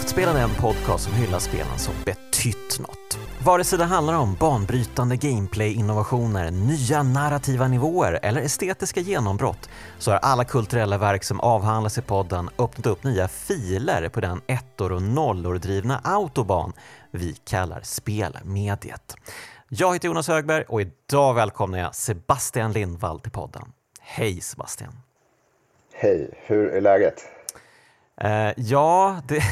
Kraftspelen 0.00 0.36
är 0.36 0.42
en 0.42 0.54
podcast 0.54 1.04
som 1.04 1.12
hyllar 1.12 1.38
spelen 1.38 1.78
som 1.78 1.94
betytt 2.04 2.78
något. 2.80 3.18
Vare 3.44 3.64
sig 3.64 3.78
det 3.78 3.84
handlar 3.84 4.14
om 4.14 4.34
banbrytande 4.34 5.16
gameplay-innovationer, 5.16 6.50
nya 6.50 7.02
narrativa 7.02 7.68
nivåer 7.68 8.18
eller 8.22 8.40
estetiska 8.40 9.00
genombrott 9.00 9.70
så 9.98 10.10
har 10.10 10.18
alla 10.18 10.44
kulturella 10.44 10.98
verk 10.98 11.24
som 11.24 11.40
avhandlas 11.40 11.98
i 11.98 12.02
podden 12.02 12.50
öppnat 12.58 12.86
upp 12.86 13.04
nya 13.04 13.28
filer 13.28 14.08
på 14.08 14.20
den 14.20 14.40
ettor 14.46 14.92
och 14.92 15.02
nollor 15.02 15.58
drivna 15.58 16.00
autobahn 16.04 16.72
vi 17.10 17.34
kallar 17.34 17.80
spelmediet. 17.82 19.16
Jag 19.68 19.92
heter 19.92 20.08
Jonas 20.08 20.28
Högberg 20.28 20.64
och 20.68 20.80
idag 20.80 21.34
välkomnar 21.34 21.78
jag 21.78 21.94
Sebastian 21.94 22.72
Lindvall 22.72 23.20
till 23.20 23.32
podden. 23.32 23.72
Hej 24.00 24.40
Sebastian! 24.40 24.92
Hej, 25.92 26.30
hur 26.46 26.68
är 26.70 26.80
läget? 26.80 27.39
Uh, 28.24 28.52
ja, 28.56 29.16
det... 29.28 29.42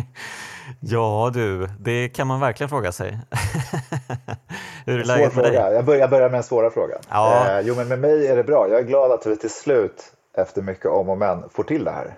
ja 0.80 1.30
du, 1.34 1.68
det 1.78 2.08
kan 2.08 2.26
man 2.26 2.40
verkligen 2.40 2.68
fråga 2.68 2.92
sig. 2.92 3.18
hur 4.86 5.00
är 5.00 5.04
läget 5.04 5.34
med 5.34 5.44
dig? 5.44 5.54
Jag 5.54 5.84
börjar, 5.84 6.00
jag 6.00 6.10
börjar 6.10 6.30
med 6.30 6.36
den 6.36 6.42
svåra 6.42 6.70
frågan. 6.70 6.98
Ja. 7.10 7.46
Uh, 7.48 7.66
jo, 7.66 7.74
men 7.74 7.88
med 7.88 7.98
mig 7.98 8.26
är 8.26 8.36
det 8.36 8.44
bra. 8.44 8.68
Jag 8.70 8.80
är 8.80 8.84
glad 8.84 9.12
att 9.12 9.26
vi 9.26 9.36
till 9.36 9.50
slut, 9.50 10.12
efter 10.36 10.62
mycket 10.62 10.86
om 10.86 11.08
och 11.08 11.18
men, 11.18 11.48
får 11.48 11.62
till 11.62 11.84
det 11.84 11.90
här. 11.90 12.14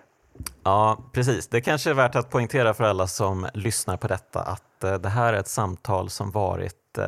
Ja, 0.64 0.98
precis. 1.12 1.48
Det 1.48 1.60
kanske 1.60 1.90
är 1.90 1.94
värt 1.94 2.16
att 2.16 2.30
poängtera 2.30 2.74
för 2.74 2.84
alla 2.84 3.06
som 3.06 3.46
lyssnar 3.54 3.96
på 3.96 4.08
detta 4.08 4.40
att 4.40 4.84
uh, 4.84 4.94
det 4.94 5.08
här 5.08 5.32
är 5.32 5.38
ett 5.38 5.48
samtal 5.48 6.10
som 6.10 6.30
varit 6.30 6.98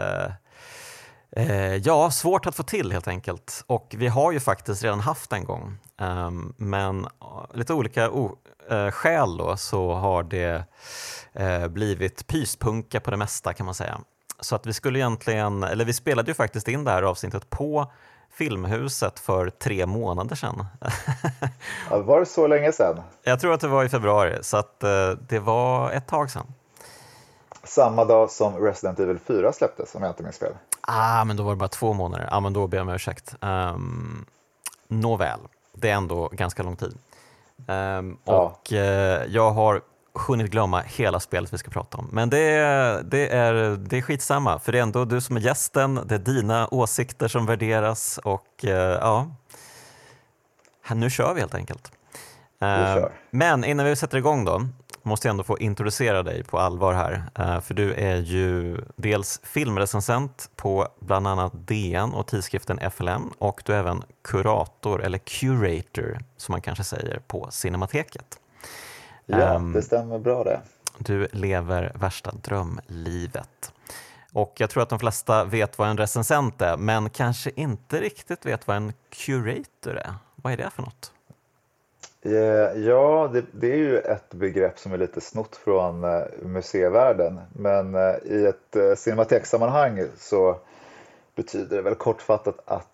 Ja, 1.82 2.10
svårt 2.10 2.46
att 2.46 2.54
få 2.54 2.62
till 2.62 2.92
helt 2.92 3.08
enkelt. 3.08 3.64
Och 3.66 3.94
vi 3.98 4.08
har 4.08 4.32
ju 4.32 4.40
faktiskt 4.40 4.82
redan 4.82 5.00
haft 5.00 5.32
en 5.32 5.44
gång. 5.44 5.78
Um, 6.00 6.54
men 6.56 7.06
lite 7.54 7.74
olika 7.74 8.10
eh, 8.70 8.90
skäl 8.90 9.36
då 9.36 9.56
så 9.56 9.94
har 9.94 10.22
det 10.22 10.64
eh, 11.32 11.68
blivit 11.68 12.26
pyspunka 12.26 13.00
på 13.00 13.10
det 13.10 13.16
mesta 13.16 13.52
kan 13.52 13.66
man 13.66 13.74
säga. 13.74 14.00
Så 14.40 14.56
att 14.56 14.66
vi 14.66 14.72
skulle 14.72 14.98
egentligen, 14.98 15.62
eller 15.62 15.84
vi 15.84 15.92
spelade 15.92 16.30
ju 16.30 16.34
faktiskt 16.34 16.68
in 16.68 16.84
det 16.84 16.90
här 16.90 17.02
avsnittet 17.02 17.50
på 17.50 17.92
Filmhuset 18.32 19.18
för 19.18 19.50
tre 19.50 19.86
månader 19.86 20.36
sedan. 20.36 20.66
ja, 21.90 22.02
var 22.02 22.20
det 22.20 22.26
så 22.26 22.46
länge 22.46 22.72
sedan? 22.72 23.02
Jag 23.22 23.40
tror 23.40 23.54
att 23.54 23.60
det 23.60 23.68
var 23.68 23.84
i 23.84 23.88
februari, 23.88 24.38
så 24.42 24.56
att 24.56 24.82
eh, 24.82 25.10
det 25.28 25.38
var 25.38 25.90
ett 25.90 26.06
tag 26.06 26.30
sedan. 26.30 26.46
Samma 27.64 28.04
dag 28.04 28.30
som 28.30 28.56
Resident 28.56 28.98
Evil 28.98 29.18
4 29.18 29.52
släpptes 29.52 29.94
om 29.94 30.02
jag 30.02 30.10
inte 30.10 30.22
minns 30.22 30.38
fel. 30.38 30.52
Ah, 30.80 31.24
men 31.24 31.36
då 31.36 31.42
var 31.42 31.50
det 31.50 31.56
bara 31.56 31.68
två 31.68 31.92
månader. 31.92 32.28
Ah, 32.30 32.40
men 32.40 32.52
då 32.52 32.66
ber 32.66 32.78
jag 32.78 32.88
om 32.88 32.94
ursäkt. 32.94 33.34
Um, 33.40 34.26
nåväl, 34.88 35.40
det 35.72 35.90
är 35.90 35.94
ändå 35.94 36.28
ganska 36.32 36.62
lång 36.62 36.76
tid. 36.76 36.98
Um, 37.66 38.18
ja. 38.24 38.32
Och 38.34 38.72
uh, 38.72 38.78
jag 39.28 39.50
har 39.50 39.82
hunnit 40.14 40.50
glömma 40.50 40.80
hela 40.80 41.20
spelet 41.20 41.52
vi 41.52 41.58
ska 41.58 41.70
prata 41.70 41.98
om. 41.98 42.08
Men 42.12 42.30
det, 42.30 42.40
det, 43.04 43.28
är, 43.28 43.52
det 43.76 43.98
är 43.98 44.02
skitsamma, 44.02 44.58
för 44.58 44.72
det 44.72 44.78
är 44.78 44.82
ändå 44.82 45.04
du 45.04 45.20
som 45.20 45.36
är 45.36 45.40
gästen, 45.40 46.00
det 46.06 46.14
är 46.14 46.18
dina 46.18 46.68
åsikter 46.70 47.28
som 47.28 47.46
värderas 47.46 48.18
och 48.18 48.64
uh, 48.64 48.70
ja, 48.70 49.26
nu 50.94 51.10
kör 51.10 51.34
vi 51.34 51.40
helt 51.40 51.54
enkelt. 51.54 51.92
Uh, 52.62 53.06
men 53.30 53.64
innan 53.64 53.86
vi 53.86 53.96
sätter 53.96 54.18
igång 54.18 54.44
då, 54.44 54.68
måste 55.04 55.28
jag 55.28 55.30
ändå 55.30 55.44
få 55.44 55.58
introducera 55.58 56.22
dig 56.22 56.44
på 56.44 56.58
allvar 56.58 56.94
här. 56.94 57.24
Uh, 57.38 57.60
för 57.60 57.74
du 57.74 57.94
är 57.94 58.16
ju 58.16 58.78
dels 58.96 59.40
filmrecensent 59.42 60.50
på 60.56 60.88
bland 61.00 61.26
annat 61.26 61.52
DN 61.54 62.14
och 62.14 62.26
tidskriften 62.26 62.90
FLM 62.90 63.32
och 63.38 63.62
du 63.64 63.74
är 63.74 63.78
även 63.78 64.02
kurator, 64.22 65.02
eller 65.02 65.18
curator 65.18 66.18
som 66.36 66.52
man 66.52 66.60
kanske 66.60 66.84
säger, 66.84 67.18
på 67.26 67.48
Cinemateket. 67.50 68.38
Ja, 69.26 69.58
det 69.58 69.82
stämmer 69.82 70.18
bra 70.18 70.44
det. 70.44 70.60
Du 70.98 71.28
lever 71.32 71.92
värsta 71.94 72.32
drömlivet. 72.32 73.72
Och 74.32 74.54
jag 74.58 74.70
tror 74.70 74.82
att 74.82 74.88
de 74.88 74.98
flesta 74.98 75.44
vet 75.44 75.78
vad 75.78 75.88
en 75.88 75.98
recensent 75.98 76.62
är, 76.62 76.76
men 76.76 77.10
kanske 77.10 77.50
inte 77.56 78.00
riktigt 78.00 78.46
vet 78.46 78.66
vad 78.66 78.76
en 78.76 78.92
curator 79.10 79.96
är. 79.96 80.14
Vad 80.36 80.52
är 80.52 80.56
det 80.56 80.70
för 80.70 80.82
något? 80.82 81.12
Eh, 82.26 82.82
ja, 82.82 83.30
det, 83.32 83.44
det, 83.52 83.72
är 83.72 83.76
ju 83.76 83.98
ett 83.98 84.34
begrepp 84.34 84.78
som 84.78 84.92
är 84.92 84.98
lite 84.98 85.20
snott 85.20 85.56
från 85.56 86.04
eh, 86.04 86.22
museivärlden. 86.42 87.40
Men 87.52 87.94
eh, 87.94 88.14
i 88.24 88.46
ett 88.46 88.98
cinemateksammanhang 88.98 90.04
så 90.16 90.56
betyder 91.34 91.76
det 91.76 91.82
väl 91.82 91.94
kortfattat 91.94 92.58
att 92.64 92.88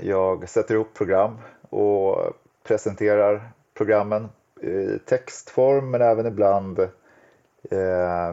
jag 0.00 0.48
sätter 0.48 0.74
ihop 0.74 0.94
program 0.94 1.38
och 1.70 2.16
presenterar 2.62 3.50
programmen 3.74 4.28
i 4.60 4.98
textform 5.06 5.90
men 5.90 6.02
även 6.02 6.26
ibland 6.26 6.88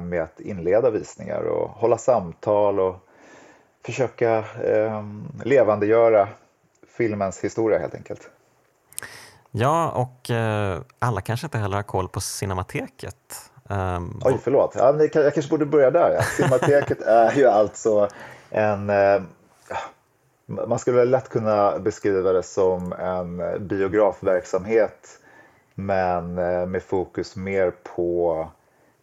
med 0.02 0.22
att 0.22 0.40
inleda 0.40 0.90
visningar 0.90 1.42
och 1.42 1.70
hålla 1.70 1.98
samtal 1.98 2.80
och 2.80 2.96
försöka 3.86 4.44
levandegöra 5.44 6.28
filmens 6.88 7.44
historia 7.44 7.80
helt 7.80 7.96
enkelt. 7.96 8.30
Ja, 9.52 9.92
och 9.92 10.30
eh, 10.30 10.82
alla 11.00 11.22
kanske 11.22 11.48
inte 11.48 11.58
heller 11.58 11.76
har 11.76 11.84
koll 11.84 12.08
på 12.08 12.22
Cinemateket. 12.22 13.52
Um, 13.70 14.22
Oj, 14.26 14.38
förlåt. 14.44 14.76
Ja, 14.76 14.92
men 14.92 15.10
jag 15.14 15.34
kanske 15.34 15.50
borde 15.50 15.66
börja 15.66 15.92
där. 15.92 16.12
Ja. 16.16 16.22
Cinemateket 16.22 17.02
är 17.02 17.34
ju 17.34 17.46
alltså 17.48 18.08
en... 18.50 18.90
Eh, 18.90 19.22
man 20.46 20.80
skulle 20.80 21.06
lätt 21.06 21.30
kunna 21.30 21.80
beskriva 21.80 22.32
det 22.32 22.44
som 22.44 22.94
en 22.94 23.68
biografverksamhet 23.68 25.20
men 25.80 26.38
eh, 26.38 26.66
med 26.66 26.84
fokus 26.84 27.36
mer 27.36 27.72
på 27.96 28.48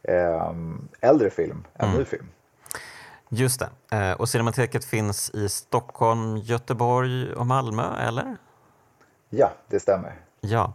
eh, 0.02 0.52
äldre 1.00 1.30
film 1.30 1.64
än 1.74 1.88
mm. 1.88 1.98
ny 1.98 2.04
film. 2.04 2.26
Just 3.28 3.60
det. 3.60 3.96
Eh, 3.96 4.12
och 4.12 4.28
Cinemateket 4.28 4.84
finns 4.84 5.30
i 5.30 5.48
Stockholm, 5.48 6.36
Göteborg 6.36 7.32
och 7.32 7.46
Malmö, 7.46 8.06
eller? 8.08 8.36
Ja, 9.30 9.52
det 9.68 9.80
stämmer. 9.80 10.25
Ja. 10.48 10.72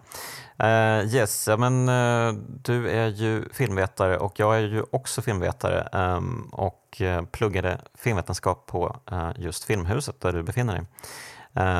Uh, 0.64 1.16
yes, 1.16 1.48
ja, 1.48 1.58
men, 1.58 1.90
uh, 1.90 2.34
du 2.64 2.90
är 2.90 3.08
ju 3.08 3.50
filmvetare 3.54 4.18
och 4.18 4.40
jag 4.40 4.56
är 4.56 4.59
ju 4.59 4.84
också 4.92 5.22
filmvetare 5.22 5.90
um, 5.92 6.50
och 6.52 7.02
uh, 7.02 7.22
pluggade 7.22 7.82
filmvetenskap 7.96 8.66
på 8.66 8.96
just 9.36 9.64
Filmhuset 9.64 10.22
där 10.22 10.34
du 10.34 10.44
befinner 10.44 10.74
dig. 10.74 10.86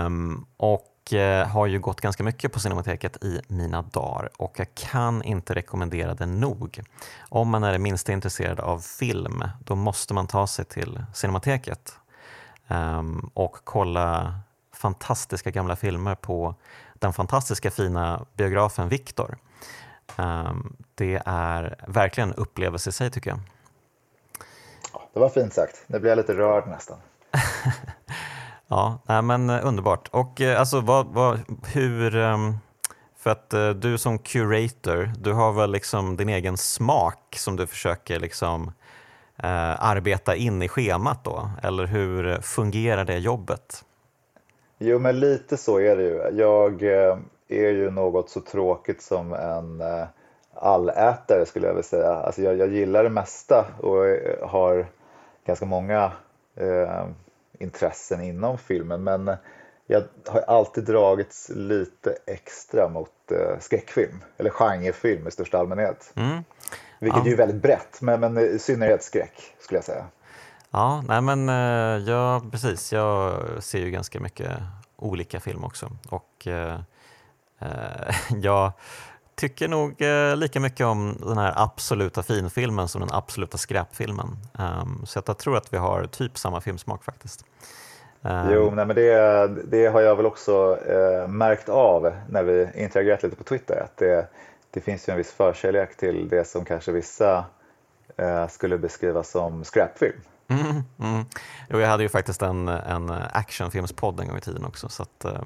Um, 0.06 0.46
och 0.58 0.88
har 1.48 1.66
ju 1.66 1.80
gått 1.80 2.02
ganska 2.02 2.24
mycket 2.24 2.54
på 2.54 2.60
Cinemateket 2.60 3.24
i 3.24 3.42
mina 3.48 3.82
dagar 3.82 4.30
och 4.38 4.54
jag 4.60 4.76
kan 4.76 5.24
inte 5.24 5.56
rekommendera 5.56 6.14
det 6.14 6.26
nog. 6.26 6.82
Om 7.30 7.50
man 7.50 7.64
är 7.64 7.72
det 7.72 7.80
minsta 7.80 8.12
intresserad 8.12 8.60
av 8.60 8.80
film, 8.80 9.44
då 9.60 9.76
måste 9.76 10.14
man 10.14 10.28
ta 10.28 10.48
sig 10.48 10.66
till 10.66 11.04
Cinemateket 11.14 11.96
um, 12.68 13.32
och 13.34 13.58
kolla 13.64 14.40
fantastiska 14.74 15.52
gamla 15.52 15.76
filmer 15.76 16.16
på 16.16 16.56
den 17.02 17.14
fantastiska 17.14 17.72
fina 17.72 18.26
biografen 18.34 18.90
Victor. 18.90 19.38
Um, 20.16 20.76
det 20.96 21.22
är 21.26 21.76
verkligen 21.88 22.30
en 22.30 22.36
upplevelse 22.36 22.90
i 22.90 22.94
sig 22.94 23.12
tycker 23.12 23.30
jag. 23.30 23.40
Det 25.14 25.20
var 25.20 25.30
fint 25.30 25.54
sagt. 25.54 25.84
Nu 25.88 26.00
blir 26.00 26.10
jag 26.12 26.18
lite 26.18 26.34
rörd 26.34 26.68
nästan. 26.68 26.98
ja, 28.68 29.00
nej, 29.06 29.22
men 29.22 29.50
eh, 29.50 29.68
underbart. 29.68 30.08
Och 30.08 30.42
eh, 30.42 30.60
alltså, 30.60 30.80
vad, 30.82 31.08
vad, 31.08 31.40
hur... 31.68 32.16
Um, 32.16 32.58
för 33.18 33.30
att 33.30 33.54
uh, 33.54 33.70
du 33.70 33.98
som 33.98 34.20
curator, 34.20 35.14
du 35.18 35.34
har 35.34 35.54
väl 35.54 35.72
liksom 35.72 36.18
din 36.18 36.30
egen 36.30 36.58
smak 36.58 37.36
som 37.38 37.56
du 37.56 37.68
försöker 37.68 38.20
liksom 38.20 38.72
arbeta 39.44 40.36
in 40.36 40.62
i 40.62 40.68
schemat 40.68 41.24
då? 41.24 41.50
Eller 41.64 41.86
hur 41.86 42.42
fungerar 42.42 43.06
det 43.06 43.18
jobbet? 43.18 43.84
Jo, 44.84 45.00
men 45.00 45.20
lite 45.20 45.58
så 45.58 45.80
är 45.80 45.96
det 45.96 46.04
ju. 46.04 46.40
Jag 46.40 46.84
eh, 46.84 47.18
är 47.48 47.70
ju 47.70 47.92
något 47.92 48.30
så 48.30 48.42
tråkigt 48.42 49.02
som 49.02 49.34
en 49.34 49.82
eh, 49.82 50.06
allätare 50.54 51.46
skulle 51.46 51.68
jag 51.68 51.74
vilja 51.74 51.84
säga. 51.84 52.14
Alltså 52.14 52.42
jag, 52.42 52.58
jag 52.58 52.70
gillar 52.70 53.04
det 53.04 53.10
mesta 53.10 53.66
och 53.82 54.08
eh, 54.08 54.48
har 54.48 54.88
ganska 55.46 55.66
många 55.66 56.12
eh, 56.56 57.06
intressen 57.60 58.22
inom 58.22 58.58
filmen 58.58 59.04
men 59.04 59.32
jag 59.88 60.04
har 60.28 60.42
alltid 60.42 60.84
dragits 60.84 61.50
lite 61.50 62.18
extra 62.26 62.88
mot 62.88 63.32
eh, 63.32 63.60
skräckfilm 63.60 64.24
eller 64.38 64.50
genrefilm 64.50 65.28
i 65.28 65.32
största 65.32 65.58
allmänhet. 65.58 66.14
Mm. 66.16 66.44
Vilket 67.00 67.26
ja. 67.26 67.32
är 67.32 67.38
väldigt 67.38 67.62
brett 67.62 68.02
men, 68.02 68.20
men 68.20 68.38
i 68.38 68.60
synnerhet 68.60 69.04
skräck 69.04 69.56
skulle 69.60 69.78
jag 69.78 69.86
säga. 69.86 70.06
Ja, 70.72 71.04
nej 71.08 71.22
men 71.22 71.50
eh, 71.50 72.10
ja, 72.10 72.42
precis. 72.52 72.94
Jag 72.94 73.42
ser 73.60 73.80
ju 73.80 73.92
ganska 73.92 74.20
mycket 74.20 74.52
olika 74.96 75.40
film 75.40 75.64
också. 75.64 75.90
Och 76.10 76.48
eh, 76.48 76.80
eh 77.60 78.16
jag 78.42 78.72
tycker 79.36 79.68
nog 79.68 80.02
eh, 80.02 80.36
lika 80.36 80.60
mycket 80.60 80.86
om 80.86 81.18
den 81.20 81.38
här 81.38 81.54
absoluta 81.56 82.24
finfilmen 82.24 82.88
som 82.88 83.02
den 83.02 83.10
absoluta 83.14 83.58
skräpfilmen. 83.58 84.28
Um, 84.60 85.06
så 85.06 85.22
jag 85.26 85.38
tror 85.38 85.58
att 85.58 85.74
vi 85.74 85.78
har 85.78 86.06
typ 86.06 86.38
samma 86.38 86.62
filmsmak 86.62 87.04
faktiskt. 87.04 87.46
Um, 88.22 88.52
jo, 88.52 88.72
nej, 88.72 88.86
men 88.86 88.96
det, 88.96 89.48
det 89.48 89.88
har 89.88 90.02
jag 90.02 90.16
väl 90.16 90.26
också 90.26 90.78
eh, 90.86 91.28
märkt 91.28 91.70
av 91.70 92.14
när 92.30 92.44
vi 92.44 92.70
interagerat 92.76 93.24
lite 93.24 93.36
på 93.36 93.44
Twitter. 93.44 93.82
Att 93.84 93.98
det, 93.98 94.28
det 94.72 94.82
finns 94.82 95.10
ju 95.10 95.12
en 95.12 95.18
viss 95.18 95.32
förkärlek 95.32 95.98
till 95.98 96.30
det 96.30 96.48
som 96.48 96.66
kanske 96.66 96.92
vissa 96.92 97.46
eh, 98.18 98.48
skulle 98.48 98.78
beskriva 98.78 99.24
som 99.24 99.64
skräpfilm. 99.64 100.22
Mm, 100.52 100.84
mm. 101.00 101.26
Jo, 101.70 101.80
jag 101.80 101.90
hade 101.90 102.04
ju 102.04 102.10
faktiskt 102.10 102.42
en, 102.42 102.68
en 102.68 103.10
actionfilmspodd 103.10 104.20
en 104.20 104.28
gång 104.28 104.38
i 104.38 104.42
tiden 104.42 104.66
också. 104.66 104.90
Så 104.90 105.04
att, 105.04 105.26
eh, 105.26 105.42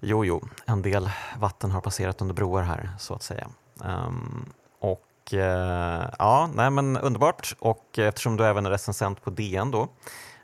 jo, 0.00 0.24
jo, 0.24 0.48
en 0.66 0.82
del 0.82 1.10
vatten 1.38 1.70
har 1.70 1.80
passerat 1.80 2.20
under 2.20 2.34
broar 2.34 2.62
här 2.62 2.90
så 2.98 3.14
att 3.14 3.22
säga. 3.22 3.48
Um, 3.84 4.52
och 4.80 5.34
eh, 5.34 6.08
ja, 6.18 6.50
nej 6.54 6.70
men 6.70 6.96
underbart. 6.96 7.56
Och 7.58 7.98
eftersom 7.98 8.36
du 8.36 8.46
även 8.46 8.66
är 8.66 8.70
recensent 8.70 9.22
på 9.22 9.30
DN 9.30 9.70
då 9.70 9.88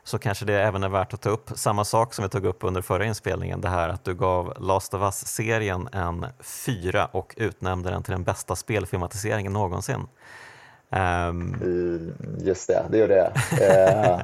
så 0.03 0.19
kanske 0.19 0.45
det 0.45 0.61
även 0.61 0.83
är 0.83 0.89
värt 0.89 1.13
att 1.13 1.21
ta 1.21 1.29
upp 1.29 1.51
samma 1.55 1.85
sak 1.85 2.13
som 2.13 2.23
vi 2.23 2.29
tog 2.29 2.45
upp 2.45 2.63
under 2.63 2.81
förra 2.81 3.05
inspelningen, 3.05 3.61
det 3.61 3.69
här 3.69 3.89
att 3.89 4.03
du 4.03 4.15
gav 4.15 4.53
Last 4.59 4.93
of 4.93 5.01
Us-serien 5.01 5.89
en 5.91 6.25
fyra 6.39 7.05
och 7.05 7.33
utnämnde 7.37 7.89
den 7.89 8.03
till 8.03 8.11
den 8.11 8.23
bästa 8.23 8.55
spelfilmatiseringen 8.55 9.53
någonsin. 9.53 10.07
Um... 10.89 12.13
Just 12.39 12.67
det, 12.67 12.85
det 12.89 12.97
gjorde 12.97 13.15
jag. 13.15 13.31
Eh, 13.61 14.19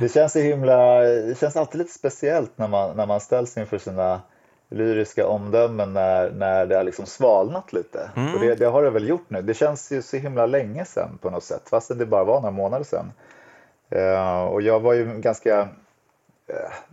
det 0.00 0.08
känns 0.08 0.32
så 0.32 0.38
himla, 0.38 1.00
det 1.00 1.38
känns 1.38 1.56
alltid 1.56 1.78
lite 1.78 1.92
speciellt 1.92 2.58
när 2.58 2.68
man, 2.68 2.96
när 2.96 3.06
man 3.06 3.20
ställs 3.20 3.56
inför 3.56 3.78
sina 3.78 4.20
lyriska 4.70 5.26
omdömen 5.26 5.92
när, 5.92 6.30
när 6.30 6.66
det 6.66 6.76
har 6.76 6.84
liksom 6.84 7.06
svalnat 7.06 7.72
lite. 7.72 8.10
Mm. 8.16 8.34
Och 8.34 8.40
det, 8.40 8.54
det, 8.54 8.66
har 8.66 8.82
det 8.82 8.90
väl 8.90 9.08
gjort 9.08 9.30
nu. 9.30 9.42
Det 9.42 9.54
känns 9.54 9.92
ju 9.92 10.02
så 10.02 10.16
himla 10.16 10.46
länge 10.46 10.84
sedan 10.84 11.18
på 11.22 11.30
något 11.30 11.44
sätt, 11.44 11.68
fastän 11.68 11.98
det 11.98 12.06
bara 12.06 12.24
var 12.24 12.40
några 12.40 12.50
månader 12.50 12.84
sedan. 12.84 13.12
Uh, 13.96 14.44
och 14.44 14.62
jag 14.62 14.80
var 14.80 14.94
ju 14.94 15.18
ganska 15.20 15.68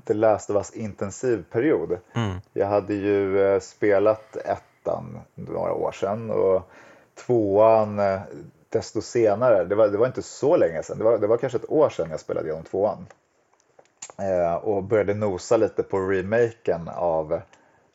Last 0.08 0.50
of 0.50 0.56
Us 0.56 0.72
intensiv 0.72 1.44
period. 1.52 1.98
Mm. 2.14 2.38
Jag 2.54 2.68
hade 2.68 2.94
ju 2.94 3.38
uh, 3.38 3.60
spelat 3.60 4.36
ettan 4.36 5.20
några 5.36 5.74
år 5.74 5.92
sedan 5.92 6.32
och 6.32 6.70
tvåan 7.26 8.00
uh, 8.00 8.20
desto 8.76 9.02
senare. 9.02 9.64
Det 9.64 9.76
var, 9.76 9.88
det 9.88 9.98
var 9.98 10.08
inte 10.08 10.22
så 10.22 10.58
länge 10.58 10.84
sedan, 10.84 10.98
det 10.98 11.04
var, 11.04 11.18
det 11.18 11.28
var 11.28 11.38
kanske 11.38 11.58
ett 11.58 11.72
år 11.72 11.90
sedan 11.90 12.10
jag 12.10 12.20
spelade 12.20 12.48
igenom 12.48 12.64
tvåan. 12.64 13.06
och 14.62 14.84
började 14.84 15.14
nosa 15.14 15.58
lite 15.58 15.84
på 15.84 16.00
remaken 16.00 16.90
av, 16.96 17.42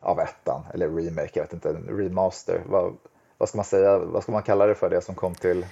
av 0.00 0.20
ettan, 0.20 0.62
eller 0.74 0.88
remake, 0.88 1.30
jag 1.32 1.42
vet 1.42 1.52
inte, 1.52 1.72
remaster. 1.88 2.62
Vad, 2.66 2.96
vad 3.38 3.48
ska 3.48 3.58
man 3.58 3.64
säga, 3.64 3.98
vad 3.98 4.22
ska 4.22 4.32
man 4.32 4.42
kalla 4.42 4.66
det 4.66 4.74
för 4.74 4.90
det 4.90 5.00
som 5.00 5.14
kom 5.14 5.34
till 5.34 5.66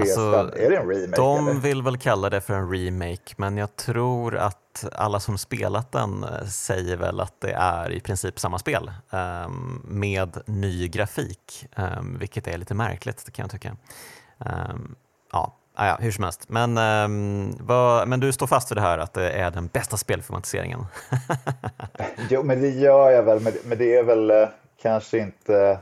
Alltså, 0.00 0.52
är 0.56 0.70
det 0.70 0.76
en 0.76 0.88
remake? 0.88 1.16
De 1.16 1.48
eller? 1.48 1.60
vill 1.60 1.82
väl 1.82 1.98
kalla 1.98 2.30
det 2.30 2.40
för 2.40 2.54
en 2.54 2.70
remake, 2.70 3.34
men 3.36 3.56
jag 3.56 3.76
tror 3.76 4.36
att 4.36 4.84
alla 4.92 5.20
som 5.20 5.38
spelat 5.38 5.92
den 5.92 6.24
eh, 6.24 6.44
säger 6.46 6.96
väl 6.96 7.20
att 7.20 7.40
det 7.40 7.52
är 7.52 7.90
i 7.90 8.00
princip 8.00 8.40
samma 8.40 8.58
spel 8.58 8.92
um, 9.10 9.82
med 9.84 10.38
ny 10.46 10.88
grafik, 10.88 11.66
um, 11.76 12.18
vilket 12.18 12.46
är 12.46 12.58
lite 12.58 12.74
märkligt 12.74 13.32
kan 13.32 13.42
jag 13.42 13.50
tycka. 13.50 13.76
Um, 14.38 14.94
ja, 15.32 15.56
ah, 15.74 15.86
ja, 15.86 15.96
hur 16.00 16.10
som 16.10 16.24
helst. 16.24 16.48
Men, 16.48 16.74
vad, 17.60 18.08
men 18.08 18.20
du 18.20 18.32
står 18.32 18.46
fast 18.46 18.70
vid 18.70 18.76
det 18.76 18.82
här 18.82 18.98
att 18.98 19.12
det 19.12 19.30
är 19.30 19.50
den 19.50 19.66
bästa 19.66 19.96
spelformatiseringen? 19.96 20.86
jo, 22.30 22.42
men 22.42 22.60
det 22.60 22.68
gör 22.68 23.10
jag 23.10 23.22
väl, 23.22 23.40
men 23.64 23.78
det 23.78 23.96
är 23.96 24.04
väl 24.04 24.30
eh, 24.30 24.48
kanske 24.82 25.18
inte 25.18 25.78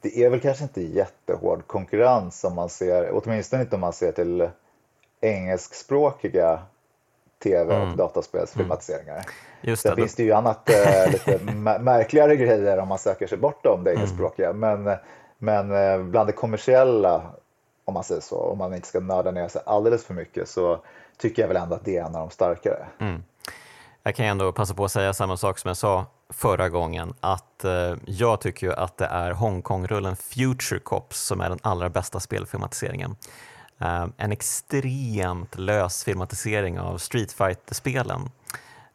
det 0.00 0.24
är 0.24 0.30
väl 0.30 0.40
kanske 0.40 0.64
inte 0.64 0.82
jättehård 0.82 1.66
konkurrens 1.66 2.44
om 2.44 2.54
man 2.54 2.68
ser, 2.68 3.10
åtminstone 3.12 3.62
inte 3.62 3.74
om 3.74 3.80
man 3.80 3.92
ser 3.92 4.12
till 4.12 4.48
engelskspråkiga 5.20 6.58
tv 7.42 7.76
och 7.76 7.82
mm. 7.82 7.96
dataspelsfilmatiseringar. 7.96 9.24
Mm. 9.62 9.76
Sen 9.76 9.90
det. 9.90 10.02
finns 10.02 10.14
det 10.14 10.22
ju 10.22 10.32
annat 10.32 10.70
äh, 10.70 11.12
lite 11.12 11.38
märkligare 11.80 12.36
grejer 12.36 12.78
om 12.78 12.88
man 12.88 12.98
söker 12.98 13.26
sig 13.26 13.38
bortom 13.38 13.84
det 13.84 13.90
mm. 13.90 13.98
engelskspråkiga. 13.98 14.50
Mm. 14.50 14.84
Men, 14.84 14.96
men 15.38 15.72
äh, 15.72 16.02
bland 16.02 16.28
det 16.28 16.32
kommersiella, 16.32 17.22
om 17.88 17.94
man 17.94 18.04
säger 18.04 18.20
så, 18.20 18.38
om 18.38 18.58
man 18.58 18.74
inte 18.74 18.88
ska 18.88 19.00
nörda 19.00 19.30
ner 19.30 19.48
sig 19.48 19.62
alldeles 19.66 20.04
för 20.04 20.14
mycket 20.14 20.48
så 20.48 20.80
tycker 21.18 21.42
jag 21.42 21.48
väl 21.48 21.56
ändå 21.56 21.74
att 21.74 21.84
det 21.84 21.96
är 21.96 22.04
en 22.04 22.14
av 22.14 22.20
de 22.20 22.30
starkare. 22.30 22.86
Mm. 22.98 23.22
Jag 24.02 24.14
kan 24.14 24.26
ändå 24.26 24.52
passa 24.52 24.74
på 24.74 24.84
att 24.84 24.92
säga 24.92 25.14
samma 25.14 25.36
sak 25.36 25.58
som 25.58 25.68
jag 25.68 25.76
sa 25.76 26.06
förra 26.28 26.68
gången, 26.68 27.14
att 27.20 27.64
eh, 27.64 27.94
jag 28.06 28.40
tycker 28.40 28.66
ju 28.66 28.72
att 28.72 28.96
det 28.96 29.06
är 29.06 29.32
Hongkong-rullen 29.32 30.16
Future 30.16 30.80
Cops 30.80 31.20
som 31.20 31.40
är 31.40 31.48
den 31.48 31.58
allra 31.62 31.88
bästa 31.88 32.20
spelfilmatiseringen. 32.20 33.16
Eh, 33.78 34.06
en 34.16 34.32
extremt 34.32 35.58
lös 35.58 36.04
filmatisering 36.04 36.80
av 36.80 36.98
Street 36.98 37.32
Fighter-spelen. 37.32 38.30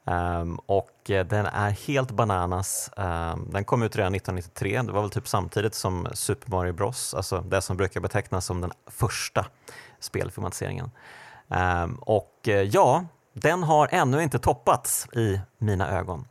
Um, 0.05 0.55
och 0.65 0.91
den 1.05 1.45
är 1.45 1.69
helt 1.69 2.11
bananas. 2.11 2.91
Um, 2.97 3.49
den 3.51 3.63
kom 3.63 3.83
ut 3.83 3.95
redan 3.95 4.15
1993, 4.15 4.81
det 4.81 4.91
var 4.91 5.01
väl 5.01 5.09
typ 5.09 5.27
samtidigt 5.27 5.73
som 5.73 6.07
Super 6.13 6.51
Mario 6.51 6.73
Bros, 6.73 7.13
alltså 7.13 7.39
det 7.39 7.61
som 7.61 7.77
brukar 7.77 8.01
betecknas 8.01 8.45
som 8.45 8.61
den 8.61 8.71
första 8.87 9.45
spelfilmatiseringen. 9.99 10.91
Um, 11.47 11.95
och 11.95 12.33
uh, 12.47 12.53
ja, 12.53 13.05
den 13.33 13.63
har 13.63 13.89
ännu 13.91 14.23
inte 14.23 14.39
toppats 14.39 15.07
i 15.13 15.39
mina 15.57 15.99
ögon. 15.99 16.27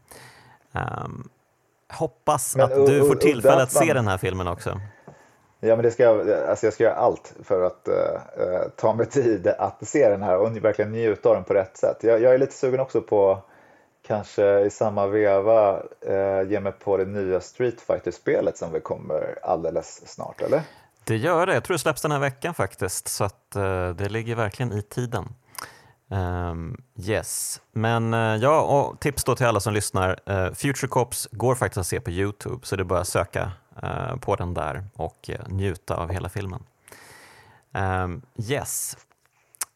Hoppas 1.93 2.57
men, 2.57 2.65
att 2.65 2.87
du 2.87 3.09
får 3.09 3.15
tillfälle 3.15 3.63
att 3.63 3.73
se 3.73 3.93
den 3.95 4.09
här 4.09 4.19
filmen 4.19 4.49
också. 4.49 4.81
Ja, 5.61 5.77
men 5.77 5.83
det 5.83 5.91
ska 5.91 6.03
jag, 6.03 6.31
alltså 6.31 6.67
jag 6.67 6.73
ska 6.73 6.85
göra 6.85 6.95
allt 6.95 7.35
för 7.45 7.63
att 7.63 7.89
uh, 7.89 8.71
ta 8.77 8.95
mig 8.95 9.07
tid 9.07 9.47
att 9.47 9.89
se 9.89 10.09
den 10.09 10.23
här 10.23 10.39
och 10.39 10.57
verkligen 10.57 10.93
njuta 10.93 11.29
av 11.29 11.35
den 11.35 11.45
på 11.45 11.55
rätt 11.55 11.77
sätt. 11.77 11.97
Jag, 12.01 12.23
jag 12.23 12.35
är 12.35 12.39
lite 12.39 12.53
sugen 12.53 12.81
också 12.81 13.01
på 13.01 13.43
kanske 14.07 14.61
i 14.61 14.71
samma 14.71 15.07
veva 15.07 15.83
eh, 16.01 16.51
ge 16.51 16.61
mig 16.61 16.73
på 16.73 16.97
det 16.97 17.05
nya 17.05 17.41
Street 17.41 17.81
Fighter-spelet 17.81 18.59
som 18.59 18.73
vi 18.73 18.81
kommer 18.81 19.39
alldeles 19.43 20.03
snart, 20.07 20.41
eller? 20.41 20.63
Det 21.05 21.17
gör 21.17 21.47
det. 21.47 21.55
Jag 21.55 21.65
tror 21.65 21.75
det 21.75 21.79
släpps 21.79 22.03
den 22.03 22.13
här 22.13 22.19
veckan 22.19 22.55
faktiskt, 22.55 23.09
så 23.09 23.25
att 23.25 23.57
eh, 23.57 23.89
det 23.89 24.09
ligger 24.09 24.37
verkligen 24.37 24.73
i 24.73 24.83
tiden. 24.83 25.35
Um, 26.13 26.83
yes, 26.97 27.61
men 27.73 28.15
uh, 28.15 28.37
ja, 28.37 28.61
och 28.61 29.01
tips 29.01 29.25
då 29.25 29.37
till 29.37 29.47
alla 29.47 29.61
som 29.61 29.75
lyssnar. 29.75 30.19
Uh, 30.31 30.53
Future 30.55 30.89
Cops 30.89 31.29
går 31.33 31.55
faktiskt 31.55 31.79
att 31.79 31.87
se 31.87 32.01
på 32.01 32.11
Youtube, 32.11 32.67
så 32.67 32.77
det 32.77 32.83
är 32.83 32.85
bara 32.85 33.01
att 33.01 33.09
söka 33.09 33.53
uh, 33.83 34.17
på 34.17 34.37
den 34.37 34.55
där 34.55 34.85
och 34.95 35.31
njuta 35.49 35.97
av 35.97 36.11
hela 36.11 36.29
filmen. 36.29 36.63
Um, 37.75 38.23
yes, 38.51 38.97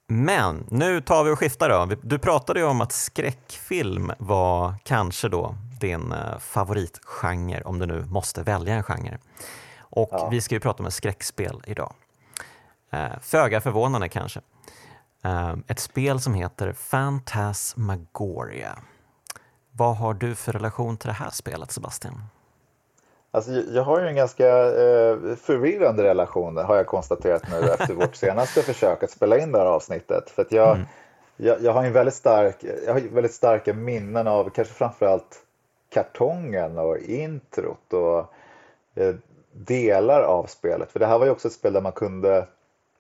men 0.07 0.67
nu 0.71 1.01
tar 1.01 1.25
vi 1.25 1.31
och 1.31 1.39
skiftar 1.39 1.69
då. 1.69 1.97
Du 2.03 2.19
pratade 2.19 2.61
ju 2.61 2.67
om 2.67 2.81
att 2.81 2.93
skräckfilm 2.93 4.13
var 4.19 4.75
kanske 4.85 5.29
då 5.29 5.55
din 5.81 6.15
favoritgenre, 6.41 7.63
om 7.63 7.79
du 7.79 7.87
nu 7.87 8.05
måste 8.05 8.43
välja 8.43 8.75
en 8.75 8.83
genre. 8.83 9.19
Och 9.79 10.09
ja. 10.13 10.29
vi 10.29 10.41
ska 10.41 10.55
ju 10.55 10.61
prata 10.61 10.83
om 10.83 10.87
ett 10.87 10.95
skräckspel 10.95 11.63
idag. 11.67 11.95
Föga 13.21 13.61
förvånande 13.61 14.09
kanske. 14.09 14.41
Ehm, 15.23 15.65
ett 15.67 15.79
spel 15.79 16.21
som 16.21 16.35
heter 16.35 16.77
Phantasmagoria. 16.91 18.79
Vad 19.73 19.97
har 19.97 20.15
du 20.15 20.35
för 20.35 20.53
relation 20.53 20.97
till 20.97 21.07
det 21.07 21.13
här 21.13 21.31
spelet, 21.31 21.73
Sebastian? 21.73 22.23
Alltså, 23.37 23.51
jag 23.53 23.83
har 23.83 24.01
ju 24.01 24.07
en 24.07 24.17
ganska 24.17 24.49
eh, 24.49 25.37
förvirrande 25.37 26.03
relation, 26.03 26.57
har 26.57 26.77
jag 26.77 26.87
konstaterat 26.87 27.43
nu 27.51 27.71
efter 27.71 27.95
vårt 27.95 28.17
senaste 28.17 28.63
försök 28.63 29.03
att 29.03 29.11
spela 29.11 29.39
in 29.39 29.53
det 29.53 29.59
här 29.59 29.67
avsnittet. 29.67 30.31
För 30.31 30.47
jag, 30.51 30.77
mm. 30.77 30.87
jag, 31.37 31.63
jag, 31.63 31.73
har 31.73 31.85
en 31.85 31.93
väldigt, 31.93 32.15
stark, 32.15 32.57
jag 32.87 32.93
har 32.93 33.01
väldigt 33.01 33.35
starka 33.35 33.75
minnen 33.75 34.27
av 34.27 34.51
kanske 34.51 34.75
framförallt 34.75 35.43
kartongen 35.91 36.79
och 36.79 36.99
introt 36.99 37.93
och 37.93 38.19
eh, 38.95 39.15
delar 39.53 40.23
av 40.23 40.47
spelet. 40.47 40.93
För 40.93 41.01
det 41.01 41.07
här 41.07 41.19
var 41.19 41.27
ju 41.27 41.33
också 41.33 41.49
ett 41.49 41.55
spel 41.55 41.73
där 41.73 41.81
man 41.81 41.93
kunde 41.93 42.47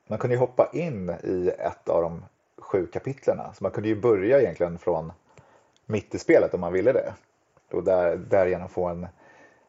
man 0.06 0.18
kunde 0.18 0.36
hoppa 0.36 0.68
in 0.72 1.10
i 1.10 1.50
ett 1.58 1.88
av 1.88 2.02
de 2.02 2.24
sju 2.58 2.86
kapitlerna. 2.86 3.52
Så 3.54 3.64
man 3.64 3.72
kunde 3.72 3.88
ju 3.88 4.00
börja 4.00 4.40
egentligen 4.40 4.78
från 4.78 5.12
mitt 5.86 6.14
i 6.14 6.18
spelet 6.18 6.54
om 6.54 6.60
man 6.60 6.72
ville 6.72 6.92
det. 6.92 7.14
Och 7.72 7.84
där, 7.84 8.16
därigenom 8.16 8.68
få 8.68 8.86
en, 8.86 9.06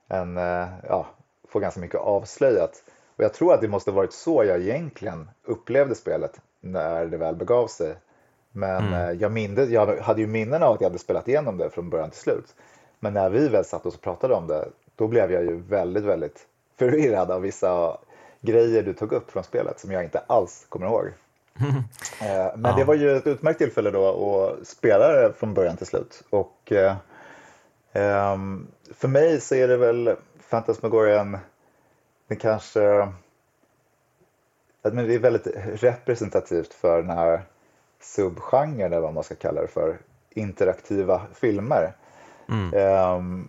en 0.07 0.37
eh, 0.37 0.67
ja, 0.87 1.07
få 1.47 1.59
ganska 1.59 1.79
mycket 1.79 1.99
avslöjat. 1.99 2.83
Och 3.15 3.23
jag 3.23 3.33
tror 3.33 3.53
att 3.53 3.61
det 3.61 3.67
måste 3.67 3.91
varit 3.91 4.13
så 4.13 4.43
jag 4.43 4.61
egentligen 4.61 5.29
upplevde 5.43 5.95
spelet 5.95 6.41
när 6.61 7.05
det 7.05 7.17
väl 7.17 7.35
begav 7.35 7.67
sig. 7.67 7.95
Men 8.51 8.87
mm. 8.87 8.93
Eh, 8.93 9.11
jag, 9.11 9.31
minde, 9.31 9.65
jag 9.65 9.97
hade 9.97 10.21
ju 10.21 10.27
minnen 10.27 10.63
av 10.63 10.73
att 10.73 10.81
jag 10.81 10.89
hade 10.89 10.99
spelat 10.99 11.27
igenom 11.27 11.57
det 11.57 11.69
från 11.69 11.89
början 11.89 12.09
till 12.09 12.19
slut. 12.19 12.55
Men 12.99 13.13
när 13.13 13.29
vi 13.29 13.47
väl 13.47 13.65
satt 13.65 13.85
och 13.85 14.01
pratade 14.01 14.33
om 14.33 14.47
det, 14.47 14.67
då 14.95 15.07
blev 15.07 15.31
jag 15.31 15.43
ju 15.43 15.55
väldigt, 15.55 16.03
väldigt 16.03 16.47
förvirrad 16.77 17.31
av 17.31 17.41
vissa 17.41 17.97
grejer 18.41 18.83
du 18.83 18.93
tog 18.93 19.11
upp 19.11 19.31
från 19.31 19.43
spelet 19.43 19.79
som 19.79 19.91
jag 19.91 20.03
inte 20.03 20.19
alls 20.27 20.65
kommer 20.69 20.87
ihåg. 20.87 21.05
Eh, 22.21 22.57
men 22.57 22.75
det 22.75 22.83
var 22.83 22.93
ju 22.93 23.17
ett 23.17 23.27
utmärkt 23.27 23.59
tillfälle 23.59 23.91
då 23.91 24.07
att 24.07 24.67
spela 24.67 25.07
det 25.07 25.33
från 25.33 25.53
början 25.53 25.77
till 25.77 25.87
slut. 25.87 26.23
Och 26.29 26.71
ehm, 27.97 28.67
för 28.93 29.07
mig 29.07 29.41
så 29.41 29.55
är 29.55 29.67
det 29.67 29.77
väl 29.77 30.15
Fantasmagorian, 30.39 31.37
det 32.27 32.35
kanske 32.35 33.07
men 34.81 35.07
det 35.07 35.15
är 35.15 35.19
väldigt 35.19 35.47
representativt 35.81 36.73
för 36.73 37.01
den 37.01 37.17
här 37.17 37.41
subgenren 37.99 38.93
eller 38.93 38.99
vad 38.99 39.13
man 39.13 39.23
ska 39.23 39.35
kalla 39.35 39.61
det 39.61 39.67
för, 39.67 39.97
interaktiva 40.29 41.21
filmer. 41.33 41.93
Mm. 42.49 42.73
Um, 42.73 43.47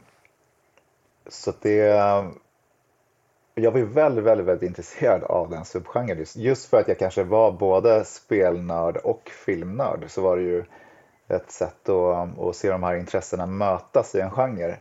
så 1.26 1.52
det 1.60 2.04
jag 3.54 3.70
var 3.70 3.78
ju 3.78 3.86
väldigt, 3.86 4.24
väldigt, 4.24 4.46
väldigt 4.46 4.68
intresserad 4.68 5.22
av 5.24 5.50
den 5.50 5.64
subgenren. 5.64 6.24
Just 6.34 6.70
för 6.70 6.80
att 6.80 6.88
jag 6.88 6.98
kanske 6.98 7.22
var 7.22 7.52
både 7.52 8.04
spelnörd 8.04 8.96
och 8.96 9.30
filmnörd 9.44 10.04
så 10.08 10.20
var 10.20 10.36
det 10.36 10.42
ju 10.42 10.64
ett 11.28 11.50
sätt 11.50 11.88
att, 11.88 12.38
att 12.38 12.56
se 12.56 12.70
de 12.70 12.82
här 12.82 12.94
intressena 12.94 13.46
mötas 13.46 14.14
i 14.14 14.20
en 14.20 14.30
genre. 14.30 14.76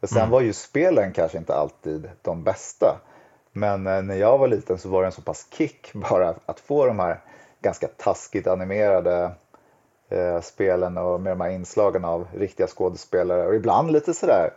Och 0.00 0.08
sen 0.08 0.18
mm. 0.18 0.30
var 0.30 0.40
ju 0.40 0.52
spelen 0.52 1.12
kanske 1.12 1.38
inte 1.38 1.54
alltid 1.54 2.10
de 2.22 2.42
bästa. 2.42 3.00
Men 3.52 3.86
eh, 3.86 4.02
när 4.02 4.14
jag 4.16 4.38
var 4.38 4.48
liten 4.48 4.78
så 4.78 4.88
var 4.88 5.02
det 5.02 5.08
en 5.08 5.12
så 5.12 5.22
pass 5.22 5.46
kick 5.50 5.92
bara 6.10 6.34
att 6.46 6.60
få 6.60 6.86
de 6.86 6.98
här 6.98 7.20
ganska 7.60 7.88
taskigt 7.88 8.46
animerade 8.46 9.30
eh, 10.08 10.40
spelen 10.40 10.98
och 10.98 11.20
med 11.20 11.32
de 11.32 11.40
här 11.40 11.50
inslagen 11.50 12.04
av 12.04 12.26
riktiga 12.34 12.66
skådespelare 12.66 13.46
och 13.46 13.54
ibland 13.54 13.92
lite 13.92 14.14
sådär 14.14 14.50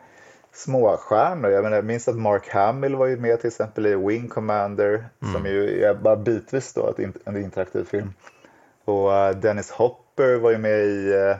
småstjärnor. 0.54 1.52
Jag, 1.52 1.64
menar, 1.64 1.76
jag 1.76 1.86
minns 1.86 2.08
att 2.08 2.16
Mark 2.16 2.50
Hamill 2.50 2.96
var 2.96 3.06
ju 3.06 3.18
med 3.18 3.40
till 3.40 3.48
exempel 3.48 3.86
i 3.86 3.96
Wing 3.96 4.28
Commander 4.28 5.06
mm. 5.22 5.34
som 5.34 5.46
ju 5.46 5.84
är 5.84 5.94
bara 5.94 6.16
bitvis 6.16 6.74
då 6.74 6.94
en 7.26 7.38
interaktiv 7.38 7.84
film. 7.84 8.14
Och 8.90 9.12
uh, 9.12 9.40
Dennis 9.40 9.72
Hopper 9.72 10.36
var 10.36 10.52
ju 10.52 10.58
med 10.58 10.80
i, 10.80 11.14
uh, 11.14 11.38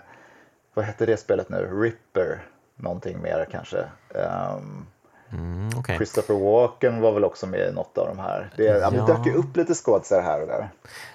vad 0.74 0.86
hette 0.86 1.06
det 1.06 1.18
spelet 1.18 1.50
nu, 1.50 1.82
Ripper, 1.82 2.46
någonting 2.76 3.22
mer 3.22 3.48
kanske. 3.52 3.78
Um, 4.10 4.88
mm, 5.32 5.80
okay. 5.80 5.96
Christopher 5.96 6.36
Walken 6.36 7.02
var 7.02 7.12
väl 7.12 7.24
också 7.24 7.48
med 7.48 7.70
i 7.70 7.72
något 7.72 7.98
av 7.98 8.08
de 8.08 8.20
här. 8.20 8.50
Det, 8.58 8.64
ja. 8.64 8.90
det 8.90 9.06
dök 9.06 9.26
ju 9.26 9.34
upp 9.34 9.58
lite 9.58 9.74
skådisar 9.74 10.22
här 10.22 10.42
och 10.42 10.48
där. 10.48 10.70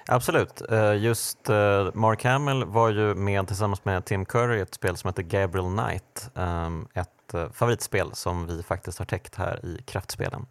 Absolut. 0.07 0.63
Uh, 0.73 0.97
just 0.97 1.49
Mark 1.93 2.25
Hamill 2.25 2.65
var 2.65 2.89
ju 2.89 3.15
med 3.15 3.47
tillsammans 3.47 3.85
med 3.85 4.05
Tim 4.05 4.25
Curry 4.25 4.59
i 4.59 4.61
ett 4.61 4.75
spel 4.75 4.97
som 4.97 5.09
heter 5.09 5.23
Gabriel 5.23 5.77
Knight. 5.77 6.31
Um, 6.35 6.89
ett 6.95 7.35
favoritspel 7.53 8.15
som 8.15 8.47
vi 8.47 8.63
faktiskt 8.63 8.99
har 8.99 9.07
täckt 9.07 9.35
här 9.35 9.67
i 9.67 9.83
kraftspelen. 9.87 10.47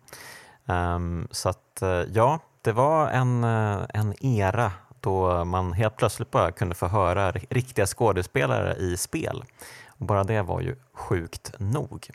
Um, 0.66 1.28
så 1.32 1.50
att 1.50 1.84
ja, 2.08 2.40
det 2.62 2.72
var 2.72 3.10
en, 3.10 3.44
en 3.44 4.26
era 4.26 4.72
då 5.04 5.46
man 5.46 5.74
helt 5.74 5.96
plötsligt 5.96 6.32
bara 6.32 6.52
kunde 6.52 6.76
få 6.76 6.88
höra 6.88 7.32
riktiga 7.32 7.86
skådespelare 7.86 8.76
i 8.76 8.98
spel. 8.98 9.44
Och 9.88 10.06
bara 10.06 10.24
det 10.24 10.42
var 10.42 10.62
ju 10.62 10.76
sjukt 10.94 11.52
nog. 11.58 12.10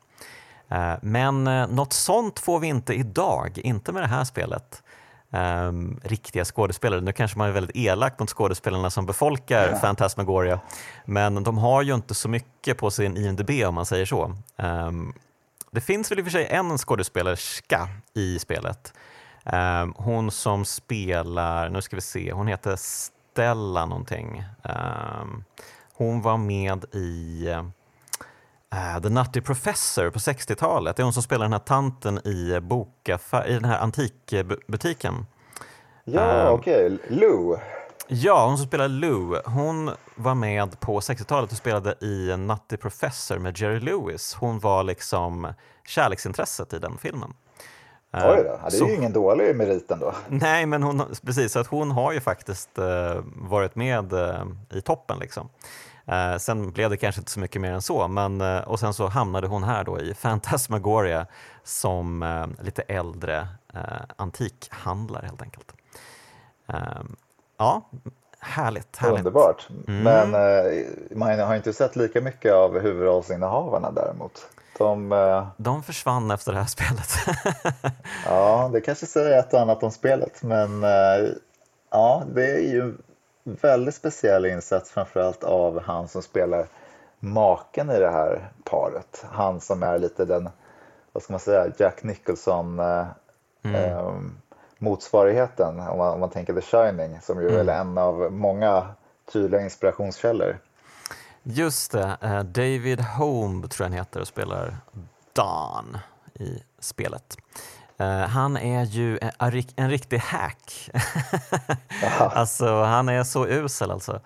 Eh, 0.69 0.95
men 1.03 1.47
eh, 1.47 1.69
något 1.69 1.93
sånt 1.93 2.39
får 2.39 2.61
vi 2.61 2.67
inte 2.67 2.95
idag, 2.95 3.59
inte 3.59 3.93
med 3.93 4.03
det 4.03 4.07
här 4.07 4.25
spelet. 4.25 4.83
Um, 5.31 6.01
riktiga 6.05 6.45
skådespelare. 6.45 7.01
Nu 7.01 7.13
kanske 7.13 7.39
man 7.39 7.49
är 7.49 7.53
väldigt 7.53 7.77
elak 7.77 8.19
mot 8.19 8.31
skådespelarna 8.31 8.91
som 8.91 9.07
befolkar 9.07 9.69
ja. 9.69 9.79
Fantasmagoria, 9.79 10.61
men 11.05 11.45
de 11.45 11.59
har 11.59 11.83
ju 11.83 11.95
inte 11.95 12.15
så 12.15 12.29
mycket 12.29 12.79
på 12.79 12.91
sin 12.91 13.17
IMDB 13.17 13.51
om 13.67 13.75
man 13.75 13.87
säger 13.87 14.07
så. 14.07 14.37
Um, 14.57 15.13
det 15.71 15.81
finns 15.81 16.11
väl 16.11 16.19
i 16.19 16.23
och 16.23 16.27
för 16.27 16.31
sig 16.31 16.47
en 16.47 16.79
skådespelerska 16.79 17.89
i 18.15 18.39
spelet 18.39 18.93
hon 19.97 20.31
som 20.31 20.65
spelar, 20.65 21.69
nu 21.69 21.83
ska 21.83 21.97
vi 21.97 22.03
se, 22.03 22.33
hon 22.33 22.47
heter 22.47 22.77
Stella 22.77 23.87
någonting. 23.87 24.45
Um, 24.63 25.45
hon 25.93 26.23
var 26.23 26.37
med 26.37 26.85
i 26.95 27.47
uh, 28.75 29.03
The 29.03 29.09
Nutty 29.09 29.41
Professor 29.41 30.11
på 30.11 30.19
60-talet. 30.19 30.97
Det 30.97 31.01
är 31.01 31.05
hon 31.05 31.13
som 31.13 31.23
spelar 31.23 31.45
den 31.45 31.53
här 31.53 31.59
tanten 31.59 32.19
i, 32.27 32.61
bokaffär, 32.61 33.49
i 33.49 33.53
den 33.53 33.65
här 33.65 33.79
antikbutiken. 33.79 35.27
Ja, 36.05 36.49
um, 36.49 36.55
okej. 36.55 36.87
Okay. 36.87 37.17
Lou. 37.19 37.59
Ja, 38.09 38.47
hon 38.47 38.59
som 38.59 38.67
spelar 38.67 38.89
Lou. 38.89 39.41
Hon 39.45 39.91
var 40.15 40.35
med 40.35 40.81
på 40.81 41.01
60-talet 41.01 41.53
och 41.53 41.59
spelade 41.59 41.95
i 42.01 42.37
Nutty 42.37 42.77
Professor 42.77 43.39
med 43.39 43.59
Jerry 43.59 43.81
Lewis. 43.81 44.35
Hon 44.35 44.59
var 44.59 44.83
liksom 44.83 45.53
kärleksintresset 45.87 46.73
i 46.73 46.79
den 46.79 46.99
filmen. 46.99 47.35
Oj 48.13 48.21
då, 48.23 48.43
det 48.43 48.61
är 48.67 48.71
så, 48.71 48.89
ju 48.89 48.95
ingen 48.95 49.13
dålig 49.13 49.57
merit 49.57 49.91
ändå. 49.91 50.15
Nej, 50.29 50.67
men 50.67 50.83
hon, 50.83 51.03
precis, 51.27 51.53
så 51.53 51.59
att 51.59 51.67
hon 51.67 51.91
har 51.91 52.13
ju 52.13 52.21
faktiskt 52.21 52.79
uh, 52.79 53.25
varit 53.37 53.77
med 53.77 54.13
uh, 54.13 54.45
i 54.71 54.81
toppen. 54.81 55.19
Liksom. 55.19 55.49
Sen 56.39 56.71
blev 56.71 56.91
det 56.91 56.97
kanske 56.97 57.21
inte 57.21 57.31
så 57.31 57.41
mycket 57.41 57.63
mer 57.63 57.73
än 57.73 57.83
så, 57.83 58.09
men, 58.09 58.41
och 58.41 58.81
sen 58.81 58.95
så 58.95 59.07
hamnade 59.07 59.47
hon 59.47 59.63
här 59.63 59.85
då 59.85 60.01
i 60.01 60.15
Fantasmagoria 60.15 61.27
som 61.65 62.25
lite 62.61 62.83
äldre 62.83 63.49
antikhandlare 64.17 65.27
helt 65.27 65.43
enkelt. 65.43 65.73
ja, 67.59 67.91
härligt, 68.39 68.97
härligt. 68.97 69.19
Underbart, 69.19 69.69
mm. 69.89 70.03
men 70.03 70.31
man 71.19 71.41
har 71.41 71.57
inte 71.57 71.73
sett 71.73 71.97
lika 71.97 72.21
mycket 72.21 72.53
av 72.53 72.79
huvudrollsinnehavarna 72.79 73.91
däremot. 73.91 74.49
De, 74.79 75.13
eh, 75.13 75.47
de 75.57 75.83
försvann 75.83 76.31
efter 76.31 76.53
det 76.53 76.59
här 76.59 76.67
spelet. 76.67 77.11
ja, 78.27 78.71
det 78.73 78.81
kanske 78.81 79.07
säger 79.07 79.39
ett 79.39 79.55
och 79.55 79.61
annat 79.61 79.83
om 79.83 79.91
spelet, 79.91 80.43
men 80.43 80.85
eh, 80.85 81.29
ja, 81.91 82.23
det 82.35 82.51
är 82.51 82.73
ju 82.73 82.95
väldigt 83.43 83.95
speciell 83.95 84.47
insats 84.47 84.91
framförallt 84.91 85.45
av 85.45 85.83
han 85.83 86.09
som 86.09 86.23
spelar 86.23 86.67
maken 87.21 87.91
i 87.91 87.99
det 87.99 88.11
här 88.11 88.51
paret. 88.65 89.25
Han 89.31 89.61
som 89.61 89.83
är 89.83 89.99
lite 89.99 90.25
den, 90.25 90.49
vad 91.13 91.23
ska 91.23 91.33
man 91.33 91.41
säga, 91.41 91.73
Jack 91.79 92.03
Nicholson 92.03 92.79
eh, 92.79 93.07
mm. 93.63 93.75
eh, 93.75 94.15
motsvarigheten 94.79 95.81
om 95.81 95.99
man, 95.99 96.15
om 96.15 96.21
man 96.21 96.31
tänker 96.31 96.55
The 96.55 96.61
Shining 96.61 97.21
som 97.21 97.43
ju 97.43 97.49
mm. 97.49 97.69
är 97.69 97.81
en 97.81 97.99
av 97.99 98.33
många 98.33 98.87
tydliga 99.33 99.63
inspirationskällor. 99.63 100.59
Just 101.51 101.93
det, 101.93 102.17
eh, 102.21 102.41
David 102.41 103.01
Home 103.01 103.69
tror 103.69 103.85
jag 103.85 103.91
han 103.91 103.99
heter 103.99 104.21
och 104.21 104.29
spelar 104.29 104.77
Don 105.33 105.99
i 106.35 106.63
spelet. 106.79 107.37
Uh, 108.01 108.07
han 108.07 108.57
är 108.57 108.85
ju 108.85 109.19
en, 109.77 109.91
riktig 109.91 110.19
hack. 110.19 110.91
alltså, 112.19 112.83
han 112.83 113.09
är 113.09 113.25
så 113.25 113.47
usel 113.47 113.91
alltså. 113.91 114.21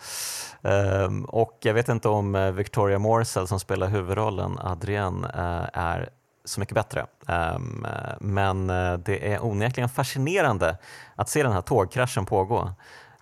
Um, 0.62 1.24
och 1.24 1.58
jag 1.62 1.74
vet 1.74 1.88
inte 1.88 2.08
om 2.08 2.34
eh, 2.34 2.50
Victoria 2.50 2.98
Morsell 2.98 3.48
som 3.48 3.60
spelar 3.60 3.88
huvudrollen, 3.88 4.58
Adrienne, 4.58 5.30
är 5.72 6.10
så 6.44 6.60
mycket 6.60 6.74
bättre. 6.74 7.06
Um, 7.28 7.86
men 8.20 8.66
det 9.04 9.32
är 9.32 9.44
onekligen 9.44 9.88
fascinerande 9.88 10.78
att 11.16 11.28
se 11.28 11.42
den 11.42 11.52
här 11.52 11.62
tågkraschen 11.62 12.26
pågå. 12.26 12.74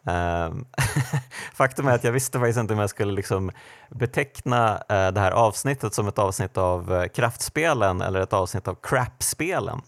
Ehm, 0.07 0.65
faktum 1.55 1.89
är 1.89 1.95
att 1.95 2.05
jag 2.05 2.13
visste 2.13 2.39
faktiskt 2.39 2.59
inte 2.59 2.75
om 2.75 2.81
jag 2.81 2.91
skulle 2.91 3.13
liksom 3.13 3.51
beteckna 3.89 4.75
uh, 4.75 5.13
det 5.13 5.21
här 5.21 5.33
avsnittet 5.33 5.95
som 5.95 6.09
ett 6.09 6.19
avsnitt 6.19 6.59
av 6.59 6.93
uh, 6.93 7.07
kraftspelen 7.07 8.01
eller 8.01 8.21
ett 8.21 8.33
avsnitt 8.33 8.69
av 8.69 8.77
crapspelen. 8.83 9.81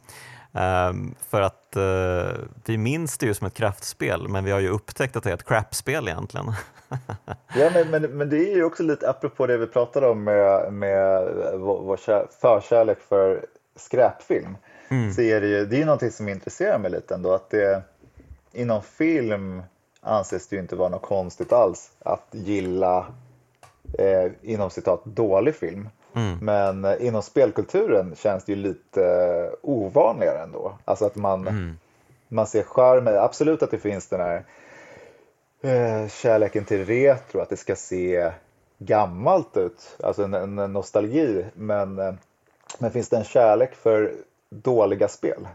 Um, 0.54 1.14
för 1.28 1.40
att 1.40 1.76
uh, 1.76 2.45
vi 2.64 2.78
minns 2.78 3.19
det 3.19 3.26
ju 3.26 3.35
som 3.35 3.47
ett 3.47 3.54
kraftspel 3.54 4.28
men 4.28 4.45
vi 4.45 4.50
har 4.50 4.61
ju 4.61 4.69
upptäckt 4.69 5.16
att 5.16 5.25
det 5.25 5.31
är 5.31 5.35
ett 5.35 5.49
crapspel 5.49 6.09
egentligen. 6.09 6.52
ja, 7.54 7.71
men, 7.75 7.90
men, 7.90 8.02
men 8.02 8.31
det 8.31 8.37
är 8.37 8.57
ju 8.57 8.64
också 8.64 8.83
lite 8.83 9.11
apropå 9.11 9.47
det 9.47 9.59
vi 9.59 9.66
pratade 9.66 10.09
om 10.09 10.25
med, 10.25 10.73
med 10.73 11.28
vår 11.54 11.97
förkärlek 12.40 12.99
för 13.09 13.47
skräpfilm. 13.76 14.57
Mm. 14.88 15.12
Så 15.12 15.21
är 15.21 15.40
det, 15.40 15.47
ju, 15.47 15.66
det 15.66 15.83
är 15.83 15.85
någonting 15.85 16.11
som 16.11 16.28
intresserar 16.28 16.78
mig 16.78 16.90
lite 16.90 17.14
ändå. 17.14 17.35
Att 17.35 17.50
det, 17.50 17.83
inom 18.52 18.83
film 18.83 19.62
anses 20.02 20.49
det 20.49 20.56
ju 20.56 20.62
inte 20.62 20.76
vara 20.76 20.88
något 20.88 21.02
konstigt 21.02 21.52
alls 21.52 21.90
att 21.99 22.26
gilla 22.30 23.06
eh, 23.99 24.32
inom 24.42 24.71
citat 24.71 25.04
dålig 25.04 25.54
film. 25.54 25.88
Mm. 26.14 26.38
Men 26.38 26.85
eh, 26.85 27.06
inom 27.06 27.23
spelkulturen 27.23 28.14
känns 28.16 28.44
det 28.44 28.52
ju 28.52 28.59
lite 28.59 29.04
eh, 29.04 29.59
ovanligare 29.62 30.42
ändå. 30.42 30.78
Alltså 30.85 31.04
att 31.04 31.16
man, 31.16 31.49
mm. 31.49 31.78
man 32.28 32.47
ser 32.47 32.62
charmen, 32.62 33.18
absolut 33.18 33.62
att 33.62 33.71
det 33.71 33.78
finns 33.78 34.09
den 34.09 34.21
här 34.21 34.44
eh, 35.62 36.09
kärleken 36.09 36.64
till 36.64 36.87
retro, 36.87 37.40
att 37.40 37.49
det 37.49 37.56
ska 37.56 37.76
se 37.76 38.32
gammalt 38.78 39.56
ut, 39.56 39.97
alltså 40.02 40.23
en, 40.23 40.35
en 40.35 40.73
nostalgi. 40.73 41.44
Men, 41.54 41.99
eh, 41.99 42.14
men 42.78 42.90
finns 42.90 43.09
det 43.09 43.16
en 43.16 43.25
kärlek 43.25 43.75
för 43.75 44.14
dåliga 44.50 45.09
spel? 45.09 45.49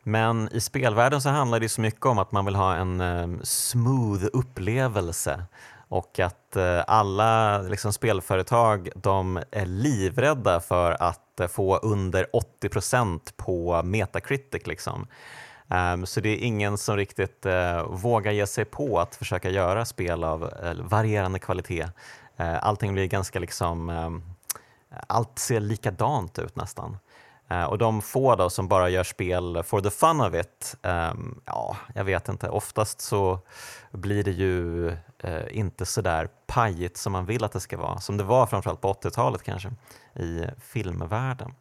men 0.02 0.48
i 0.52 0.60
spelvärlden 0.60 1.20
så 1.20 1.28
handlar 1.28 1.60
det 1.60 1.68
så 1.68 1.80
mycket 1.80 2.06
om 2.06 2.18
att 2.18 2.32
man 2.32 2.44
vill 2.44 2.54
ha 2.54 2.74
en 2.74 3.00
eh, 3.00 3.28
smooth 3.42 4.24
upplevelse 4.32 5.44
och 5.88 6.20
att 6.20 6.56
eh, 6.56 6.84
alla 6.86 7.62
liksom, 7.62 7.92
spelföretag 7.92 8.88
de 8.94 9.42
är 9.50 9.66
livrädda 9.66 10.60
för 10.60 11.02
att 11.02 11.40
eh, 11.40 11.46
få 11.46 11.76
under 11.76 12.26
80% 12.62 13.20
på 13.36 13.82
Metacritic. 13.82 14.66
Liksom. 14.66 15.06
Um, 15.70 16.06
så 16.06 16.20
det 16.20 16.28
är 16.28 16.36
ingen 16.36 16.78
som 16.78 16.96
riktigt 16.96 17.46
uh, 17.46 17.82
vågar 17.82 18.32
ge 18.32 18.46
sig 18.46 18.64
på 18.64 19.00
att 19.00 19.14
försöka 19.14 19.50
göra 19.50 19.84
spel 19.84 20.24
av 20.24 20.42
uh, 20.42 20.82
varierande 20.82 21.38
kvalitet. 21.38 21.88
Uh, 22.40 22.64
allting 22.64 22.92
blir 22.92 23.06
ganska 23.06 23.38
liksom, 23.38 23.88
um, 23.88 24.22
allt 25.06 25.38
ser 25.38 25.60
likadant 25.60 26.38
ut 26.38 26.56
nästan. 26.56 26.98
Och 27.68 27.78
de 27.78 28.02
få 28.02 28.36
då 28.36 28.50
som 28.50 28.68
bara 28.68 28.88
gör 28.88 29.04
spel 29.04 29.62
for 29.62 29.80
the 29.80 29.90
fun 29.90 30.20
of 30.20 30.34
it, 30.34 30.76
um, 30.82 31.40
ja, 31.44 31.76
jag 31.94 32.04
vet 32.04 32.28
inte. 32.28 32.48
Oftast 32.48 33.00
så 33.00 33.38
blir 33.90 34.24
det 34.24 34.30
ju 34.30 34.86
uh, 35.24 35.40
inte 35.50 35.86
sådär 35.86 36.28
pajigt 36.46 36.96
som 36.96 37.12
man 37.12 37.26
vill 37.26 37.44
att 37.44 37.52
det 37.52 37.60
ska 37.60 37.76
vara, 37.76 38.00
som 38.00 38.16
det 38.16 38.24
var 38.24 38.46
framförallt 38.46 38.80
på 38.80 38.92
80-talet 38.92 39.42
kanske 39.42 39.72
i 40.14 40.44
filmvärlden. 40.60 41.54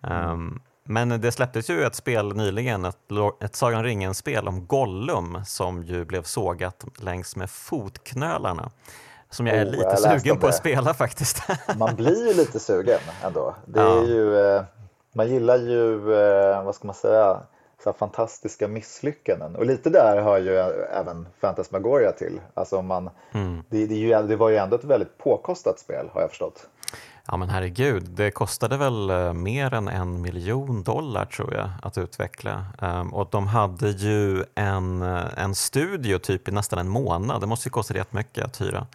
Um, 0.00 0.60
men 0.88 1.20
det 1.20 1.32
släpptes 1.32 1.70
ju 1.70 1.84
ett 1.84 1.94
spel 1.94 2.36
nyligen, 2.36 2.84
ett, 2.84 2.96
ett 3.40 3.56
Sagan 3.56 3.84
ringen-spel 3.84 4.48
om 4.48 4.66
Gollum 4.66 5.42
som 5.46 5.82
ju 5.82 6.04
blev 6.04 6.22
sågat 6.22 6.84
längs 7.00 7.36
med 7.36 7.50
fotknölarna. 7.50 8.70
Som 9.30 9.46
jag 9.46 9.56
är 9.56 9.66
oh, 9.66 9.70
lite 9.70 9.96
jag 10.02 10.20
sugen 10.20 10.38
på 10.38 10.46
att 10.46 10.54
spela 10.54 10.94
faktiskt. 10.94 11.42
Man 11.76 11.96
blir 11.96 12.28
ju 12.28 12.34
lite 12.34 12.60
sugen 12.60 13.00
ändå. 13.24 13.54
Det 13.66 13.80
är 13.80 13.84
ja. 13.84 14.04
ju, 14.04 14.38
eh, 14.38 14.62
man 15.12 15.28
gillar 15.28 15.58
ju, 15.58 16.14
eh, 16.14 16.64
vad 16.64 16.74
ska 16.74 16.86
man 16.86 16.94
säga, 16.94 17.40
så 17.84 17.92
fantastiska 17.92 18.68
misslyckanden. 18.68 19.56
Och 19.56 19.66
lite 19.66 19.90
där 19.90 20.22
hör 20.22 20.38
ju 20.38 20.58
även 20.92 21.28
Fantasmagoria 21.40 22.12
till. 22.12 22.40
Alltså 22.54 22.82
man, 22.82 23.10
mm. 23.32 23.62
det, 23.68 23.86
det, 23.86 23.94
ju, 23.94 24.22
det 24.22 24.36
var 24.36 24.48
ju 24.48 24.56
ändå 24.56 24.76
ett 24.76 24.84
väldigt 24.84 25.18
påkostat 25.18 25.78
spel 25.78 26.08
har 26.12 26.20
jag 26.20 26.30
förstått. 26.30 26.68
Ja 27.30 27.36
men 27.36 27.50
herregud, 27.50 28.08
det 28.10 28.30
kostade 28.30 28.76
väl 28.76 29.10
eh, 29.10 29.32
mer 29.32 29.74
än 29.74 29.88
en 29.88 30.20
miljon 30.20 30.82
dollar 30.82 31.24
tror 31.24 31.54
jag 31.54 31.70
att 31.82 31.98
utveckla. 31.98 32.64
Um, 32.78 33.14
och 33.14 33.28
de 33.30 33.46
hade 33.46 33.90
ju 33.90 34.44
en, 34.54 35.02
eh, 35.02 35.24
en 35.36 35.54
studio 35.54 36.18
typ 36.18 36.48
i 36.48 36.52
nästan 36.52 36.78
en 36.78 36.88
månad, 36.88 37.40
det 37.40 37.46
måste 37.46 37.68
ju 37.68 37.70
kosta 37.70 37.94
rätt 37.94 38.12
mycket 38.12 38.44
att 38.44 38.60
hyra. 38.60 38.86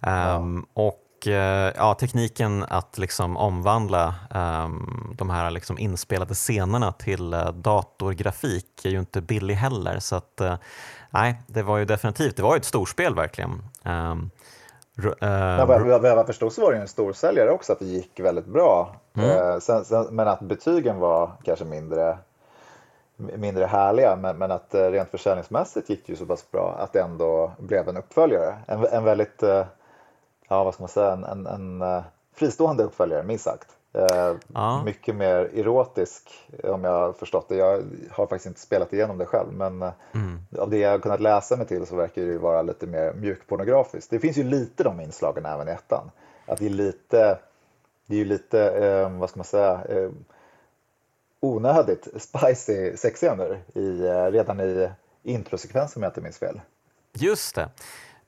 Um, 0.00 0.66
ja. 0.74 0.82
Och 0.82 1.26
uh, 1.26 1.32
ja, 1.76 1.94
tekniken 2.00 2.64
att 2.68 2.98
liksom 2.98 3.36
omvandla 3.36 4.14
um, 4.30 5.14
de 5.18 5.30
här 5.30 5.50
liksom 5.50 5.78
inspelade 5.78 6.34
scenerna 6.34 6.92
till 6.92 7.34
uh, 7.34 7.52
datorgrafik 7.52 8.84
är 8.84 8.90
ju 8.90 8.98
inte 8.98 9.20
billig 9.20 9.54
heller. 9.54 9.98
Så 9.98 10.16
att, 10.16 10.40
uh, 10.42 10.54
nej, 11.10 11.42
det 11.46 11.62
var 11.62 11.78
ju 11.78 11.84
definitivt, 11.84 12.36
det 12.36 12.42
var 12.42 12.56
ett 12.56 12.64
storspel 12.64 13.14
verkligen. 13.14 13.62
Um, 13.82 14.30
Uh, 15.04 15.66
vad 15.66 16.04
jag 16.04 16.26
förstod 16.26 16.52
så 16.52 16.62
var 16.62 16.72
det 16.72 16.78
en 16.78 16.88
storsäljare 16.88 17.50
också, 17.50 17.72
att 17.72 17.78
det 17.78 17.84
gick 17.84 18.20
väldigt 18.20 18.46
bra. 18.46 18.96
Mm. 19.14 19.30
Uh, 19.30 19.58
sen, 19.58 19.84
sen, 19.84 20.06
men 20.10 20.28
att 20.28 20.40
betygen 20.40 20.98
var 20.98 21.32
kanske 21.44 21.64
mindre, 21.64 22.18
mindre 23.16 23.64
härliga. 23.64 24.16
Men, 24.16 24.38
men 24.38 24.50
att 24.50 24.74
uh, 24.74 24.80
rent 24.80 25.10
försäljningsmässigt 25.10 25.90
gick 25.90 26.06
det 26.06 26.12
ju 26.12 26.16
så 26.16 26.26
pass 26.26 26.50
bra 26.50 26.76
att 26.78 26.92
det 26.92 27.00
ändå 27.00 27.52
blev 27.58 27.88
en 27.88 27.96
uppföljare. 27.96 28.56
En, 28.66 28.84
en 28.84 29.04
väldigt, 29.04 29.42
ja 30.48 30.64
vad 30.64 30.74
ska 30.74 30.82
man 30.82 30.88
säga, 30.88 31.12
en, 31.12 31.24
en, 31.24 31.46
en 31.46 32.02
fristående 32.34 32.84
uppföljare 32.84 33.22
minst 33.22 33.44
sagt. 33.44 33.77
Eh, 33.92 34.36
ja. 34.54 34.82
Mycket 34.84 35.14
mer 35.14 35.50
erotisk 35.54 36.48
om 36.62 36.84
jag 36.84 36.90
har 36.90 37.12
förstått 37.12 37.48
det. 37.48 37.56
Jag 37.56 37.82
har 38.10 38.26
faktiskt 38.26 38.46
inte 38.46 38.60
spelat 38.60 38.92
igenom 38.92 39.18
det 39.18 39.26
själv 39.26 39.52
men 39.52 39.82
eh, 39.82 39.92
mm. 40.14 40.38
av 40.58 40.70
det 40.70 40.78
jag 40.78 40.90
har 40.90 40.98
kunnat 40.98 41.20
läsa 41.20 41.56
mig 41.56 41.66
till 41.66 41.86
så 41.86 41.96
verkar 41.96 42.22
det 42.22 42.38
vara 42.38 42.62
lite 42.62 42.86
mer 42.86 43.12
mjukpornografiskt. 43.12 44.10
Det 44.10 44.18
finns 44.18 44.36
ju 44.36 44.44
lite 44.44 44.82
de 44.84 45.00
inslagen 45.00 45.46
även 45.46 45.68
i 45.68 45.70
ettan. 45.70 46.10
Att 46.46 46.58
det 46.58 46.66
är 46.66 46.70
lite, 46.70 47.38
det 48.06 48.14
är 48.14 48.18
ju 48.18 48.24
lite, 48.24 48.70
eh, 48.70 49.18
vad 49.18 49.30
ska 49.30 49.38
man 49.38 49.44
säga, 49.44 49.84
eh, 49.88 50.10
onödigt 51.40 52.08
spicy 52.16 52.96
sexscener 52.96 53.62
i, 53.74 54.06
eh, 54.06 54.24
redan 54.24 54.60
i 54.60 54.90
introsekvensen 55.22 56.00
om 56.00 56.02
jag 56.02 56.10
inte 56.10 56.20
minns 56.20 56.38
fel. 56.38 56.60
Just 57.12 57.54
det, 57.54 57.68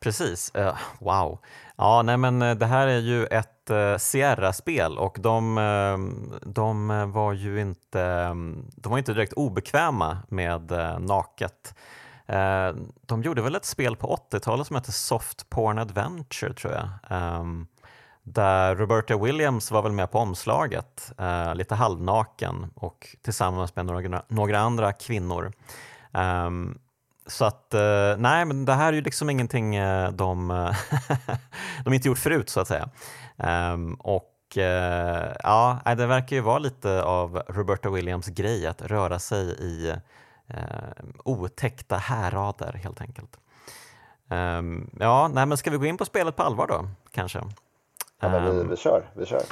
precis. 0.00 0.52
Uh, 0.56 0.76
wow. 0.98 1.38
Ja, 1.76 2.02
nej 2.02 2.16
men 2.16 2.42
eh, 2.42 2.54
det 2.54 2.66
här 2.66 2.86
är 2.86 2.98
ju 2.98 3.26
ett 3.26 3.70
uh, 3.70 3.96
Sierra-spel 3.96 4.98
och 4.98 5.16
de, 5.20 5.58
uh, 5.58 5.98
de, 6.42 6.88
var 7.12 7.32
ju 7.32 7.60
inte, 7.60 8.28
de 8.74 8.90
var 8.90 8.98
inte 8.98 9.12
direkt 9.12 9.32
obekväma 9.32 10.18
med 10.28 10.72
naket. 11.00 11.74
De 13.06 13.22
gjorde 13.22 13.42
väl 13.42 13.54
ett 13.54 13.64
spel 13.64 13.96
på 13.96 14.16
80-talet 14.32 14.66
som 14.66 14.76
hette 14.76 14.92
Soft 14.92 15.50
Porn 15.50 15.78
Adventure 15.78 16.54
tror 16.54 16.72
jag. 16.72 16.88
Um, 17.40 17.66
där 18.22 18.76
Roberta 18.76 19.16
Williams 19.16 19.70
var 19.70 19.82
väl 19.82 19.92
med 19.92 20.10
på 20.10 20.18
omslaget, 20.18 21.12
lite 21.54 21.74
halvnaken 21.74 22.70
och 22.74 23.16
tillsammans 23.22 23.76
med 23.76 23.86
några, 23.86 24.22
några 24.28 24.58
andra 24.58 24.92
kvinnor. 24.92 25.52
Um, 26.12 26.78
så 27.30 27.44
att, 27.44 27.74
nej 28.18 28.44
men 28.44 28.64
det 28.64 28.72
här 28.72 28.88
är 28.88 28.92
ju 28.92 29.00
liksom 29.00 29.30
ingenting 29.30 29.76
de, 30.12 30.48
de 31.84 31.94
inte 31.94 32.08
gjort 32.08 32.18
förut 32.18 32.50
så 32.50 32.60
att 32.60 32.68
säga. 32.68 32.88
Um, 33.72 33.94
och 33.94 34.34
uh, 34.56 34.62
ja, 35.42 35.80
det 35.84 36.06
verkar 36.06 36.36
ju 36.36 36.42
vara 36.42 36.58
lite 36.58 37.02
av 37.02 37.42
Roberta 37.48 37.90
Williams 37.90 38.26
grej 38.26 38.66
att 38.66 38.82
röra 38.82 39.18
sig 39.18 39.46
i 39.50 39.94
otäckta 41.24 41.96
härader 41.96 42.72
helt 42.72 43.00
enkelt. 43.00 43.38
Um, 44.28 44.90
ja, 45.00 45.28
nej, 45.28 45.46
men 45.46 45.58
ska 45.58 45.70
vi 45.70 45.76
gå 45.76 45.86
in 45.86 45.96
på 45.96 46.04
spelet 46.04 46.36
på 46.36 46.42
allvar 46.42 46.66
då 46.66 46.88
kanske? 47.10 47.38
Ja, 48.20 48.28
men 48.28 48.44
vi, 48.44 48.60
ehm, 48.60 48.68
vi 48.68 48.76
kör, 48.76 49.10
vi 49.14 49.26
kör. 49.26 49.42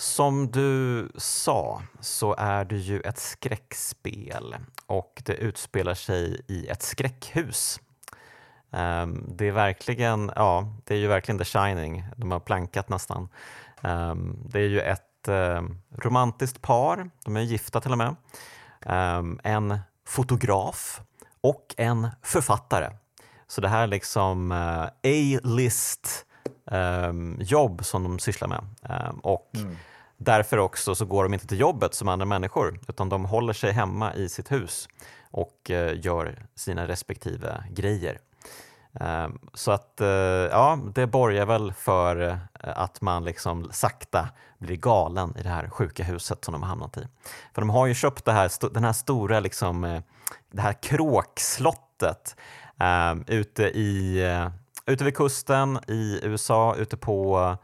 Som 0.00 0.50
du 0.50 1.08
sa 1.16 1.82
så 2.00 2.34
är 2.38 2.64
det 2.64 2.76
ju 2.76 3.00
ett 3.00 3.18
skräckspel 3.18 4.56
och 4.86 5.22
det 5.24 5.34
utspelar 5.34 5.94
sig 5.94 6.40
i 6.48 6.68
ett 6.68 6.82
skräckhus 6.82 7.80
Um, 8.72 9.24
det 9.36 9.48
är 9.48 9.52
verkligen, 9.52 10.32
ja, 10.36 10.74
det 10.84 10.94
är 10.94 10.98
ju 10.98 11.06
verkligen 11.06 11.38
The 11.38 11.44
Shining. 11.44 12.04
De 12.16 12.30
har 12.30 12.40
plankat 12.40 12.88
nästan. 12.88 13.28
Um, 13.82 14.38
det 14.44 14.58
är 14.58 14.68
ju 14.68 14.80
ett 14.80 15.28
um, 15.28 15.78
romantiskt 15.96 16.62
par, 16.62 17.10
de 17.24 17.36
är 17.36 17.40
gifta 17.40 17.80
till 17.80 17.92
och 17.92 17.98
med. 17.98 18.16
en 19.42 19.78
fotograf 20.06 21.00
och 21.40 21.74
en 21.76 22.08
författare. 22.22 22.90
Så 23.46 23.60
det 23.60 23.68
här 23.68 23.82
är 23.82 23.86
liksom 23.86 24.52
uh, 24.52 24.82
A-list 24.84 26.26
jobb 27.38 27.84
som 27.84 28.02
de 28.02 28.18
sysslar 28.18 28.48
med. 28.48 28.64
och 29.22 29.50
mm. 29.54 29.76
Därför 30.22 30.58
också 30.58 30.94
så 30.94 31.04
går 31.04 31.22
de 31.22 31.34
inte 31.34 31.46
till 31.46 31.60
jobbet 31.60 31.94
som 31.94 32.08
andra 32.08 32.26
människor 32.26 32.80
utan 32.88 33.08
de 33.08 33.24
håller 33.24 33.52
sig 33.52 33.72
hemma 33.72 34.14
i 34.14 34.28
sitt 34.28 34.52
hus 34.52 34.88
och 35.30 35.70
eh, 35.70 36.00
gör 36.04 36.46
sina 36.54 36.88
respektive 36.88 37.64
grejer. 37.70 38.18
Ehm, 39.00 39.38
så 39.54 39.72
att 39.72 40.00
eh, 40.00 40.08
ja, 40.50 40.78
det 40.94 41.06
borgar 41.06 41.46
väl 41.46 41.72
för 41.72 42.20
eh, 42.20 42.38
att 42.60 43.00
man 43.00 43.24
liksom 43.24 43.68
sakta 43.72 44.28
blir 44.58 44.76
galen 44.76 45.36
i 45.38 45.42
det 45.42 45.48
här 45.48 45.68
sjuka 45.68 46.04
huset 46.04 46.44
som 46.44 46.52
de 46.52 46.62
har 46.62 46.68
hamnat 46.68 46.96
i. 46.96 47.08
För 47.54 47.62
de 47.62 47.70
har 47.70 47.86
ju 47.86 47.94
köpt 47.94 48.24
det 48.24 48.32
här, 48.32 48.72
den 48.74 48.84
här 48.84 48.92
stora, 48.92 49.40
liksom, 49.40 50.02
det 50.52 50.62
här 50.62 50.82
kråkslottet 50.82 52.36
ehm, 52.78 53.24
ute, 53.26 53.62
i, 53.62 54.24
ute 54.86 55.04
vid 55.04 55.16
kusten 55.16 55.78
i 55.88 56.20
USA, 56.22 56.74
ute 56.74 56.96
på, 56.96 57.56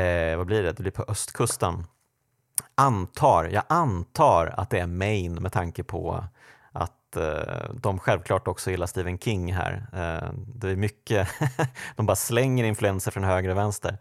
eh, 0.00 0.36
vad 0.36 0.46
blir 0.46 0.62
det, 0.62 0.72
det 0.72 0.82
blir 0.82 0.92
på 0.92 1.04
östkusten. 1.08 1.86
Antar, 2.74 3.44
jag 3.44 3.62
antar 3.68 4.54
att 4.56 4.70
det 4.70 4.78
är 4.78 4.86
Maine 4.86 5.42
med 5.42 5.52
tanke 5.52 5.82
på 5.84 6.24
Eh, 7.16 7.74
de 7.74 7.98
självklart 7.98 8.48
också 8.48 8.70
gillar 8.70 8.86
Stephen 8.86 9.18
King 9.18 9.52
här. 9.52 9.86
Eh, 9.92 10.30
det 10.54 10.68
är 10.68 10.76
mycket, 10.76 11.28
de 11.96 12.06
bara 12.06 12.16
slänger 12.16 12.64
influenser 12.64 13.10
från 13.10 13.24
höger 13.24 13.48
och 13.48 13.56
vänster. 13.56 13.98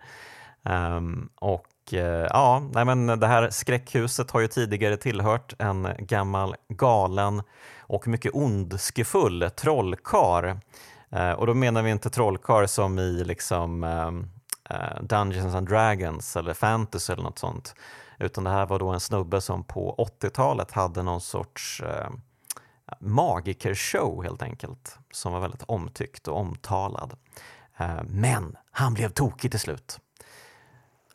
Um, 0.64 1.30
och 1.36 1.94
eh, 1.94 2.28
ja, 2.30 2.64
nej 2.74 2.86
men 2.86 3.08
det 3.08 3.28
här 3.28 3.50
skräckhuset 3.50 4.32
har 4.32 4.40
ju 4.40 4.48
tidigare 4.48 4.98
tillhört 4.98 5.54
en 5.60 5.88
gammal 6.00 6.56
galen 6.70 7.42
och 7.80 8.08
mycket 8.08 8.36
ondskefull 8.36 9.50
trollkar. 9.56 10.60
Eh, 11.12 11.32
och 11.32 11.48
då 11.48 11.54
menar 11.54 11.84
vi 11.84 11.92
inte 11.92 12.10
trollkar 12.10 12.66
som 12.66 13.00
i 13.00 13.24
liksom 13.24 13.84
ehm, 13.84 14.30
Dungeons 15.02 15.56
and 15.56 15.68
Dragons 15.68 16.36
eller 16.38 16.54
fantasy 16.54 17.14
eller 17.14 17.24
något 17.24 17.40
sånt. 17.40 17.76
Utan 18.20 18.44
det 18.44 18.50
här 18.50 18.66
var 18.66 18.80
då 18.80 18.90
en 18.90 19.00
snubbe 19.00 19.42
som 19.42 19.64
på 19.64 20.08
80-talet 20.22 20.72
hade 20.72 21.04
någon 21.04 21.22
sorts 21.22 21.82
magikershow 23.00 24.24
helt 24.24 24.42
enkelt, 24.42 25.00
som 25.12 25.34
var 25.34 25.40
väldigt 25.40 25.64
omtyckt 25.64 26.28
och 26.28 26.38
omtalad. 26.38 27.14
Eh, 27.78 28.04
men 28.08 28.58
han 28.72 28.94
blev 28.94 29.10
tokig 29.10 29.52
till 29.52 29.60
slut. 29.60 30.00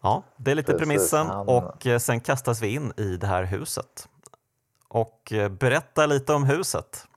Ja, 0.03 0.23
det 0.37 0.51
är 0.51 0.55
lite 0.55 0.73
Precis, 0.73 0.88
premissen 0.88 1.27
han... 1.27 1.49
och 1.49 1.87
eh, 1.87 1.99
sen 1.99 2.21
kastas 2.21 2.62
vi 2.62 2.69
in 2.75 2.92
i 2.97 3.16
det 3.16 3.27
här 3.27 3.45
huset. 3.45 4.09
Och 4.88 5.33
eh, 5.33 5.49
berätta 5.49 6.07
lite 6.07 6.33
om 6.33 6.45
huset. 6.45 7.09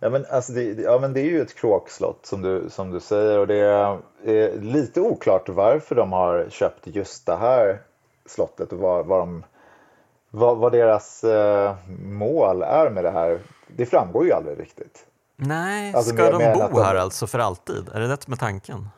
Ja 0.00 0.10
men, 0.10 0.26
alltså 0.30 0.52
det, 0.52 0.62
ja, 0.62 0.98
men 0.98 1.12
det 1.12 1.20
är 1.20 1.24
ju 1.24 1.42
ett 1.42 1.54
kråkslott 1.54 2.26
som 2.26 2.42
du, 2.42 2.70
som 2.70 2.90
du 2.90 3.00
säger 3.00 3.38
och 3.38 3.46
det 3.46 3.58
är, 3.58 4.60
lite 4.60 5.00
oklart 5.00 5.48
varför 5.48 5.94
de 5.94 6.12
har 6.12 6.46
köpt 6.50 6.86
just 6.86 7.26
det 7.26 7.36
här 7.36 7.80
slottet 8.26 8.72
och 8.72 8.78
vad, 8.78 9.06
vad, 9.06 9.20
de, 9.20 9.44
vad, 10.30 10.58
vad 10.58 10.72
deras 10.72 11.24
eh, 11.24 11.74
mål 12.02 12.62
är 12.62 12.90
med 12.90 13.04
det 13.04 13.10
här 13.10 13.40
det 13.76 13.86
framgår 13.86 14.24
ju 14.24 14.32
aldrig 14.32 14.60
riktigt. 14.60 15.06
Nej, 15.36 15.94
alltså, 15.94 16.14
ska 16.14 16.30
de 16.30 16.52
bo 16.52 16.68
de... 16.68 16.82
här 16.82 16.94
alltså 16.94 17.26
för 17.26 17.38
alltid? 17.38 17.88
Är 17.94 18.00
det 18.00 18.06
det 18.06 18.32
är 18.32 18.36
tanken? 18.36 18.88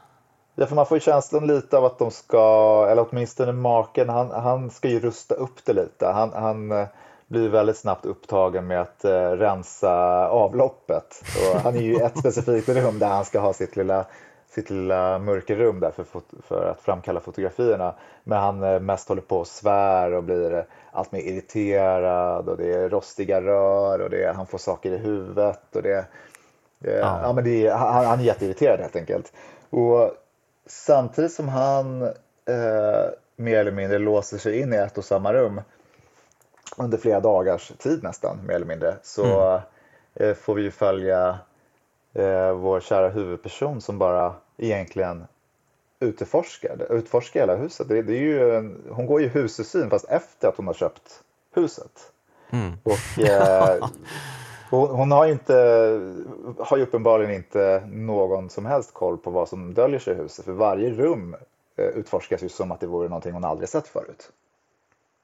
Ja, 0.55 0.67
för 0.67 0.75
man 0.75 0.87
får 0.87 0.97
ju 0.97 1.01
känslan 1.01 1.47
lite 1.47 1.79
av 1.79 1.85
att 1.85 1.99
de 1.99 2.11
ska, 2.11 2.87
eller 2.91 3.07
åtminstone 3.11 3.53
maken, 3.53 4.09
han, 4.09 4.31
han 4.31 4.71
ska 4.71 4.89
ju 4.89 5.01
rusta 5.01 5.35
upp 5.35 5.65
det 5.65 5.73
lite. 5.73 6.07
Han, 6.07 6.33
han 6.33 6.73
eh, 6.73 6.87
blir 7.31 7.49
väldigt 7.49 7.77
snabbt 7.77 8.07
upptagen 8.07 8.67
med 8.67 8.81
att 8.81 9.05
uh, 9.05 9.11
rensa 9.11 9.93
avloppet. 10.29 11.23
Och 11.37 11.61
han 11.61 11.77
är 11.77 11.81
ju 11.81 11.95
i 11.95 12.01
ett 12.01 12.19
specifikt 12.19 12.69
rum 12.69 12.99
där 12.99 13.07
han 13.07 13.25
ska 13.25 13.41
ha 13.41 13.53
sitt 13.53 13.77
lilla, 13.77 14.07
sitt 14.49 14.71
lilla 14.71 15.19
mörkerrum 15.19 15.81
där 15.81 15.91
för, 15.91 16.05
för 16.49 16.71
att 16.71 16.81
framkalla 16.81 17.21
fotografierna. 17.21 17.95
Men 18.25 18.39
han 18.39 18.63
uh, 18.63 18.81
mest 18.81 19.09
håller 19.09 19.23
på 19.23 19.39
och 19.39 19.47
svär 19.47 20.13
och 20.13 20.25
blir 20.25 20.67
allt 20.93 21.13
mer 21.13 21.21
irriterad 21.21 22.49
och 22.49 22.57
det 22.57 22.73
är 22.73 22.89
rostiga 22.89 23.41
rör 23.41 24.01
och 24.01 24.11
det, 24.11 24.33
han 24.37 24.47
får 24.47 24.59
saker 24.59 24.93
i 24.93 24.99
huvudet. 24.99 25.77
Och 25.77 25.83
det, 25.83 25.99
uh, 25.99 26.05
ja. 26.79 27.21
ja. 27.23 27.33
men 27.33 27.45
det 27.45 27.67
är, 27.67 27.75
han, 27.75 28.05
han 28.05 28.21
är 28.21 28.25
jätteirriterad 28.25 28.81
helt 28.81 28.97
enkelt. 28.97 29.33
Och 29.71 30.11
samtidigt 30.67 31.33
som 31.33 31.49
han 31.49 32.03
eh, 32.03 33.11
mer 33.37 33.59
eller 33.59 33.73
mindre 33.73 33.99
låser 33.99 34.39
sig 34.39 34.61
in 34.61 34.73
i 34.73 34.77
ett 34.77 34.99
och 34.99 35.05
samma 35.05 35.33
rum 35.33 35.61
under 36.77 36.99
flera 36.99 37.21
dagars 37.21 37.73
tid 37.79 38.03
nästan, 38.03 38.39
mer 38.47 38.55
eller 38.55 38.67
mindre, 38.67 38.97
så 39.03 39.25
mm. 39.25 39.61
eh, 40.15 40.35
får 40.35 40.55
vi 40.55 40.63
ju 40.63 40.71
följa 40.71 41.39
eh, 42.15 42.53
vår 42.53 42.81
kära 42.81 43.09
huvudperson 43.09 43.81
som 43.81 43.99
bara 43.99 44.35
egentligen 44.57 45.27
utforskar, 46.01 46.87
utforskar 46.91 47.41
hela 47.41 47.57
huset. 47.57 47.89
Det, 47.89 48.03
det 48.03 48.13
är 48.13 48.21
ju 48.21 48.57
en, 48.57 48.83
hon 48.91 49.07
går 49.07 49.21
ju 49.21 49.29
husesyn 49.29 49.91
fast 49.91 50.05
efter 50.09 50.49
att 50.49 50.57
hon 50.57 50.67
har 50.67 50.75
köpt 50.75 51.23
huset. 51.55 52.13
Mm. 52.51 52.73
Och, 52.83 53.19
eh, 53.25 53.89
hon, 54.71 55.13
har, 55.13 55.27
inte, 55.27 55.55
har 56.59 56.77
ju 56.77 56.83
uppenbarligen 56.83 57.35
inte 57.35 57.83
någon 57.93 58.51
som 58.51 58.67
helst 58.67 58.95
koll 58.95 59.19
på 59.19 59.31
vad 59.31 59.49
som 59.49 59.75
döljer 59.75 59.99
sig 59.99 60.15
i 60.15 60.17
huset 60.17 60.45
för 60.45 60.53
varje 60.53 60.91
rum 60.91 61.37
eh, 61.77 61.85
utforskas 61.85 62.43
ju 62.43 62.49
som 62.49 62.73
att 62.73 62.81
det 62.81 62.87
vore 62.87 63.09
någonting 63.09 63.33
hon 63.33 63.45
aldrig 63.45 63.69
sett 63.69 63.89
förut. 63.89 64.31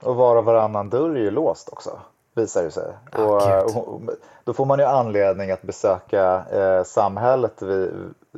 Och 0.02 0.16
var 0.16 0.36
och 0.36 0.44
varannan 0.44 0.90
dörr 0.90 1.10
är 1.10 1.20
ju 1.20 1.30
låst 1.30 1.68
också 1.72 2.00
visar 2.36 2.62
det 2.62 2.70
sig. 2.70 2.92
Ah, 3.12 3.62
och, 3.62 3.88
och, 3.88 4.00
då 4.44 4.52
får 4.52 4.64
man 4.64 4.78
ju 4.78 4.84
anledning 4.84 5.50
att 5.50 5.62
besöka 5.62 6.44
eh, 6.52 6.84
samhället 6.84 7.62
vid, 7.62 7.90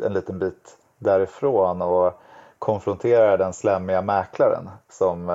en 0.04 0.12
liten 0.12 0.38
bit 0.38 0.76
därifrån 0.98 1.82
och 1.82 2.20
konfrontera 2.58 3.36
den 3.36 3.52
slämmiga 3.52 4.02
mäklaren 4.02 4.70
som 4.90 5.30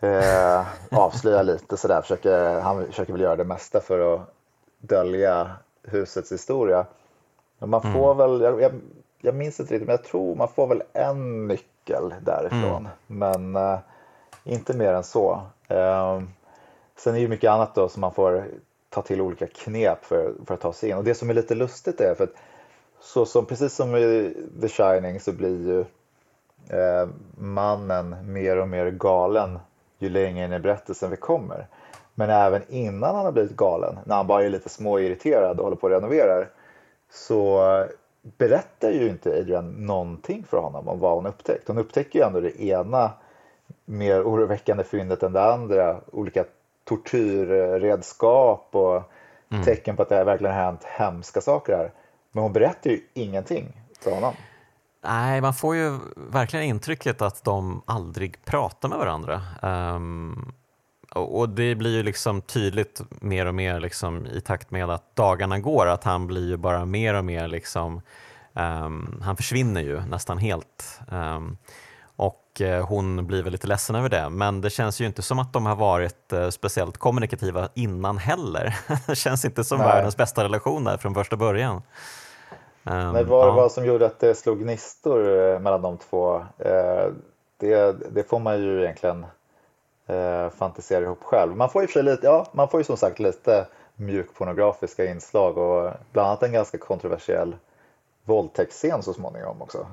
eh, 0.00 0.66
avslöjar 0.90 1.44
lite 1.44 1.76
sådär. 1.76 2.00
Försöker, 2.00 2.60
han 2.60 2.86
försöker 2.86 3.12
väl 3.12 3.22
göra 3.22 3.36
det 3.36 3.44
mesta 3.44 3.80
för 3.80 4.14
att 4.14 4.20
dölja 4.78 5.50
husets 5.82 6.32
historia. 6.32 6.86
Men 7.58 7.70
man 7.70 7.82
får 7.82 8.12
mm. 8.12 8.16
väl, 8.16 8.40
jag, 8.40 8.62
jag, 8.62 8.72
jag, 9.20 9.34
minns 9.34 9.60
inte 9.60 9.74
riktigt, 9.74 9.86
men 9.86 9.96
jag 9.96 10.04
tror 10.04 10.34
man 10.34 10.48
får 10.48 10.66
väl 10.66 10.82
en 10.92 11.46
nyckel 11.46 12.14
därifrån. 12.20 12.88
Mm. 13.08 13.42
Men 13.42 13.56
eh, 13.56 13.78
inte 14.44 14.76
mer 14.76 14.92
än 14.92 15.04
så. 15.04 15.42
Eh, 15.68 16.22
sen 16.96 17.12
är 17.12 17.16
det 17.16 17.20
ju 17.20 17.28
mycket 17.28 17.50
annat 17.50 17.74
då 17.74 17.88
som 17.88 18.00
man 18.00 18.14
får 18.14 18.44
ta 18.88 19.02
till 19.02 19.20
olika 19.20 19.46
knep 19.46 20.04
för, 20.04 20.32
för 20.46 20.54
att 20.54 20.60
ta 20.60 20.72
sig 20.72 20.90
in. 20.90 20.96
Och 20.96 21.04
det 21.04 21.14
som 21.14 21.30
är 21.30 21.34
lite 21.34 21.54
lustigt 21.54 22.00
är 22.00 22.14
för 22.14 22.24
att 22.24 22.34
så 23.00 23.26
som, 23.26 23.46
precis 23.46 23.74
som 23.74 23.96
i 23.96 24.36
The 24.60 24.68
Shining 24.68 25.20
så 25.20 25.32
blir 25.32 25.66
ju 25.66 25.80
eh, 26.78 27.08
mannen 27.38 28.32
mer 28.32 28.56
och 28.56 28.68
mer 28.68 28.90
galen 28.90 29.58
ju 29.98 30.08
längre 30.08 30.44
in 30.44 30.52
i 30.52 30.58
berättelsen 30.58 31.10
vi 31.10 31.16
kommer. 31.16 31.66
Men 32.14 32.30
även 32.30 32.62
innan 32.68 33.14
han 33.14 33.24
har 33.24 33.32
blivit 33.32 33.56
galen, 33.56 33.98
när 34.04 34.16
han 34.16 34.26
bara 34.26 34.44
är 34.44 34.50
lite 34.50 34.68
småirriterad 34.68 35.58
och 35.58 35.64
håller 35.64 35.76
på 35.76 35.86
och 35.86 35.92
renoverar, 35.92 36.48
så 37.10 37.60
berättar 38.22 38.90
ju 38.90 39.08
inte 39.08 39.30
Adrian 39.30 39.86
någonting 39.86 40.44
för 40.44 40.58
honom 40.58 40.88
om 40.88 40.98
vad 40.98 41.14
hon 41.14 41.26
upptäckt. 41.26 41.68
Hon 41.68 41.78
upptäcker 41.78 42.18
ju 42.18 42.24
ändå 42.24 42.40
det 42.40 42.62
ena 42.62 43.10
mer 43.90 44.22
oroväckande 44.22 44.84
fyndet 44.84 45.22
än 45.22 45.32
det 45.32 45.52
andra. 45.52 46.00
Olika 46.12 46.44
tortyrredskap 46.84 48.68
och 48.70 49.02
mm. 49.52 49.64
tecken 49.64 49.96
på 49.96 50.02
att 50.02 50.08
det 50.08 50.14
här 50.14 50.24
verkligen 50.24 50.54
har 50.54 50.62
hänt 50.62 50.84
hemska 50.84 51.40
saker 51.40 51.76
här. 51.76 51.92
Men 52.32 52.42
hon 52.42 52.52
berättar 52.52 52.90
ju 52.90 53.00
ingenting 53.14 53.80
för 54.00 54.10
honom. 54.10 54.34
Nej, 55.04 55.40
man 55.40 55.54
får 55.54 55.76
ju 55.76 55.98
verkligen 56.16 56.64
intrycket 56.64 57.22
att 57.22 57.44
de 57.44 57.82
aldrig 57.86 58.44
pratar 58.44 58.88
med 58.88 58.98
varandra. 58.98 59.42
Um, 59.62 60.52
och 61.14 61.48
det 61.48 61.74
blir 61.74 61.96
ju 61.96 62.02
liksom 62.02 62.40
tydligt 62.40 63.00
mer 63.20 63.46
och 63.46 63.54
mer 63.54 63.80
liksom 63.80 64.26
i 64.26 64.40
takt 64.40 64.70
med 64.70 64.90
att 64.90 65.16
dagarna 65.16 65.58
går 65.58 65.86
att 65.86 66.04
han 66.04 66.26
blir 66.26 66.48
ju 66.48 66.56
bara 66.56 66.84
mer 66.84 67.14
och 67.14 67.24
mer 67.24 67.48
liksom 67.48 68.00
um, 68.52 69.20
han 69.24 69.36
försvinner 69.36 69.80
ju 69.80 70.00
nästan 70.00 70.38
helt. 70.38 71.00
Um, 71.10 71.58
och 72.20 72.60
uh, 72.60 72.80
hon 72.80 73.26
blir 73.26 73.42
väl 73.42 73.52
lite 73.52 73.66
ledsen 73.66 73.96
över 73.96 74.08
det, 74.08 74.28
men 74.30 74.60
det 74.60 74.70
känns 74.70 75.00
ju 75.00 75.06
inte 75.06 75.22
som 75.22 75.38
att 75.38 75.52
de 75.52 75.66
har 75.66 75.76
varit 75.76 76.32
uh, 76.32 76.50
speciellt 76.50 76.98
kommunikativa 76.98 77.68
innan 77.74 78.18
heller. 78.18 78.76
det 79.06 79.14
känns 79.14 79.44
inte 79.44 79.64
som 79.64 79.78
Nej. 79.78 79.86
världens 79.86 80.16
bästa 80.16 80.44
relation 80.44 80.84
där 80.84 80.96
från 80.96 81.14
första 81.14 81.36
början. 81.36 81.82
Um, 82.84 83.12
Men 83.12 83.28
vad 83.28 83.46
det 83.46 83.52
var 83.52 83.68
som 83.68 83.86
gjorde 83.86 84.06
att 84.06 84.18
det 84.18 84.34
slog 84.34 84.60
gnistor 84.60 85.38
eh, 85.38 85.58
mellan 85.58 85.82
de 85.82 85.98
två, 85.98 86.44
det, 87.56 87.92
det 88.10 88.28
får 88.28 88.38
man 88.38 88.62
ju 88.62 88.82
egentligen 88.82 89.26
eh, 90.06 90.50
fantisera 90.50 91.04
ihop 91.04 91.22
själv. 91.22 91.56
Man 91.56 91.70
får 91.70 91.82
ju 91.82 91.88
för 91.88 92.02
lite, 92.02 92.26
ja, 92.26 92.46
man 92.52 92.68
får 92.68 92.80
ju 92.80 92.84
som 92.84 92.96
sagt 92.96 93.18
lite 93.18 93.66
mjukpornografiska 93.96 95.04
inslag 95.04 95.58
och 95.58 95.92
bland 96.12 96.28
annat 96.28 96.42
en 96.42 96.52
ganska 96.52 96.78
kontroversiell 96.78 97.56
våldtäktsscen 98.24 99.02
så 99.02 99.12
småningom 99.12 99.62
också. 99.62 99.86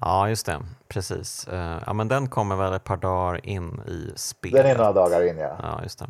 Ja, 0.00 0.28
just 0.28 0.46
det. 0.46 0.62
Precis. 0.88 1.48
Eh, 1.48 1.78
ja, 1.86 1.92
men 1.92 2.08
den 2.08 2.28
kommer 2.28 2.56
väl 2.56 2.72
ett 2.72 2.84
par 2.84 2.96
dagar 2.96 3.46
in 3.46 3.80
i 3.86 4.12
spelet. 4.16 4.62
Den 4.62 4.70
är 4.70 4.78
några 4.78 4.92
dagar 4.92 5.28
in, 5.28 5.38
ja. 5.38 5.56
ja 5.62 5.82
just 5.82 5.98
det. 5.98 6.06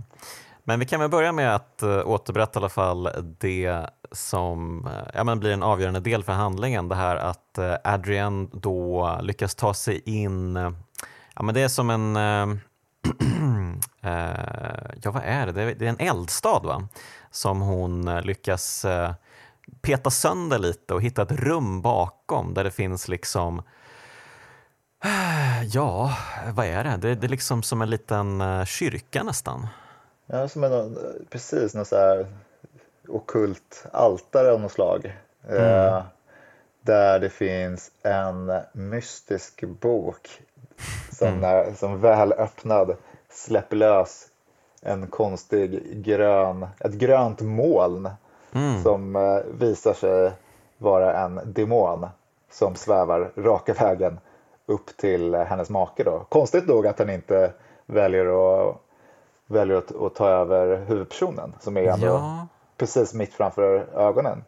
Men 0.64 0.80
vi 0.80 0.86
kan 0.86 1.00
väl 1.00 1.10
börja 1.10 1.32
med 1.32 1.54
att 1.54 1.80
uh, 1.82 2.06
återberätta 2.06 2.58
i 2.58 2.60
alla 2.60 2.68
fall 2.68 3.08
det 3.38 3.86
som 4.12 4.86
uh, 4.86 4.92
ja, 5.14 5.24
men 5.24 5.40
blir 5.40 5.50
en 5.50 5.62
avgörande 5.62 6.00
del 6.00 6.24
för 6.24 6.32
handlingen. 6.32 6.88
Det 6.88 6.94
här 6.94 7.16
att 7.16 7.58
Adrian 7.84 8.50
då 8.52 9.18
lyckas 9.22 9.54
ta 9.54 9.74
sig 9.74 10.02
in, 10.04 10.56
ja 11.34 11.42
men 11.42 11.54
det 11.54 11.60
är 11.60 11.68
som 11.68 11.90
en 11.90 12.16
Eh, 14.02 14.94
ja, 15.02 15.10
vad 15.10 15.22
är 15.24 15.46
det? 15.46 15.74
Det 15.74 15.86
är 15.86 15.90
en 15.90 16.08
eldstad 16.08 16.60
va? 16.64 16.88
som 17.30 17.60
hon 17.60 18.08
eh, 18.08 18.22
lyckas 18.22 18.84
eh, 18.84 19.12
peta 19.82 20.10
sönder 20.10 20.58
lite 20.58 20.94
och 20.94 21.02
hitta 21.02 21.22
ett 21.22 21.32
rum 21.32 21.82
bakom 21.82 22.54
där 22.54 22.64
det 22.64 22.70
finns 22.70 23.08
liksom 23.08 23.62
Ja, 25.72 26.16
vad 26.54 26.66
är 26.66 26.84
det? 26.84 26.96
Det, 26.96 27.14
det 27.14 27.26
är 27.26 27.28
liksom 27.28 27.62
som 27.62 27.82
en 27.82 27.90
liten 27.90 28.42
kyrka 28.66 29.22
nästan. 29.22 29.66
Ja, 30.26 30.48
som 30.48 30.64
en, 30.64 30.98
precis, 31.30 31.74
något 31.74 31.88
så 31.88 31.96
här 31.96 32.26
okult 33.08 33.86
altare 33.92 34.52
av 34.52 34.60
något 34.60 34.72
slag. 34.72 35.16
Mm. 35.48 35.62
Eh, 35.62 36.02
där 36.80 37.18
det 37.18 37.30
finns 37.30 37.90
en 38.02 38.52
mystisk 38.72 39.64
bok 39.64 40.28
som, 41.12 41.28
mm. 41.28 41.40
när, 41.40 41.72
som 41.72 42.00
väl 42.00 42.32
öppnad 42.32 42.96
släpper 43.30 43.76
lös 43.76 44.26
en 44.82 45.06
konstig 45.06 46.02
grön, 46.04 46.66
ett 46.80 46.92
grönt 46.92 47.40
moln 47.40 48.10
mm. 48.56 48.82
som 48.82 49.16
eh, 49.16 49.38
visar 49.58 49.92
sig 49.92 50.32
vara 50.78 51.20
en 51.20 51.40
demon 51.44 52.06
som 52.50 52.74
svävar 52.74 53.32
raka 53.36 53.74
vägen 53.74 54.18
upp 54.66 54.96
till 54.96 55.34
hennes 55.34 55.70
make. 55.70 56.04
Då. 56.04 56.26
Konstigt 56.28 56.66
nog 56.66 56.86
att 56.86 56.98
han 56.98 57.10
inte 57.10 57.52
väljer 57.86 58.26
att, 58.26 58.76
väljer 59.46 59.76
att, 59.76 59.96
att 59.96 60.14
ta 60.14 60.28
över 60.28 60.84
huvudpersonen 60.86 61.54
som 61.60 61.76
är 61.76 61.82
ja. 61.82 62.46
precis 62.76 63.14
mitt 63.14 63.34
framför 63.34 63.86
ögonen. 63.94 64.44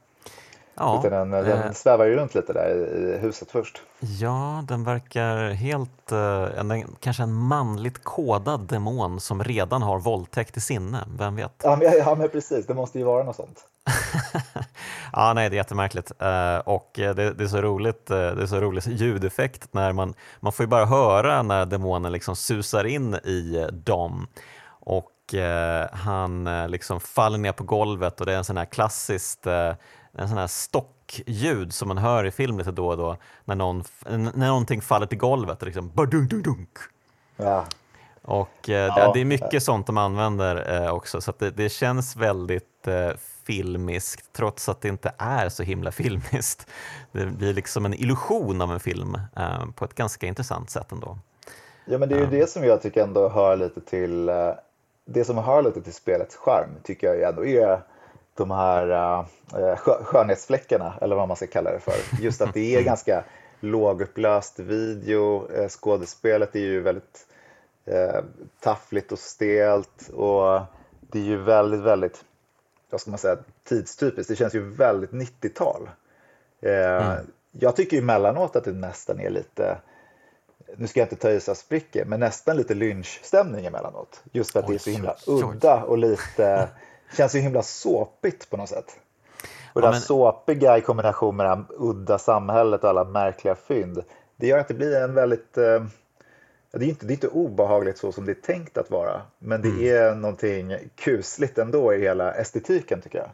Ja, 0.78 1.02
Utan 1.06 1.30
den, 1.30 1.44
den 1.44 1.62
eh, 1.62 1.72
svävar 1.72 2.06
ju 2.06 2.16
runt 2.16 2.34
lite 2.34 2.52
där 2.52 2.68
i, 2.70 3.18
huset 3.18 3.50
först. 3.50 3.82
Ja, 3.98 4.64
den 4.68 4.84
verkar 4.84 5.50
helt, 5.50 6.12
eh, 6.12 6.58
en, 6.58 6.96
kanske 7.00 7.22
en 7.22 7.32
manligt 7.32 8.04
kodad 8.04 8.60
demon 8.60 9.20
som 9.20 9.44
redan 9.44 9.82
har 9.82 9.98
våldtäkt 9.98 10.56
i 10.56 10.60
sinne, 10.60 11.04
vem 11.18 11.36
vet? 11.36 11.52
Ja 11.62 11.76
men, 11.76 11.92
ja, 11.98 12.14
men 12.14 12.28
precis, 12.28 12.66
det 12.66 12.74
måste 12.74 12.98
ju 12.98 13.04
vara 13.04 13.24
något 13.24 13.36
sånt. 13.36 13.58
ja, 15.12 15.32
nej, 15.34 15.50
det 15.50 15.56
är 15.56 15.58
jättemärkligt. 15.58 16.12
Uh, 16.22 16.58
och 16.58 16.90
det, 16.94 17.14
det, 17.14 17.44
är 17.44 17.48
så 17.48 17.60
roligt, 17.60 18.06
det 18.06 18.42
är 18.42 18.46
så 18.46 18.60
rolig 18.60 18.82
ljudeffekt 18.86 19.74
när 19.74 19.92
man, 19.92 20.14
man 20.40 20.52
får 20.52 20.62
ju 20.64 20.68
bara 20.68 20.84
höra 20.84 21.42
när 21.42 21.66
demonen 21.66 22.12
liksom 22.12 22.36
susar 22.36 22.84
in 22.84 23.14
i 23.14 23.68
dem. 23.72 24.26
Och 24.80 25.14
han 25.92 26.48
liksom 26.70 27.00
faller 27.00 27.38
ner 27.38 27.52
på 27.52 27.64
golvet 27.64 28.20
och 28.20 28.26
det 28.26 28.32
är 28.32 28.36
en 28.36 28.44
sån 28.44 28.56
här 28.56 28.64
klassiskt 28.64 29.46
en 30.18 30.28
sån 30.28 30.38
här 30.38 30.46
stockljud 30.46 31.74
som 31.74 31.88
man 31.88 31.98
hör 31.98 32.24
i 32.24 32.30
film 32.30 32.58
lite 32.58 32.70
då 32.70 32.88
och 32.88 32.96
då 32.96 33.16
när, 33.44 33.54
någon, 33.54 33.84
när 34.08 34.46
någonting 34.46 34.82
faller 34.82 35.06
till 35.06 35.18
golvet. 35.18 35.62
Liksom, 35.62 35.92
dunk 36.44 36.78
ja. 37.36 37.64
Och 38.22 38.68
eh, 38.68 38.92
ja. 38.96 39.10
det, 39.14 39.20
är 39.20 39.24
mycket 39.24 39.62
sånt 39.62 39.86
de 39.86 39.98
använder 39.98 40.84
eh, 40.84 40.94
också 40.94 41.20
så 41.20 41.32
det, 41.38 41.50
det, 41.50 41.68
känns 41.68 42.16
väldigt 42.16 42.86
eh, 42.86 43.10
filmiskt 43.44 44.32
trots 44.32 44.68
att 44.68 44.80
det 44.80 44.88
inte 44.88 45.12
är 45.18 45.48
så 45.48 45.62
himla 45.62 45.90
filmiskt. 45.92 46.66
Det 47.12 47.26
blir 47.26 47.54
liksom 47.54 47.86
en 47.86 47.94
illusion 47.94 48.60
av 48.60 48.72
en 48.72 48.80
film 48.80 49.14
eh, 49.36 49.70
på 49.74 49.84
ett 49.84 49.94
ganska 49.94 50.26
intressant 50.26 50.70
sätt 50.70 50.92
ändå. 50.92 51.18
Ja, 51.84 51.98
men 51.98 52.08
det 52.08 52.14
är 52.14 52.20
ju 52.20 52.26
det 52.26 52.50
som 52.50 52.64
jag 52.64 52.82
tycker 52.82 53.02
ändå 53.02 53.28
hör 53.28 53.56
lite 53.56 53.80
till 53.80 54.28
eh, 54.28 54.52
det 55.04 55.24
som 55.24 55.38
hör 55.38 55.62
lite 55.62 55.82
till 55.82 55.94
spelets 55.94 56.36
charm 56.36 56.70
tycker 56.82 57.06
jag 57.06 57.28
ändå 57.28 57.46
är 57.46 57.82
de 58.38 58.50
här 58.50 58.90
uh, 59.58 59.76
skönhetsfläckarna 59.76 60.94
eller 61.00 61.16
vad 61.16 61.28
man 61.28 61.36
ska 61.36 61.46
kalla 61.46 61.70
det 61.70 61.80
för. 61.80 61.94
Just 62.20 62.40
att 62.40 62.54
det 62.54 62.74
är 62.76 62.82
ganska 62.84 63.24
lågupplöst 63.60 64.58
video, 64.58 65.48
skådespelet 65.68 66.56
är 66.56 66.60
ju 66.60 66.80
väldigt 66.80 67.26
uh, 67.88 68.20
taffligt 68.60 69.12
och 69.12 69.18
stelt 69.18 70.08
och 70.08 70.60
det 71.00 71.18
är 71.18 71.24
ju 71.24 71.36
väldigt, 71.36 71.80
väldigt, 71.80 72.24
vad 72.90 73.00
ska 73.00 73.10
man 73.10 73.18
säga, 73.18 73.36
tidstypiskt. 73.64 74.28
Det 74.28 74.36
känns 74.36 74.54
ju 74.54 74.70
väldigt 74.70 75.10
90-tal. 75.10 75.90
Uh, 76.66 76.72
mm. 76.72 77.26
Jag 77.52 77.76
tycker 77.76 77.98
emellanåt 77.98 78.56
att 78.56 78.64
det 78.64 78.72
nästan 78.72 79.20
är 79.20 79.30
lite 79.30 79.78
nu 80.76 80.86
ska 80.86 81.00
jag 81.00 81.04
inte 81.06 81.16
ta 81.16 81.30
i 81.30 81.40
så 81.40 81.54
spricker, 81.54 82.04
men 82.04 82.20
nästan 82.20 82.56
lite 82.56 82.74
lynchstämning 82.74 83.66
emellanåt. 83.66 84.22
Just 84.32 84.52
för 84.52 84.60
att 84.60 84.68
oj, 84.68 84.72
det 84.72 84.76
är 84.76 84.78
så 84.78 84.90
himla 84.90 85.16
oj, 85.26 85.42
udda 85.42 85.82
och 85.84 85.98
lite, 85.98 86.68
känns 87.16 87.32
så 87.32 87.38
himla 87.38 87.62
såpigt 87.62 88.50
på 88.50 88.56
något 88.56 88.68
sätt. 88.68 88.96
Och 89.72 89.82
ja, 89.82 89.86
det 89.86 89.92
men... 89.92 90.00
såpiga 90.00 90.78
i 90.78 90.80
kombination 90.80 91.36
med 91.36 91.46
det 91.46 91.50
här 91.50 91.64
udda 91.78 92.18
samhället 92.18 92.84
och 92.84 92.90
alla 92.90 93.04
märkliga 93.04 93.54
fynd, 93.54 94.04
det 94.36 94.46
gör 94.46 94.58
att 94.58 94.68
det 94.68 94.74
blir 94.74 94.96
en 94.96 95.14
väldigt 95.14 95.58
eh, 95.58 95.84
det 96.70 96.84
är, 96.84 96.88
inte, 96.88 97.06
det 97.06 97.12
är 97.12 97.14
inte 97.14 97.28
obehagligt 97.28 97.98
så 97.98 98.12
som 98.12 98.26
det 98.26 98.32
är 98.32 98.42
tänkt 98.42 98.78
att 98.78 98.90
vara, 98.90 99.22
men 99.38 99.62
det 99.62 99.68
mm. 99.68 100.10
är 100.10 100.14
någonting 100.14 100.76
kusligt 100.96 101.58
ändå 101.58 101.94
i 101.94 102.00
hela 102.00 102.32
estetiken 102.32 103.02
tycker 103.02 103.18
jag. 103.18 103.30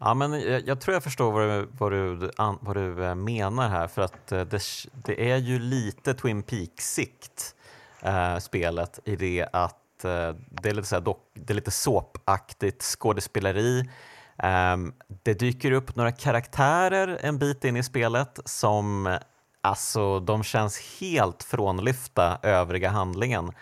Ja, 0.00 0.14
men 0.14 0.40
jag, 0.40 0.62
jag, 0.66 0.80
tror 0.80 0.94
jag 0.94 1.02
förstår 1.02 1.32
vad 1.32 1.42
du, 1.42 1.68
vad, 1.78 1.92
du, 1.92 2.30
vad 2.60 2.76
du 2.76 3.04
eh, 3.04 3.14
menar 3.14 3.68
här 3.68 3.88
för 3.88 4.02
att 4.02 4.32
eh, 4.32 4.40
det, 4.40 4.62
det 4.92 5.30
är 5.30 5.36
ju 5.36 5.58
lite 5.58 6.14
Twin 6.14 6.42
Peaks-sikt 6.42 7.54
äh, 8.02 8.38
spelet 8.38 8.98
i 9.04 9.16
det 9.16 9.48
att 9.52 9.81
äh, 10.04 10.34
det 10.50 10.68
är 10.68 10.74
lite, 10.74 10.88
så 10.88 11.00
dock, 11.00 11.30
det 11.34 11.52
är 11.52 11.54
lite 11.54 11.70
såpaktigt 11.70 12.82
skådespeleri. 12.82 13.90
Ähm, 14.38 14.94
det 15.22 15.34
dyker 15.34 15.72
upp 15.72 15.96
några 15.96 16.12
karaktärer 16.12 17.18
en 17.22 17.38
bit 17.38 17.64
in 17.64 17.76
i 17.76 17.82
spelet 17.82 18.38
som 18.44 19.18
alltså, 19.60 20.20
de 20.20 20.42
känns 20.42 21.00
helt 21.00 21.42
frånlyfta 21.42 22.38
övriga 22.42 22.90
handlingen. 22.90 23.52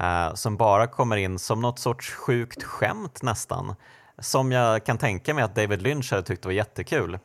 Äh, 0.00 0.34
som 0.34 0.56
bara 0.56 0.86
kommer 0.86 1.16
in 1.16 1.38
som 1.38 1.60
något 1.60 1.78
sorts 1.78 2.10
sjukt 2.10 2.62
skämt 2.62 3.22
nästan 3.22 3.74
som 4.18 4.52
jag 4.52 4.84
kan 4.84 4.98
tänka 4.98 5.34
mig 5.34 5.44
att 5.44 5.54
David 5.54 5.82
Lynch 5.82 6.10
hade 6.10 6.22
tyckt 6.22 6.44
var 6.44 6.52
jättekul. 6.52 7.18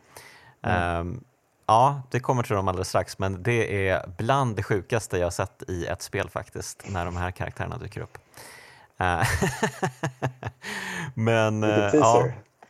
Mm. 0.61 0.99
Um, 0.99 1.23
ja, 1.73 2.01
det 2.09 2.19
kommer 2.19 2.43
till 2.43 2.55
dem 2.55 2.67
alldeles 2.67 2.89
strax, 2.89 3.19
men 3.19 3.43
det 3.43 3.87
är 3.87 4.07
bland 4.17 4.55
det 4.55 4.63
sjukaste 4.63 5.17
jag 5.17 5.33
sett 5.33 5.63
i 5.67 5.85
ett 5.85 6.01
spel 6.01 6.29
faktiskt, 6.29 6.83
när 6.87 7.05
de 7.05 7.17
här 7.17 7.31
karaktärerna 7.31 7.77
dyker 7.77 8.01
upp. 8.01 8.17
Uh, 9.01 9.23
men, 11.13 11.63
uh, 11.63 11.95
ja. 11.95 12.25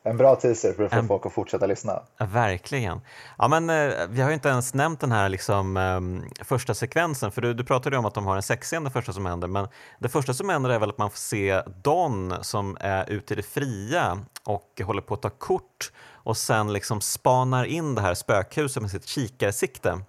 En 0.06 0.18
bra 0.18 0.36
teaser 0.36 0.74
för 0.74 0.84
att 0.84 0.92
få 0.92 0.98
en, 0.98 1.08
folk 1.08 1.26
att 1.26 1.34
fortsätta 1.34 1.66
lyssna. 1.66 2.02
Verkligen. 2.18 3.02
Ja, 3.38 3.48
men, 3.48 3.70
eh, 3.70 3.94
vi 4.10 4.22
har 4.22 4.30
ju 4.30 4.34
inte 4.34 4.50
ens 4.50 4.74
nämnt 4.74 5.00
den 5.00 5.12
här 5.12 5.30
liksom, 5.30 5.78
um, 5.78 6.24
första 6.42 6.74
sekvensen, 6.74 7.32
för 7.32 7.42
du, 7.42 7.54
du 7.54 7.64
pratade 7.64 7.98
om 7.98 8.06
att 8.06 8.14
de 8.14 8.26
har 8.26 8.36
en 8.36 8.44
sexscen 8.44 8.84
det 8.84 8.90
första 8.90 9.14
som 9.14 9.26
händer, 9.26 9.48
men 9.48 9.68
det 10.00 10.10
första 10.10 10.34
som 10.34 10.50
händer 10.50 10.70
är 10.70 10.80
väl 10.80 10.90
att 10.90 10.98
man 10.98 11.10
får 11.10 11.18
se 11.18 11.62
Don 11.84 12.34
som 12.42 12.78
är 12.80 13.10
ute 13.10 13.34
i 13.34 13.38
det 13.38 13.44
fria 13.44 14.20
och 14.44 14.82
håller 14.84 15.02
på 15.02 15.14
att 15.14 15.22
ta 15.22 15.30
kort 15.30 15.92
och 16.24 16.38
sen 16.38 16.74
liksom 16.74 17.02
spanar 17.02 17.66
in 17.66 17.96
det 17.96 18.02
här 18.02 18.14
spökhuset 18.14 18.82
med 18.82 18.92
sitt 18.92 19.08
kikarsikte. 19.08 20.00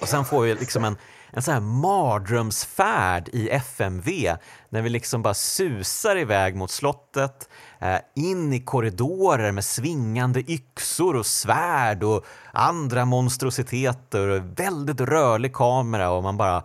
Och 0.00 0.08
sen 0.08 0.24
får 0.24 0.42
vi 0.42 0.54
liksom 0.54 0.84
en, 0.84 0.96
en 1.30 1.42
sån 1.42 1.54
här 1.54 1.60
mardrömsfärd 1.60 3.28
i 3.32 3.48
FMV 3.50 4.36
när 4.68 4.82
vi 4.82 4.88
liksom 4.88 5.22
bara 5.22 5.34
susar 5.34 6.16
iväg 6.16 6.56
mot 6.56 6.70
slottet, 6.70 7.48
eh, 7.78 7.98
in 8.14 8.52
i 8.52 8.60
korridorer 8.60 9.52
med 9.52 9.64
svingande 9.64 10.50
yxor 10.50 11.16
och 11.16 11.26
svärd 11.26 12.02
och 12.02 12.24
andra 12.52 13.04
monstrositeter 13.04 14.28
och 14.28 14.42
väldigt 14.56 15.00
rörlig 15.00 15.52
kamera 15.52 16.10
och 16.10 16.22
man 16.22 16.36
bara 16.36 16.64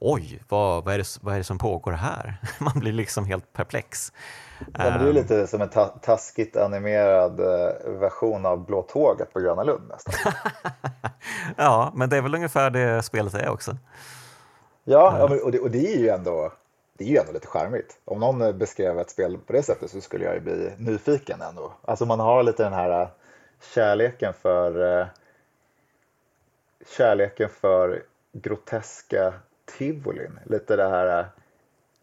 oj, 0.00 0.42
vad, 0.48 0.84
vad, 0.84 0.94
är 0.94 0.98
det, 0.98 1.18
vad 1.20 1.34
är 1.34 1.38
det 1.38 1.44
som 1.44 1.58
pågår 1.58 1.92
här? 1.92 2.36
Man 2.58 2.78
blir 2.80 2.92
liksom 2.92 3.24
helt 3.24 3.52
perplex. 3.52 4.12
Ja, 4.58 4.98
det 4.98 5.08
är 5.08 5.12
lite 5.12 5.40
ehm. 5.40 5.46
som 5.46 5.62
en 5.62 5.68
ta 5.68 5.86
taskigt 5.86 6.56
animerad 6.56 7.40
eh, 7.40 7.90
version 7.90 8.46
av 8.46 8.66
Blå 8.66 8.82
tåget 8.82 9.32
på 9.32 9.40
Gröna 9.40 9.62
Lund 9.62 9.88
nästan. 9.88 10.14
ja, 11.56 11.92
men 11.94 12.08
det 12.08 12.16
är 12.16 12.22
väl 12.22 12.34
ungefär 12.34 12.70
det 12.70 13.02
spelet 13.02 13.34
är 13.34 13.48
också. 13.48 13.76
Ja, 14.84 15.28
och 15.42 15.52
det, 15.52 15.60
och 15.60 15.70
det 15.70 15.94
är 15.94 15.98
ju 15.98 16.08
ändå 16.08 16.52
det 16.98 17.04
är 17.04 17.08
ju 17.08 17.16
ändå 17.16 17.32
lite 17.32 17.46
charmigt. 17.46 17.98
Om 18.04 18.20
någon 18.20 18.58
beskrev 18.58 18.98
ett 18.98 19.10
spel 19.10 19.38
på 19.46 19.52
det 19.52 19.62
sättet 19.62 19.90
så 19.90 20.00
skulle 20.00 20.24
jag 20.24 20.34
ju 20.34 20.40
bli 20.40 20.72
nyfiken 20.78 21.40
ändå. 21.40 21.72
Alltså 21.84 22.06
man 22.06 22.20
har 22.20 22.42
lite 22.42 22.62
den 22.62 22.72
här 22.72 23.00
äh, 23.00 23.08
kärleken 23.74 24.32
för 24.32 25.06
kärleken 26.96 27.48
för 27.48 28.02
groteska 28.32 29.34
tivolin. 29.78 30.38
Lite 30.44 30.76
det 30.76 30.88
här 30.88 31.26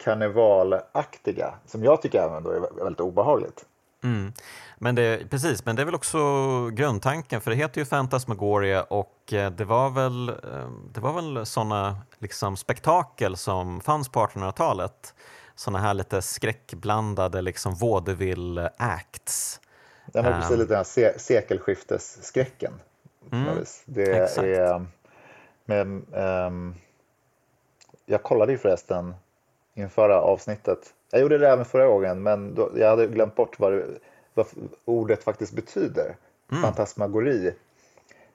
karnevalaktiga 0.03 1.53
som 1.65 1.83
jag 1.83 2.01
tycker 2.01 2.21
även 2.21 2.45
är 2.45 2.83
väldigt 2.83 2.99
obehagligt. 2.99 3.65
Mm. 4.03 4.33
Men 4.77 4.95
det, 4.95 5.29
precis, 5.29 5.65
men 5.65 5.75
det 5.75 5.81
är 5.81 5.85
väl 5.85 5.95
också 5.95 6.19
grundtanken, 6.67 7.41
för 7.41 7.51
det 7.51 7.57
heter 7.57 7.81
ju 7.81 7.85
Fantasmagoria 7.85 8.83
och 8.83 9.33
eh, 9.33 9.51
det 9.51 9.65
var 9.65 9.89
väl, 9.89 10.29
eh, 10.29 10.35
det 10.93 10.99
var 10.99 11.13
väl 11.13 11.45
sådana 11.45 11.97
liksom 12.19 12.57
spektakel 12.57 13.37
som 13.37 13.81
fanns 13.81 14.09
på 14.09 14.19
1800-talet. 14.19 15.13
Sådana 15.55 15.79
här 15.79 15.93
lite 15.93 16.21
skräckblandade 16.21 17.41
liksom 17.41 17.75
vaudeville 17.75 18.69
acts. 18.77 19.59
Ja, 20.13 20.21
men 20.21 20.33
precis, 20.33 20.51
um, 20.51 20.59
lite 20.59 20.69
den 20.69 20.77
här 20.77 20.83
se 20.83 21.19
sekelskiftesskräcken. 21.19 22.73
Mm, 23.31 23.65
det 23.85 24.23
exakt. 24.23 24.47
är, 24.47 24.85
men, 25.65 26.13
um, 26.13 26.75
jag 28.05 28.23
kollade 28.23 28.51
ju 28.51 28.57
förresten 28.57 29.15
inför 29.73 30.09
avsnittet. 30.09 30.93
Jag 31.11 31.21
gjorde 31.21 31.37
det 31.37 31.49
även 31.49 31.65
förra 31.65 31.87
gången, 31.87 32.23
men 32.23 32.55
då, 32.55 32.71
jag 32.75 32.89
hade 32.89 33.07
glömt 33.07 33.35
bort 33.35 33.59
vad, 33.59 33.73
det, 33.73 33.85
vad 34.33 34.45
ordet 34.85 35.23
faktiskt 35.23 35.53
betyder. 35.53 36.15
Mm. 36.51 36.63
Fantasmagori. 36.63 37.53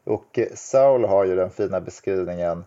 Och 0.05 0.39
Saul 0.55 1.05
har 1.05 1.25
ju 1.25 1.37
den 1.37 1.51
fina 1.51 1.81
beskrivningen 1.81 2.65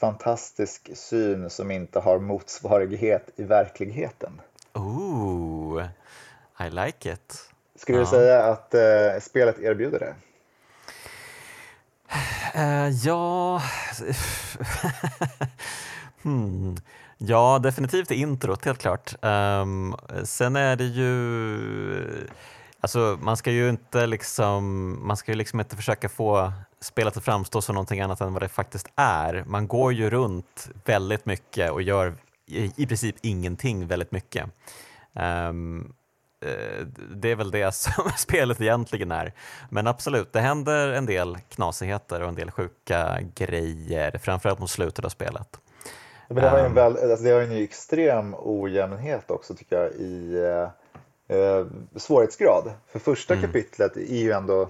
fantastisk 0.00 0.90
syn 0.94 1.50
som 1.50 1.70
inte 1.70 1.98
har 1.98 2.18
motsvarighet 2.18 3.30
i 3.36 3.42
verkligheten. 3.42 4.40
Ooh, 4.74 5.84
I 6.60 6.70
like 6.70 7.12
it. 7.12 7.50
Skulle 7.74 7.98
ja. 7.98 8.04
du 8.04 8.10
säga 8.10 8.44
att 8.44 8.74
uh, 8.74 9.20
spelet 9.20 9.58
erbjuder 9.58 9.98
det? 9.98 10.14
Uh, 12.56 12.88
ja... 12.88 13.62
hmm. 16.22 16.76
Ja, 17.18 17.58
definitivt 17.58 18.10
introt, 18.10 18.64
helt 18.64 18.78
klart. 18.78 19.14
Um, 19.24 19.96
sen 20.24 20.56
är 20.56 20.76
det 20.76 20.84
ju... 20.84 22.28
Alltså, 22.80 23.18
man 23.20 23.36
ska 23.36 23.50
ju 23.50 23.68
inte 23.68 24.06
liksom, 24.06 24.98
man 25.06 25.16
ska 25.16 25.32
ju 25.32 25.38
liksom 25.38 25.60
inte 25.60 25.76
försöka 25.76 26.08
få 26.08 26.52
spelet 26.80 27.16
att 27.16 27.24
framstå 27.24 27.62
som 27.62 27.74
någonting 27.74 28.00
annat 28.00 28.20
än 28.20 28.32
vad 28.32 28.42
det 28.42 28.48
faktiskt 28.48 28.88
är. 28.96 29.44
Man 29.46 29.68
går 29.68 29.92
ju 29.92 30.10
runt 30.10 30.68
väldigt 30.84 31.26
mycket 31.26 31.70
och 31.70 31.82
gör 31.82 32.14
i, 32.46 32.72
i 32.76 32.86
princip 32.86 33.16
ingenting 33.22 33.86
väldigt 33.86 34.12
mycket. 34.12 34.50
Um, 35.12 35.94
det 37.14 37.30
är 37.30 37.36
väl 37.36 37.50
det 37.50 37.74
som 37.74 38.10
spelet 38.16 38.60
egentligen 38.60 39.12
är. 39.12 39.32
Men 39.70 39.86
absolut, 39.86 40.32
det 40.32 40.40
händer 40.40 40.88
en 40.88 41.06
del 41.06 41.38
knasigheter 41.48 42.20
och 42.20 42.28
en 42.28 42.34
del 42.34 42.50
sjuka 42.50 43.18
grejer, 43.34 44.18
framförallt 44.18 44.58
mot 44.58 44.70
slutet 44.70 45.04
av 45.04 45.08
spelet. 45.08 45.60
Men 46.28 46.42
det 46.42 46.48
har 46.48 46.58
ju 46.58 46.64
en, 46.64 46.66
ehm. 46.66 46.74
väl, 46.74 47.10
alltså 47.10 47.24
det 47.24 47.30
har 47.30 47.40
en 47.40 47.62
extrem 47.62 48.34
ojämnhet 48.38 49.30
också 49.30 49.54
tycker 49.54 49.82
jag 49.82 49.92
i 49.92 50.36
eh, 51.28 51.66
svårighetsgrad. 51.96 52.72
För 52.86 52.98
första 52.98 53.34
mm. 53.34 53.46
kapitlet 53.46 53.96
är 53.96 54.22
ju 54.22 54.32
ändå, 54.32 54.68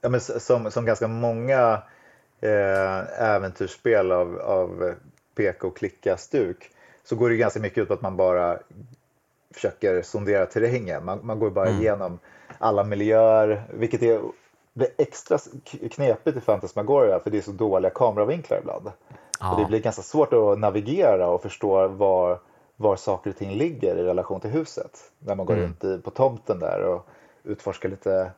ja, 0.00 0.08
men 0.08 0.20
som, 0.20 0.70
som 0.70 0.84
ganska 0.84 1.08
många 1.08 1.82
eh, 2.40 3.22
äventyrsspel 3.22 4.12
av, 4.12 4.38
av 4.38 4.94
peka 5.34 5.66
och 5.66 5.76
klicka-stuk, 5.76 6.70
så 7.04 7.16
går 7.16 7.30
det 7.30 7.36
ganska 7.36 7.60
mycket 7.60 7.78
ut 7.78 7.88
på 7.88 7.94
att 7.94 8.02
man 8.02 8.16
bara 8.16 8.58
försöker 9.54 10.02
sondera 10.02 10.46
terrängen. 10.46 11.04
Man, 11.04 11.20
man 11.22 11.38
går 11.38 11.50
bara 11.50 11.68
mm. 11.68 11.80
igenom 11.80 12.18
alla 12.58 12.84
miljöer, 12.84 13.64
vilket 13.74 14.02
är, 14.02 14.20
blir 14.74 14.88
extra 14.98 15.38
knepigt 15.90 16.36
i 16.36 16.40
Fantasmagoria 16.40 17.20
för 17.20 17.30
det 17.30 17.38
är 17.38 17.42
så 17.42 17.50
dåliga 17.50 17.90
kameravinklar 17.90 18.58
ibland. 18.58 18.92
Ja. 19.40 19.52
Och 19.52 19.60
det 19.60 19.66
blir 19.66 19.80
ganska 19.80 20.02
svårt 20.02 20.32
att 20.32 20.58
navigera 20.58 21.28
och 21.28 21.42
förstå 21.42 21.88
var, 21.88 22.38
var 22.76 22.96
saker 22.96 23.30
och 23.30 23.36
ting 23.36 23.50
ligger 23.50 23.96
i 23.96 24.02
relation 24.02 24.40
till 24.40 24.50
huset. 24.50 25.10
När 25.18 25.34
man 25.34 25.46
går 25.46 25.54
mm. 25.54 25.66
runt 25.66 25.84
i, 25.84 26.02
på 26.02 26.10
tomten 26.10 26.58
där 26.58 26.82
och 26.82 27.06
utforska 27.44 27.88
lite 27.88 28.32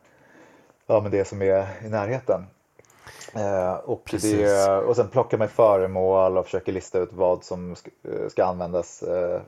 ja, 0.86 1.00
men 1.00 1.10
det 1.10 1.24
som 1.24 1.42
är 1.42 1.66
i 1.84 1.88
närheten. 1.88 2.46
Eh, 3.34 3.74
och, 3.74 4.14
det, 4.22 4.68
och 4.78 4.96
sen 4.96 5.08
plockar 5.08 5.38
man 5.38 5.48
föremål 5.48 6.38
och 6.38 6.44
försöker 6.44 6.72
lista 6.72 6.98
ut 6.98 7.12
vad 7.12 7.44
som 7.44 7.76
ska, 7.76 7.90
ska 8.28 8.44
användas 8.44 9.02
eh, 9.02 9.40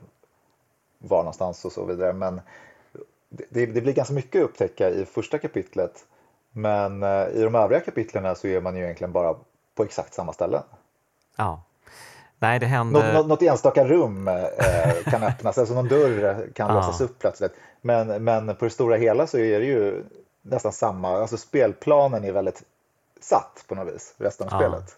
var 0.97 1.17
någonstans 1.17 1.65
och 1.65 1.71
så 1.71 1.85
vidare. 1.85 2.13
Men 2.13 2.41
det, 3.29 3.65
det, 3.65 3.81
blir 3.81 3.93
ganska 3.93 4.13
mycket 4.13 4.43
att 4.43 4.49
upptäcka 4.49 4.89
i 4.89 5.05
första 5.05 5.37
kapitlet. 5.37 6.05
Men 6.51 7.03
eh, 7.03 7.27
i 7.27 7.41
de 7.43 7.55
övriga 7.55 7.79
kapitlen 7.79 8.35
så 8.35 8.47
är 8.47 8.61
man 8.61 8.75
ju 8.75 8.83
egentligen 8.83 9.11
bara 9.11 9.35
på 9.75 9.83
exakt 9.83 10.13
samma 10.13 10.33
ställen. 10.33 10.63
Ja. 11.35 11.63
Nej, 12.39 12.59
det 12.59 12.65
händer... 12.65 13.13
Nå, 13.13 13.23
något 13.23 13.41
enstaka 13.41 13.85
rum 13.85 14.27
eh, 14.27 15.11
kan 15.11 15.23
öppnas, 15.23 15.57
alltså 15.57 15.73
någon 15.73 15.87
dörr 15.87 16.47
kan 16.55 16.75
låsas 16.75 17.01
upp 17.01 17.19
plötsligt. 17.19 17.53
Men, 17.81 18.23
men 18.23 18.55
på 18.55 18.65
det 18.65 18.71
stora 18.71 18.95
hela 18.95 19.27
så 19.27 19.37
är 19.37 19.59
det 19.59 19.65
ju 19.65 20.03
nästan 20.41 20.71
samma, 20.71 21.17
alltså 21.17 21.37
spelplanen 21.37 22.23
är 22.23 22.31
väldigt 22.31 22.63
satt 23.21 23.65
på 23.67 23.75
något 23.75 23.93
vis, 23.93 24.15
resten 24.17 24.47
av 24.47 24.53
ja. 24.53 24.59
spelet. 24.59 24.97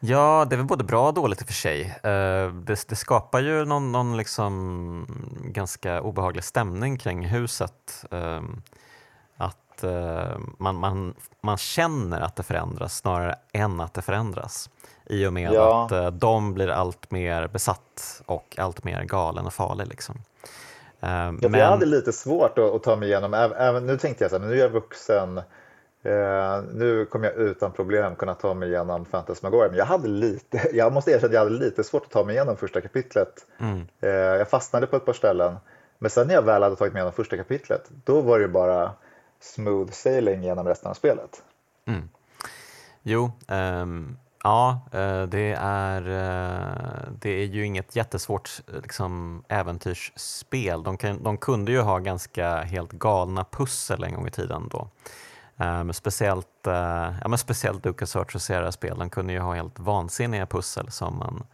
Ja, 0.00 0.46
det 0.50 0.54
är 0.54 0.56
väl 0.56 0.66
både 0.66 0.84
bra 0.84 1.08
och 1.08 1.14
dåligt 1.14 1.40
i 1.40 1.44
och 1.44 1.46
för 1.46 1.54
sig. 1.54 1.82
Eh, 1.82 2.52
det, 2.52 2.88
det 2.88 2.96
skapar 2.96 3.40
ju 3.40 3.64
någon, 3.64 3.92
någon 3.92 4.16
liksom 4.16 5.06
ganska 5.44 6.00
obehaglig 6.00 6.44
stämning 6.44 6.98
kring 6.98 7.26
huset. 7.26 8.04
Att 9.82 9.84
eh, 9.84 10.38
man, 10.58 10.76
man, 10.76 11.14
man 11.40 11.56
känner 11.56 12.20
att 12.20 12.36
det 12.36 12.42
förändras 12.42 12.96
snarare 12.96 13.34
än 13.52 13.80
att 13.80 13.94
det 13.94 14.02
förändras. 14.02 14.70
I 15.06 15.26
och 15.26 15.32
med 15.32 15.52
ja. 15.52 15.84
att 15.84 15.92
eh, 15.92 16.10
de 16.10 16.54
blir 16.54 16.68
allt 16.68 17.10
mer 17.10 17.48
besatt 17.48 18.22
och 18.26 18.56
allt 18.58 18.84
mer 18.84 19.04
galen 19.04 19.46
och 19.46 19.52
farlig. 19.52 19.86
Liksom. 19.86 20.14
Ehm, 21.00 21.38
ja, 21.42 21.48
men... 21.48 21.60
Jag 21.60 21.66
hade 21.66 21.86
lite 21.86 22.12
svårt 22.12 22.58
att, 22.58 22.74
att 22.74 22.82
ta 22.82 22.96
mig 22.96 23.08
igenom, 23.08 23.34
även, 23.34 23.86
nu 23.86 23.98
tänkte 23.98 24.24
jag 24.24 24.30
så 24.30 24.38
här, 24.38 24.46
nu 24.46 24.52
är 24.52 24.58
jag 24.58 24.68
vuxen, 24.68 25.40
Eh, 26.04 26.62
nu 26.72 27.04
kommer 27.04 27.26
jag 27.26 27.36
utan 27.36 27.72
problem 27.72 28.16
kunna 28.16 28.34
ta 28.34 28.54
mig 28.54 28.68
igenom 28.68 29.04
Fantasmagoria, 29.04 29.68
men 29.68 29.78
jag 29.78 29.84
hade 29.84 30.08
lite, 30.08 30.70
jag 30.72 30.92
måste 30.92 31.10
erkänna 31.10 31.26
att 31.26 31.32
jag 31.32 31.40
hade 31.40 31.64
lite 31.64 31.84
svårt 31.84 32.04
att 32.04 32.10
ta 32.10 32.24
mig 32.24 32.34
igenom 32.34 32.56
första 32.56 32.80
kapitlet. 32.80 33.46
Mm. 33.60 33.86
Eh, 34.00 34.10
jag 34.10 34.48
fastnade 34.48 34.86
på 34.86 34.96
ett 34.96 35.04
par 35.04 35.12
ställen, 35.12 35.56
men 35.98 36.10
sen 36.10 36.26
när 36.26 36.34
jag 36.34 36.42
väl 36.42 36.62
hade 36.62 36.76
tagit 36.76 36.92
mig 36.92 37.00
igenom 37.00 37.12
första 37.12 37.36
kapitlet, 37.36 37.90
då 38.04 38.20
var 38.20 38.38
det 38.38 38.48
bara 38.48 38.90
smooth 39.42 39.90
sailing 39.90 40.42
genom 40.42 40.66
resten 40.66 40.90
av 40.90 40.94
spelet. 40.94 41.42
Mm. 41.86 42.08
Jo, 43.02 43.32
um, 43.48 44.18
ja, 44.42 44.80
eh, 44.92 45.22
det 45.22 45.56
är, 45.58 46.02
eh, 46.02 47.12
det 47.20 47.30
är 47.30 47.46
ju 47.46 47.66
inget 47.66 47.96
jättesvårt 47.96 48.60
liksom, 48.82 49.44
äventyrsspel. 49.48 50.82
De, 50.82 50.96
kan, 50.96 51.22
de 51.22 51.36
kunde 51.36 51.72
ju 51.72 51.80
ha 51.80 51.98
ganska 51.98 52.62
helt 52.62 52.92
galna 52.92 53.44
pussel 53.44 54.04
en 54.04 54.14
gång 54.14 54.26
i 54.26 54.30
tiden 54.30 54.68
då. 54.70 54.88
Um, 55.56 55.92
speciellt, 55.92 56.66
uh, 56.66 56.74
ja, 57.22 57.28
men 57.28 57.38
speciellt 57.38 57.84
LucasArts 57.84 58.34
och 58.34 58.42
Sierra-spelen 58.42 59.10
kunde 59.10 59.32
ju 59.32 59.38
ha 59.38 59.54
helt 59.54 59.78
vansinniga 59.78 60.46
pussel 60.46 60.90
som 60.90 61.18
man 61.18 61.44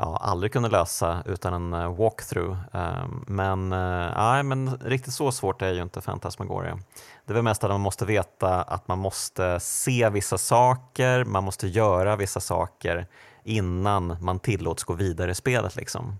ja, 0.00 0.16
aldrig 0.16 0.52
kunde 0.52 0.68
lösa 0.68 1.22
utan 1.26 1.54
en 1.54 1.74
uh, 1.74 1.96
walkthrough. 1.96 2.58
Um, 2.72 3.24
men, 3.26 3.72
uh, 3.72 4.12
ja, 4.16 4.42
men 4.42 4.76
riktigt 4.76 5.14
så 5.14 5.32
svårt 5.32 5.62
är 5.62 5.72
ju 5.72 5.82
inte 5.82 6.00
Fantasmagoria. 6.00 6.78
Det 7.26 7.32
är 7.32 7.34
väl 7.34 7.42
mest 7.42 7.64
att 7.64 7.70
man 7.70 7.80
måste 7.80 8.04
veta 8.04 8.62
att 8.62 8.88
man 8.88 8.98
måste 8.98 9.60
se 9.60 10.10
vissa 10.10 10.38
saker, 10.38 11.24
man 11.24 11.44
måste 11.44 11.68
göra 11.68 12.16
vissa 12.16 12.40
saker 12.40 13.06
innan 13.44 14.16
man 14.20 14.38
tillåts 14.38 14.84
gå 14.84 14.94
vidare 14.94 15.30
i 15.30 15.34
spelet. 15.34 15.76
Liksom. 15.76 16.16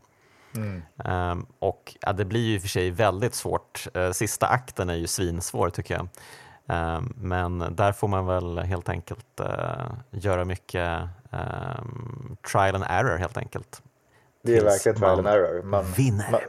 Mm. 0.55 0.83
Um, 1.05 1.47
och 1.59 1.97
ja, 2.01 2.13
Det 2.13 2.25
blir 2.25 2.47
ju 2.49 2.61
för 2.61 2.69
sig 2.69 2.91
väldigt 2.91 3.35
svårt. 3.35 3.87
sista 4.13 4.47
akten 4.47 4.91
är 4.91 4.95
ju 4.95 5.07
svinsvår 5.07 5.71
tycker 5.71 5.95
jag. 5.95 6.09
Ehm, 6.71 7.13
men 7.17 7.75
där 7.77 7.93
får 7.93 8.09
man 8.09 8.27
väl 8.27 8.59
helt 8.59 8.89
enkelt 8.89 9.41
eh, 9.41 9.87
göra 10.11 10.45
mycket 10.45 11.01
um, 11.31 12.37
trial 12.53 12.75
and 12.75 12.85
error 12.89 13.17
helt 13.17 13.37
enkelt. 13.37 13.83
Det 14.43 14.57
är 14.57 14.65
verkligen 14.65 14.99
trial 14.99 15.19
and 15.19 15.27
error. 15.27 15.63
Man, 15.63 15.85
vinner. 15.97 16.31
Man, 16.31 16.41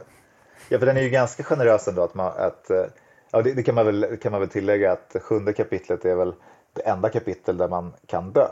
ja, 0.68 0.78
för 0.78 0.86
den 0.86 0.96
är 0.96 1.02
ju 1.02 1.10
ganska 1.10 1.42
generös 1.42 1.88
ändå. 1.88 2.02
Att 2.02 2.14
man, 2.14 2.32
att, 2.36 2.70
eh, 2.70 2.84
ja, 3.30 3.42
det, 3.42 3.54
det, 3.54 3.62
kan, 3.62 3.74
man 3.74 3.86
väl, 3.86 4.16
kan 4.22 4.32
man 4.32 4.40
väl 4.40 4.50
tillägga 4.50 4.92
att 4.92 5.16
sjunde 5.22 5.52
kapitlet 5.52 6.04
är 6.04 6.14
väl 6.14 6.34
det 6.72 6.82
enda 6.82 7.08
kapitel 7.08 7.56
där 7.56 7.68
man 7.68 7.92
kan 8.06 8.32
dö. 8.32 8.48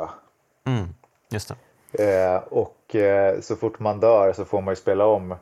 Mm, 0.67 0.89
just 1.31 1.49
det. 1.49 1.57
Eh, 1.93 2.37
och 2.37 2.95
eh, 2.95 3.41
så 3.41 3.57
fort 3.57 3.79
man 3.79 4.01
dör 4.01 4.33
så 4.33 4.45
får 4.45 4.61
man 4.61 4.73
ju 4.73 4.77
spela 4.77 5.07
om 5.07 5.33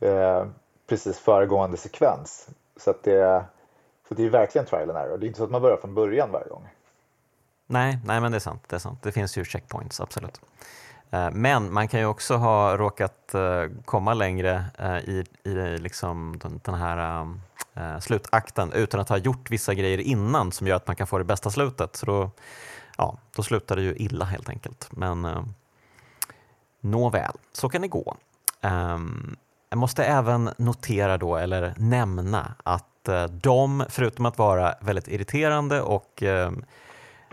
eh, 0.00 0.46
precis 0.88 1.18
föregående 1.18 1.76
sekvens. 1.76 2.48
Så 2.76 2.90
att 2.90 3.02
det 3.02 3.44
så 4.12 4.16
det 4.16 4.26
är 4.26 4.30
verkligen 4.30 4.66
trial 4.66 4.90
and 4.90 4.98
error. 4.98 5.18
Det 5.18 5.26
är 5.26 5.28
inte 5.28 5.38
så 5.38 5.44
att 5.44 5.50
man 5.50 5.62
börjar 5.62 5.76
från 5.76 5.94
början 5.94 6.30
varje 6.30 6.48
gång. 6.48 6.68
Nej, 7.66 7.98
nej 8.04 8.20
men 8.20 8.32
det 8.32 8.38
är 8.38 8.40
sant. 8.40 8.62
Det, 8.68 8.76
är 8.76 8.80
sant. 8.80 9.02
det 9.02 9.12
finns 9.12 9.36
ju 9.36 9.44
checkpoints, 9.44 10.00
absolut. 10.00 10.40
Eh, 11.10 11.30
men 11.30 11.72
man 11.72 11.88
kan 11.88 12.00
ju 12.00 12.06
också 12.06 12.36
ha 12.36 12.76
råkat 12.76 13.34
eh, 13.34 13.64
komma 13.84 14.14
längre 14.14 14.64
eh, 14.78 14.96
i, 14.96 15.24
i 15.44 15.78
liksom 15.78 16.40
den 16.64 16.74
här 16.74 17.26
slutakten 18.00 18.72
utan 18.72 19.00
att 19.00 19.08
ha 19.08 19.16
gjort 19.16 19.50
vissa 19.50 19.74
grejer 19.74 19.98
innan 19.98 20.52
som 20.52 20.66
gör 20.66 20.76
att 20.76 20.86
man 20.86 20.96
kan 20.96 21.06
få 21.06 21.18
det 21.18 21.24
bästa 21.24 21.50
slutet. 21.50 21.96
Så 21.96 22.06
då, 22.06 22.30
ja, 22.96 23.18
då 23.36 23.42
slutar 23.42 23.76
det 23.76 23.82
ju 23.82 23.94
illa 23.96 24.24
helt 24.24 24.48
enkelt. 24.48 24.88
Men 24.90 25.46
nåväl, 26.80 27.32
så 27.52 27.68
kan 27.68 27.82
det 27.82 27.88
gå. 27.88 28.16
Ehm, 28.60 29.36
jag 29.68 29.78
måste 29.78 30.04
även 30.04 30.50
notera 30.56 31.18
då, 31.18 31.36
eller 31.36 31.74
nämna, 31.76 32.54
att 32.62 32.91
Eh, 33.08 33.24
de, 33.24 33.84
förutom 33.88 34.26
att 34.26 34.38
vara 34.38 34.74
väldigt 34.80 35.08
irriterande 35.08 35.80
och 35.80 36.22
eh, 36.22 36.50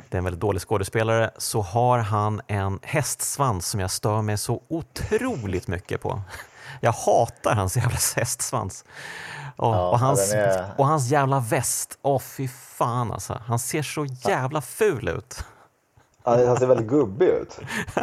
det 0.09 0.15
är 0.15 0.17
en 0.17 0.23
väldigt 0.23 0.41
dålig 0.41 0.61
skådespelare, 0.61 1.31
så 1.37 1.61
har 1.61 1.99
han 1.99 2.41
en 2.47 2.79
hästsvans 2.83 3.67
som 3.67 3.79
jag 3.79 3.91
stör 3.91 4.21
mig 4.21 4.37
så 4.37 4.63
otroligt 4.67 5.67
mycket 5.67 6.01
på. 6.01 6.21
Jag 6.81 6.91
hatar 6.91 7.55
hans 7.55 7.77
jävla 7.77 7.97
hästsvans. 8.15 8.85
Och, 9.55 9.73
ja, 9.75 9.89
och, 9.89 9.99
hans, 9.99 10.33
är... 10.33 10.65
och 10.77 10.85
hans 10.87 11.09
jävla 11.09 11.39
väst. 11.39 11.97
Åh 12.01 12.15
oh, 12.15 12.19
fy 12.19 12.47
fan 12.47 13.11
alltså. 13.11 13.41
Han 13.45 13.59
ser 13.59 13.81
så 13.81 14.05
jävla 14.05 14.61
ful 14.61 15.07
ut. 15.07 15.43
Han 16.23 16.57
ser 16.57 16.67
väldigt 16.67 16.87
gubbig 16.87 17.27
ut. 17.27 17.59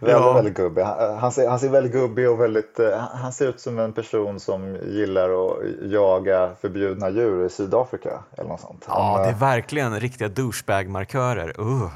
Väldigt, 0.00 0.20
ja. 0.20 0.32
väldigt 0.32 0.54
gubbig. 0.54 0.82
Han, 0.82 1.32
ser, 1.32 1.48
han 1.48 1.58
ser 1.58 1.68
väldigt 1.68 1.92
gubbig 1.92 2.30
och 2.30 2.40
väldigt, 2.40 2.78
eh, 2.78 2.98
han 2.98 3.32
ser 3.32 3.48
ut 3.48 3.60
som 3.60 3.78
en 3.78 3.92
person 3.92 4.40
som 4.40 4.76
gillar 4.86 5.30
att 5.30 5.56
jaga 5.82 6.50
förbjudna 6.60 7.10
djur 7.10 7.46
i 7.46 7.50
Sydafrika 7.50 8.18
eller 8.36 8.48
något 8.48 8.60
sånt. 8.60 8.84
Han, 8.86 9.12
ja, 9.12 9.18
det 9.18 9.28
är 9.28 9.32
eh, 9.32 9.38
verkligen 9.38 10.00
riktiga 10.00 10.28
douchebag-markörer. 10.28 11.60
Uh. 11.60 11.90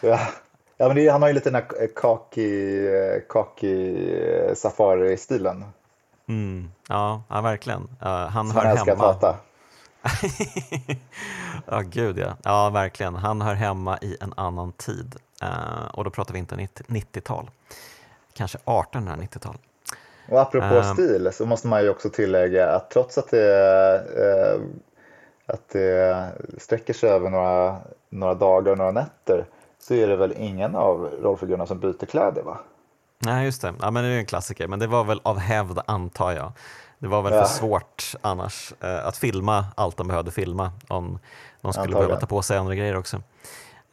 Ja. 0.00 0.18
Ja, 0.76 0.86
men 0.88 0.96
det, 0.96 1.08
han 1.08 1.22
har 1.22 1.28
ju 1.28 1.34
lite 1.34 1.50
den 1.50 1.62
här 1.62 1.88
kaki, 1.96 2.88
kaki 3.28 3.96
safari-stilen. 4.54 5.64
Mm. 6.28 6.70
Ja, 6.88 7.22
ja, 7.28 7.40
verkligen. 7.40 7.82
Uh, 7.82 8.08
han 8.08 8.46
Som 8.46 8.56
hör 8.56 8.64
han 8.64 8.76
hemma. 8.76 8.92
att 8.92 9.22
hata. 9.22 9.36
ja, 11.66 11.80
gud 11.80 12.18
ja. 12.18 12.36
Ja, 12.42 12.70
verkligen. 12.70 13.14
Han 13.14 13.42
hör 13.42 13.54
hemma 13.54 13.98
i 13.98 14.16
en 14.20 14.32
annan 14.36 14.72
tid. 14.72 15.16
Uh, 15.44 15.86
och 15.92 16.04
då 16.04 16.10
pratar 16.10 16.32
vi 16.32 16.38
inte 16.38 16.56
90-tal. 16.56 17.50
Kanske 18.32 18.58
1890-tal. 18.58 19.56
Och 20.28 20.40
apropå 20.40 20.74
uh, 20.74 20.92
stil 20.92 21.30
så 21.32 21.46
måste 21.46 21.68
man 21.68 21.82
ju 21.82 21.88
också 21.88 22.10
tillägga 22.10 22.70
att 22.70 22.90
trots 22.90 23.18
att 23.18 23.30
det, 23.30 24.04
uh, 24.18 24.62
att 25.46 25.68
det 25.68 26.28
sträcker 26.58 26.94
sig 26.94 27.10
över 27.10 27.30
några, 27.30 27.76
några 28.10 28.34
dagar 28.34 28.72
och 28.72 28.78
några 28.78 28.92
nätter 28.92 29.44
så 29.78 29.94
är 29.94 30.08
det 30.08 30.16
väl 30.16 30.34
ingen 30.36 30.74
av 30.76 31.10
rollfigurerna 31.22 31.66
som 31.66 31.78
byter 31.78 32.06
kläder 32.06 32.42
va? 32.42 32.58
Nej, 33.18 33.44
just 33.44 33.62
det. 33.62 33.74
Ja, 33.80 33.90
men 33.90 34.04
det 34.04 34.10
är 34.10 34.18
en 34.18 34.26
klassiker, 34.26 34.68
men 34.68 34.78
det 34.78 34.86
var 34.86 35.04
väl 35.04 35.20
av 35.22 35.38
hävd 35.38 35.78
antar 35.86 36.32
jag. 36.32 36.52
Det 36.98 37.08
var 37.08 37.22
väl 37.22 37.32
ja. 37.32 37.44
för 37.44 37.48
svårt 37.48 38.14
annars 38.20 38.72
eh, 38.80 39.06
att 39.06 39.16
filma 39.16 39.66
allt 39.74 39.96
de 39.96 40.08
behövde 40.08 40.30
filma 40.30 40.72
om 40.88 41.18
de 41.60 41.72
skulle 41.72 41.82
Antagligen. 41.82 42.00
behöva 42.00 42.20
ta 42.20 42.26
på 42.26 42.42
sig 42.42 42.58
andra 42.58 42.74
grejer 42.74 42.96
också. 42.96 43.22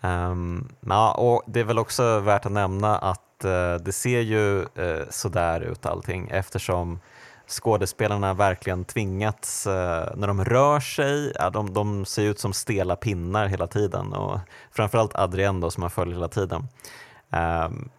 Um, 0.03 0.69
ja, 0.79 1.13
och 1.13 1.43
Det 1.45 1.59
är 1.59 1.63
väl 1.63 1.79
också 1.79 2.19
värt 2.19 2.45
att 2.45 2.51
nämna 2.51 2.97
att 2.97 3.45
uh, 3.45 3.75
det 3.75 3.91
ser 3.91 4.19
ju 4.19 4.59
uh, 4.79 5.03
sådär 5.09 5.61
ut 5.61 5.85
allting 5.85 6.29
eftersom 6.29 6.99
skådespelarna 7.47 8.33
verkligen 8.33 8.85
tvingats, 8.85 9.67
uh, 9.67 9.73
när 10.15 10.27
de 10.27 10.45
rör 10.45 10.79
sig, 10.79 11.33
ja, 11.35 11.49
de, 11.49 11.73
de, 11.73 12.05
ser 12.05 12.23
ut 12.23 12.39
som 12.39 12.53
stela 12.53 12.95
pinnar 12.95 13.47
hela 13.47 13.67
tiden 13.67 14.13
och 14.13 14.39
framförallt 14.71 15.15
Adrienne 15.15 15.61
då, 15.61 15.71
som 15.71 15.81
man 15.81 15.89
följer 15.89 16.15
hela 16.15 16.27
tiden. 16.27 16.67
Um, 17.29 17.89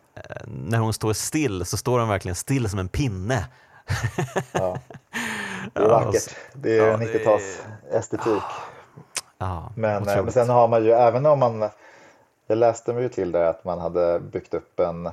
när 0.46 0.78
hon 0.78 0.92
står 0.92 1.12
still 1.12 1.64
så 1.64 1.76
står 1.76 1.98
hon 2.00 2.08
verkligen 2.08 2.34
still 2.34 2.70
som 2.70 2.78
en 2.78 2.88
pinne. 2.88 3.46
ja. 4.52 4.78
Det 5.74 5.80
är 5.80 5.88
vackert. 5.88 6.36
Det 6.54 6.78
är 6.78 6.86
ja, 6.86 6.96
90-tals 6.96 7.62
estetik. 7.92 8.42
Ja, 9.38 9.72
men, 9.76 10.04
men 10.04 10.32
sen 10.32 10.48
har 10.48 10.68
man 10.68 10.84
ju, 10.84 10.90
även 10.90 11.26
om 11.26 11.38
man 11.38 11.70
jag 12.46 12.58
läste 12.58 12.92
mig 12.92 13.08
till 13.08 13.32
det 13.32 13.48
att 13.48 13.64
man 13.64 13.78
hade 13.78 14.20
byggt 14.20 14.54
upp 14.54 14.80
en, 14.80 15.10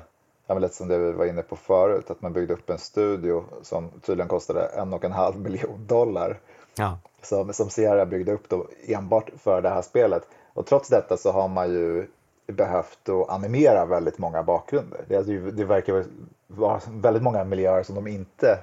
lite 0.59 0.75
som 0.75 0.87
det 0.87 0.97
vi 0.97 1.11
var 1.11 1.25
inne 1.25 1.41
på 1.41 1.55
förut, 1.55 2.11
att 2.11 2.21
man 2.21 2.33
byggde 2.33 2.53
upp 2.53 2.69
en 2.69 2.77
studio 2.77 3.43
som 3.61 3.89
tydligen 4.01 4.27
kostade 4.27 4.65
en 4.65 4.93
och 4.93 5.03
en 5.03 5.11
halv 5.11 5.39
miljon 5.39 5.85
dollar. 5.87 6.39
ja. 6.75 6.97
som, 7.21 7.53
som 7.53 7.69
Sierra 7.69 8.05
byggde 8.05 8.33
upp 8.33 8.49
då 8.49 8.67
enbart 8.87 9.29
för 9.37 9.61
det 9.61 9.69
här 9.69 9.81
spelet. 9.81 10.27
Och 10.53 10.65
trots 10.65 10.89
detta 10.89 11.17
så 11.17 11.31
har 11.31 11.47
man 11.47 11.69
ju 11.69 12.07
behövt 12.47 13.09
att 13.09 13.29
animera 13.29 13.85
väldigt 13.85 14.17
många 14.17 14.43
bakgrunder. 14.43 15.05
Det, 15.07 15.51
det 15.51 15.65
verkar 15.65 16.05
vara 16.47 16.81
väldigt 16.87 17.23
många 17.23 17.43
miljöer 17.43 17.83
som 17.83 17.95
de 17.95 18.07
inte 18.07 18.59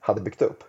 hade 0.00 0.20
byggt 0.20 0.42
upp. 0.42 0.64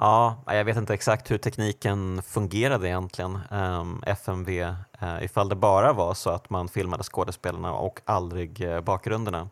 Ja, 0.00 0.42
jag 0.46 0.64
vet 0.64 0.76
inte 0.76 0.94
exakt 0.94 1.30
hur 1.30 1.38
tekniken 1.38 2.22
fungerade 2.22 2.88
egentligen, 2.88 3.38
um, 3.50 3.58
ehm, 3.58 4.02
FMV, 4.06 4.62
uh, 4.62 4.74
eh, 5.00 5.24
ifall 5.24 5.48
det 5.48 5.56
bara 5.56 5.92
var 5.92 6.14
så 6.14 6.30
att 6.30 6.50
man 6.50 6.68
filmade 6.68 7.02
skådespelarna 7.02 7.72
och 7.72 8.00
aldrig 8.04 8.60
uh, 8.60 8.80
bakgrunderna. 8.80 9.48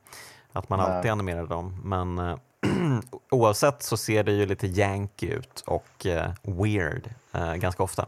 Att 0.53 0.69
man 0.69 0.79
Nej. 0.79 0.89
alltid 0.89 1.11
animerade 1.11 1.47
dem. 1.47 1.81
Men 1.85 2.19
uh, 2.19 2.37
oavsett 3.31 3.83
så 3.83 3.97
ser 3.97 4.25
det 4.25 4.33
ju 4.33 4.47
lite 4.47 4.67
yankee 4.67 5.29
ut 5.29 5.63
och 5.67 6.07
weird 6.43 7.11
ganska 7.57 7.83
ofta. 7.83 8.07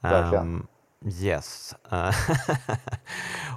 Um, 0.00 0.66
Yes. 1.04 1.74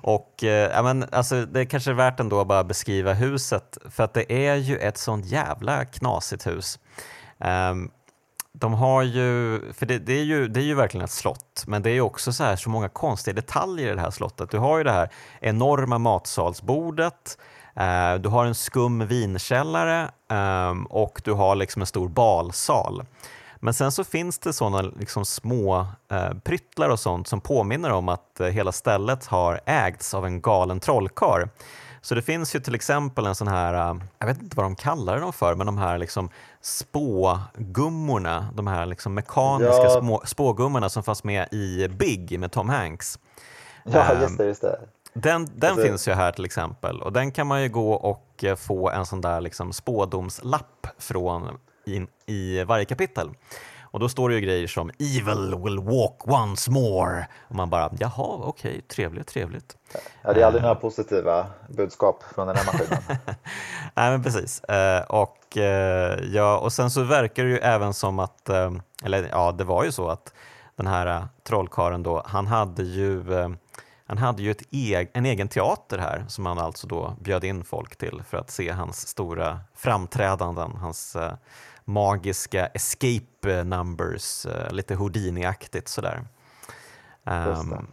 och 0.01 0.43
äh, 0.43 0.83
men, 0.83 1.05
alltså, 1.11 1.45
det 1.45 1.59
är 1.59 1.65
kanske 1.65 1.91
är 1.91 1.95
värt 1.95 2.19
ändå 2.19 2.41
att 2.41 2.47
bara 2.47 2.63
beskriva 2.63 3.13
huset 3.13 3.77
för 3.89 4.03
att 4.03 4.13
det 4.13 4.47
är 4.47 4.55
ju 4.55 4.77
ett 4.77 4.97
sånt 4.97 5.25
jävla 5.25 5.85
knasigt 5.85 6.47
hus. 6.47 6.79
Um, 7.37 7.91
de 8.55 8.73
har 8.73 9.03
ju, 9.03 9.61
för 9.73 9.85
det, 9.85 9.99
det, 9.99 10.13
är 10.13 10.23
ju, 10.23 10.47
det 10.47 10.59
är 10.59 10.63
ju 10.63 10.73
verkligen 10.73 11.03
ett 11.03 11.11
slott, 11.11 11.63
men 11.67 11.81
det 11.81 11.89
är 11.89 11.93
ju 11.93 12.01
också 12.01 12.33
så, 12.33 12.43
här, 12.43 12.55
så 12.55 12.69
många 12.69 12.89
konstiga 12.89 13.33
detaljer 13.33 13.91
i 13.91 13.95
det 13.95 14.01
här 14.01 14.11
slottet. 14.11 14.51
Du 14.51 14.57
har 14.57 14.77
ju 14.77 14.83
det 14.83 14.91
här 14.91 15.09
enorma 15.39 15.97
matsalsbordet, 15.97 17.37
eh, 17.75 18.15
du 18.15 18.29
har 18.29 18.45
en 18.45 18.55
skum 18.55 19.07
vinkällare 19.07 20.11
eh, 20.31 20.73
och 20.89 21.21
du 21.23 21.33
har 21.33 21.55
liksom 21.55 21.81
en 21.81 21.85
stor 21.85 22.09
balsal. 22.09 23.03
Men 23.63 23.73
sen 23.73 23.91
så 23.91 24.03
finns 24.03 24.39
det 24.39 24.53
sådana 24.53 24.81
liksom 24.81 25.25
små 25.25 25.87
eh, 26.11 26.33
pryttlar 26.43 26.89
och 26.89 26.99
sånt 26.99 27.27
som 27.27 27.41
påminner 27.41 27.91
om 27.91 28.09
att 28.09 28.39
eh, 28.39 28.47
hela 28.47 28.71
stället 28.71 29.25
har 29.25 29.59
ägts 29.65 30.13
av 30.13 30.25
en 30.25 30.41
galen 30.41 30.79
trollkarl. 30.79 31.47
Så 32.05 32.15
det 32.15 32.21
finns 32.21 32.55
ju 32.55 32.59
till 32.59 32.75
exempel 32.75 33.25
en 33.25 33.35
sån 33.35 33.47
här, 33.47 33.73
eh, 33.73 34.01
jag 34.19 34.27
vet 34.27 34.41
inte 34.41 34.57
vad 34.57 34.65
de 34.65 34.75
kallar 34.75 35.19
dem 35.19 35.33
för, 35.33 35.55
men 35.55 35.65
de 35.65 35.77
här 35.77 35.97
liksom 35.97 36.29
spågummorna, 36.61 38.47
de 38.53 38.67
här 38.67 38.85
liksom 38.85 39.13
mekaniska 39.13 39.83
ja. 39.83 39.99
små, 39.99 40.21
spågummorna 40.25 40.89
som 40.89 41.03
fanns 41.03 41.23
med 41.23 41.47
i 41.51 41.87
Big 41.87 42.39
med 42.39 42.51
Tom 42.51 42.69
Hanks. 42.69 43.19
Ja, 43.83 44.13
just 44.21 44.37
det. 44.37 44.45
Just 44.45 44.61
det. 44.61 44.79
Den, 45.13 45.49
den 45.55 45.71
alltså... 45.71 45.87
finns 45.87 46.07
ju 46.07 46.13
här 46.13 46.31
till 46.31 46.45
exempel 46.45 47.01
och 47.01 47.13
den 47.13 47.31
kan 47.31 47.47
man 47.47 47.61
ju 47.61 47.69
gå 47.69 47.93
och 47.93 48.43
eh, 48.43 48.55
få 48.55 48.89
en 48.89 49.05
sån 49.05 49.21
där 49.21 49.41
liksom 49.41 49.73
spådomslapp 49.73 50.87
från 50.97 51.57
in, 51.85 52.07
i 52.25 52.63
varje 52.63 52.85
kapitel. 52.85 53.29
Och 53.93 53.99
då 53.99 54.09
står 54.09 54.29
det 54.29 54.35
ju 54.35 54.41
grejer 54.41 54.67
som 54.67 54.89
“Evil 54.89 55.55
will 55.63 55.79
walk 55.79 56.27
once 56.27 56.71
more” 56.71 57.27
och 57.47 57.55
man 57.55 57.69
bara 57.69 57.89
“Jaha, 57.99 58.11
okej, 58.17 58.71
okay, 58.71 58.81
trevligt, 58.81 59.27
trevligt”. 59.27 59.77
Ja, 60.21 60.33
det 60.33 60.41
är 60.41 60.45
aldrig 60.45 60.63
uh, 60.63 60.67
några 60.67 60.75
positiva 60.75 61.45
budskap 61.67 62.23
från 62.35 62.47
den 62.47 62.55
här 62.55 62.65
maskinen. 62.65 63.03
Nej, 63.93 64.11
men 64.11 64.23
precis. 64.23 64.61
Uh, 64.69 65.11
och, 65.11 65.37
uh, 65.57 65.63
ja, 66.35 66.57
och 66.57 66.73
sen 66.73 66.91
så 66.91 67.03
verkar 67.03 67.43
det 67.43 67.49
ju 67.49 67.57
även 67.57 67.93
som 67.93 68.19
att, 68.19 68.49
eller 69.03 69.29
ja, 69.31 69.51
det 69.51 69.63
var 69.63 69.83
ju 69.83 69.91
så 69.91 70.09
att 70.09 70.33
den 70.75 70.87
här 70.87 71.27
trollkaren 71.43 72.03
då, 72.03 72.23
han 72.25 72.47
hade 72.47 72.83
ju 72.83 73.23
han 74.05 74.17
hade 74.17 74.43
ju 74.43 74.51
ett 74.51 74.63
eg 74.71 75.11
en 75.13 75.25
egen 75.25 75.47
teater 75.47 75.97
här 75.97 76.25
som 76.27 76.45
han 76.45 76.59
alltså 76.59 76.87
då 76.87 77.15
bjöd 77.19 77.43
in 77.43 77.63
folk 77.63 77.95
till 77.95 78.21
för 78.29 78.37
att 78.37 78.49
se 78.49 78.71
hans 78.71 79.07
stora 79.07 79.59
framträdanden, 79.75 80.71
hans 80.71 81.17
magiska 81.85 82.65
escape 82.65 83.63
numbers, 83.63 84.45
uh, 84.45 84.71
lite 84.71 84.95
Houdini-aktigt 84.95 85.87
sådär. 85.87 86.25
Um, 87.23 87.87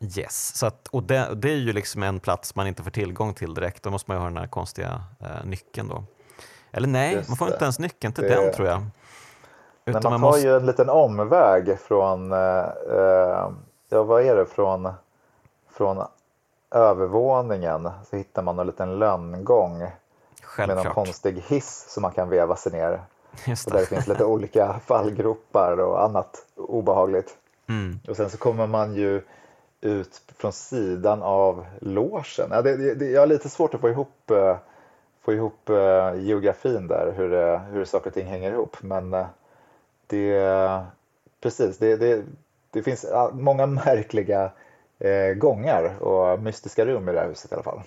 yes, 0.00 0.56
så 0.56 0.66
att, 0.66 0.88
och 0.88 1.02
det, 1.02 1.34
det, 1.34 1.50
är 1.50 1.56
ju 1.56 1.72
liksom 1.72 2.02
en 2.02 2.20
plats 2.20 2.54
man 2.54 2.66
inte 2.66 2.82
får 2.82 2.90
tillgång 2.90 3.34
till 3.34 3.54
direkt, 3.54 3.82
då 3.82 3.90
måste 3.90 4.10
man 4.10 4.16
ju 4.16 4.20
ha 4.20 4.28
den 4.28 4.36
här 4.36 4.46
konstiga 4.46 5.04
uh, 5.22 5.44
nyckeln 5.44 5.88
då. 5.88 6.04
Eller 6.70 6.88
nej, 6.88 7.14
Just 7.14 7.28
man 7.28 7.36
får 7.36 7.46
det. 7.46 7.52
inte 7.52 7.64
ens 7.64 7.78
nyckeln 7.78 8.12
till 8.12 8.24
det... 8.24 8.34
den 8.34 8.54
tror 8.54 8.68
jag. 8.68 8.86
Utan 9.84 10.02
Men 10.02 10.02
man, 10.02 10.12
man 10.12 10.20
tar 10.20 10.28
måste... 10.28 10.46
ju 10.48 10.56
en 10.56 10.66
liten 10.66 10.88
omväg 10.88 11.78
från, 11.78 12.32
uh, 12.32 12.38
ja 13.88 14.02
vad 14.02 14.22
är 14.22 14.36
det, 14.36 14.46
från, 14.46 14.92
från 15.70 16.06
övervåningen 16.70 17.90
så 18.10 18.16
hittar 18.16 18.42
man 18.42 18.58
en 18.58 18.66
liten 18.66 18.98
lönngång 18.98 19.90
Självklart. 20.42 20.76
med 20.76 20.84
någon 20.84 20.94
konstig 20.94 21.42
hiss 21.46 21.86
som 21.88 22.02
man 22.02 22.12
kan 22.12 22.28
veva 22.28 22.56
sig 22.56 22.72
ner. 22.72 23.02
Just 23.46 23.66
det. 23.66 23.72
där 23.72 23.80
det 23.80 23.86
finns 23.86 24.06
lite 24.06 24.24
olika 24.24 24.80
fallgropar 24.86 25.80
och 25.80 26.04
annat 26.04 26.46
obehagligt. 26.56 27.36
Mm. 27.68 28.00
Och 28.08 28.16
sen 28.16 28.30
så 28.30 28.38
kommer 28.38 28.66
man 28.66 28.94
ju 28.94 29.22
ut 29.80 30.22
från 30.36 30.52
sidan 30.52 31.22
av 31.22 31.66
låsen. 31.80 32.48
Ja, 32.50 32.62
det, 32.62 32.94
det, 32.94 33.06
jag 33.06 33.20
har 33.20 33.26
lite 33.26 33.48
svårt 33.48 33.74
att 33.74 33.80
få 33.80 33.88
ihop, 33.88 34.30
uh, 34.30 34.56
få 35.22 35.32
ihop 35.32 35.70
uh, 35.70 36.20
geografin 36.20 36.86
där, 36.86 37.12
hur, 37.16 37.32
uh, 37.32 37.58
hur 37.58 37.84
saker 37.84 38.06
och 38.06 38.14
ting 38.14 38.26
hänger 38.26 38.52
ihop. 38.52 38.76
Men 38.80 39.16
det, 40.06 40.84
precis, 41.40 41.78
det, 41.78 41.96
det, 41.96 42.24
det 42.70 42.82
finns 42.82 43.06
många 43.32 43.66
märkliga 43.86 44.50
gångar 45.36 46.02
och 46.02 46.42
mystiska 46.42 46.86
rum 46.86 47.08
i 47.08 47.12
det 47.12 47.20
här 47.20 47.28
huset 47.28 47.52
i 47.52 47.54
alla 47.54 47.64
fall. 47.64 47.80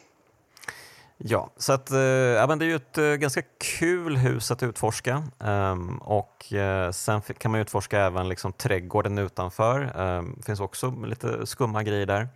Ja, 1.18 1.50
så 1.58 1.74
att, 1.74 1.92
eh, 1.92 2.00
ja, 2.00 2.48
men 2.48 2.60
det 2.60 2.66
är 2.66 2.68
ju 2.68 2.76
ett 2.76 2.98
eh, 2.98 3.04
ganska 3.04 3.42
kul 3.80 4.18
hus 4.18 4.52
att 4.52 4.64
utforska 4.64 5.24
um, 5.40 5.98
och 5.98 6.46
uh, 6.54 6.92
sen 6.92 7.22
kan 7.22 7.52
man 7.52 7.62
utforska 7.62 8.00
även 8.00 8.30
liksom 8.30 8.54
trädgården 8.54 9.18
utanför. 9.18 10.02
Um, 10.02 10.36
det 10.38 10.44
finns 10.46 10.60
också 10.60 10.94
lite 11.06 11.46
skumma 11.46 11.84
grejer 11.84 12.06
där. 12.06 12.28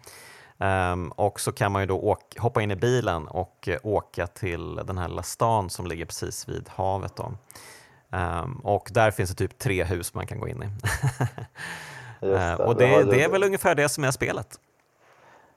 Um, 0.92 1.12
och 1.12 1.40
så 1.40 1.52
kan 1.52 1.72
man 1.72 1.82
ju 1.82 1.86
då 1.86 2.18
hoppa 2.38 2.62
in 2.62 2.72
i 2.72 2.76
bilen 2.76 3.28
och 3.28 3.70
åka 3.84 4.28
till 4.28 4.76
den 4.76 4.98
här 4.98 5.08
lilla 5.08 5.24
stan 5.24 5.70
som 5.70 5.88
ligger 5.88 6.06
precis 6.06 6.50
vid 6.50 6.70
havet. 6.70 7.16
Då. 7.16 7.34
och 8.64 8.90
där 8.92 9.12
finns 9.12 9.30
det 9.30 9.36
typ 9.36 9.60
tre 9.60 9.84
hus 9.84 10.14
man 10.14 10.28
kan 10.28 10.40
gå 10.40 10.48
in 10.48 10.64
i. 10.64 10.70
det, 12.26 12.56
och 12.56 12.76
det, 12.76 13.04
det 13.04 13.24
är 13.24 13.30
väl 13.30 13.44
ungefär 13.44 13.76
det 13.76 13.90
som 13.90 14.04
är 14.04 14.12
spelet. 14.12 14.60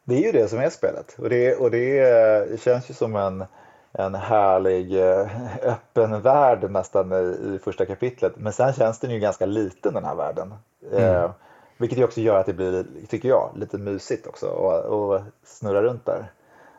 Det 0.05 0.15
är 0.15 0.21
ju 0.21 0.33
det 0.33 0.49
som 0.49 0.59
är 0.59 0.71
spelet 0.71 1.17
och 1.19 1.29
det, 1.29 1.55
och 1.55 1.71
det, 1.71 2.01
det 2.51 2.61
känns 2.61 2.91
ju 2.91 2.95
som 2.95 3.17
en, 3.17 3.45
en 3.93 4.15
härlig 4.15 5.01
eh, 5.01 5.29
öppen 5.63 6.23
värld 6.23 6.71
nästan 6.71 7.13
i, 7.13 7.55
i 7.55 7.59
första 7.65 7.87
kapitlet. 7.87 8.33
Men 8.37 8.53
sen 8.53 8.73
känns 8.73 8.99
den 8.99 9.11
ju 9.11 9.19
ganska 9.19 9.47
liten 9.47 9.95
den 9.95 10.05
här 10.05 10.15
världen. 10.15 10.55
Mm. 10.93 11.05
Eh, 11.05 11.31
vilket 11.77 11.99
ju 11.99 12.05
också 12.05 12.21
gör 12.21 12.39
att 12.39 12.47
det 12.47 12.53
blir, 12.53 12.87
tycker 13.09 13.29
jag, 13.29 13.51
lite 13.57 13.79
mysigt 13.79 14.27
också 14.27 14.47
att 14.47 15.23
snurra 15.49 15.83
runt 15.83 16.07
där. 16.07 16.33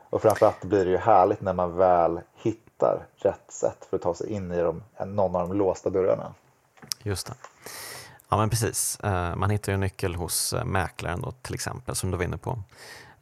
Och 0.09 0.21
framförallt 0.21 0.63
blir 0.63 0.85
det 0.85 0.91
ju 0.91 0.97
härligt 0.97 1.41
när 1.41 1.53
man 1.53 1.77
väl 1.77 2.19
hittar 2.35 3.05
rätt 3.15 3.51
sätt 3.51 3.87
för 3.89 3.97
att 3.97 4.03
ta 4.03 4.13
sig 4.13 4.31
in 4.31 4.51
i 4.51 4.61
de, 4.61 4.83
någon 5.05 5.35
av 5.35 5.47
de 5.47 5.57
låsta 5.57 5.89
dörrarna. 5.89 6.33
Just 7.03 7.27
det. 7.27 7.33
Ja 8.29 8.37
men 8.37 8.49
precis, 8.49 8.99
eh, 8.99 9.35
man 9.35 9.49
hittar 9.49 9.71
ju 9.71 9.73
en 9.73 9.79
nyckel 9.79 10.15
hos 10.15 10.53
eh, 10.53 10.65
mäklaren 10.65 11.21
då 11.21 11.31
till 11.31 11.53
exempel 11.53 11.95
som 11.95 12.11
du 12.11 12.17
var 12.17 12.23
inne 12.23 12.37
på. 12.37 12.59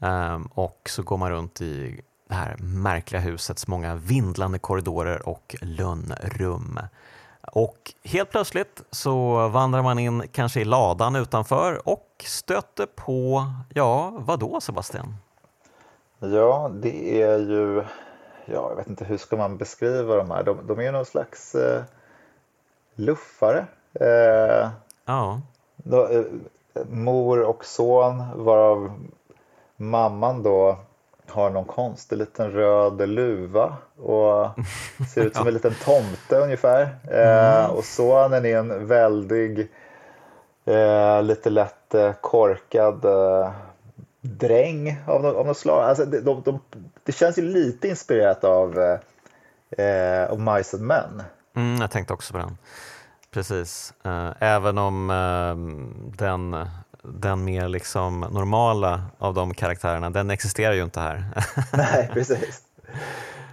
Um, 0.01 0.49
och 0.53 0.89
så 0.89 1.03
går 1.03 1.17
man 1.17 1.31
runt 1.31 1.61
i 1.61 2.01
det 2.27 2.35
här 2.35 2.55
märkliga 2.59 3.21
husets 3.21 3.67
många 3.67 3.95
vindlande 3.95 4.59
korridorer 4.59 5.29
och 5.29 5.55
lönnrum. 5.61 6.79
Och 7.41 7.93
helt 8.03 8.29
plötsligt 8.29 8.81
så 8.91 9.47
vandrar 9.47 9.81
man 9.81 9.99
in 9.99 10.27
kanske 10.31 10.61
i 10.61 10.65
ladan 10.65 11.15
utanför 11.15 11.87
och 11.87 12.07
stöter 12.27 12.85
på, 12.85 13.45
ja, 13.73 14.13
vad 14.17 14.39
då 14.39 14.61
Sebastian? 14.61 15.15
Ja, 16.19 16.71
det 16.73 17.21
är 17.21 17.37
ju, 17.37 17.75
ja, 18.45 18.69
jag 18.69 18.75
vet 18.75 18.87
inte 18.87 19.05
hur 19.05 19.17
ska 19.17 19.37
man 19.37 19.57
beskriva 19.57 20.15
de 20.15 20.31
här? 20.31 20.43
De, 20.43 20.67
de 20.67 20.79
är 20.79 20.83
ju 20.83 20.91
någon 20.91 21.05
slags 21.05 21.55
eh, 21.55 21.83
luffare. 22.95 23.65
Eh, 23.93 24.69
ja. 25.05 25.41
Då, 25.75 26.07
eh, 26.07 26.23
mor 26.89 27.41
och 27.41 27.65
son 27.65 28.43
varav 28.43 28.91
mamman 29.81 30.43
då 30.43 30.77
har 31.31 31.49
någon 31.49 31.65
konstig 31.65 32.17
liten 32.17 32.51
röd 32.51 33.09
luva 33.09 33.77
och 33.97 34.49
ser 35.13 35.25
ut 35.25 35.35
som 35.35 35.47
en 35.47 35.53
liten 35.53 35.75
tomte 35.83 36.35
ungefär. 36.35 36.81
Eh, 37.11 37.59
mm. 37.59 37.71
och 37.71 37.83
sonen 37.83 38.45
är 38.45 38.57
en 38.57 38.87
väldig, 38.87 39.71
eh, 40.65 41.23
lite 41.23 41.49
lätt 41.49 41.93
eh, 41.93 42.13
korkad 42.21 43.05
eh, 43.05 43.51
dräng 44.21 44.99
av, 45.07 45.25
av 45.25 45.45
något 45.45 45.57
slag. 45.57 45.83
Alltså, 45.83 46.05
de, 46.05 46.19
de, 46.19 46.41
de, 46.45 46.59
det 47.03 47.11
känns 47.11 47.37
ju 47.37 47.41
lite 47.41 47.87
inspirerat 47.87 48.43
av, 48.43 48.79
eh, 49.77 50.31
av 50.31 50.39
Mice 50.39 50.77
and 50.77 50.85
Men. 50.85 51.23
Mm, 51.55 51.81
jag 51.81 51.91
tänkte 51.91 52.13
också 52.13 52.33
på 52.33 52.39
den. 52.39 52.57
Precis. 53.31 53.93
Eh, 54.03 54.29
även 54.39 54.77
om 54.77 55.07
den 56.17 56.67
den 57.01 57.43
mer 57.43 57.67
liksom 57.67 58.19
normala 58.19 59.01
av 59.17 59.33
de 59.33 59.53
karaktärerna, 59.53 60.09
den 60.09 60.29
existerar 60.29 60.73
ju 60.73 60.83
inte 60.83 60.99
här. 60.99 61.23
Nej, 61.73 62.09
precis. 62.13 62.61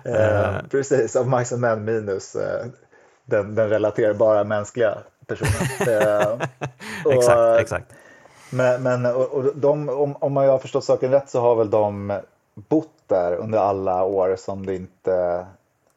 Uh, 0.07 0.69
precis, 0.71 1.17
av 1.17 1.29
Mice 1.29 1.55
and 1.55 1.61
Men 1.61 1.85
minus 1.85 2.37
uh, 2.37 2.71
den, 3.25 3.55
den 3.55 3.69
relaterbara 3.69 4.45
mänskliga 4.45 4.99
personen. 5.27 5.53
exakt, 7.11 7.61
exakt. 7.61 7.93
Men, 8.51 8.83
men 8.83 9.07
och, 9.07 9.33
och 9.33 9.57
de, 9.57 9.89
om, 9.89 10.17
om 10.17 10.37
jag 10.37 10.53
har 10.53 10.59
förstått 10.59 10.85
saken 10.85 11.11
rätt 11.11 11.31
så 11.31 11.41
har 11.41 11.57
väl 11.57 11.71
de 11.71 12.21
bott 12.55 12.99
där 13.07 13.35
under 13.35 13.59
alla 13.59 14.05
år 14.05 14.37
som 14.39 14.67
det 14.67 14.75
inte, 14.75 15.47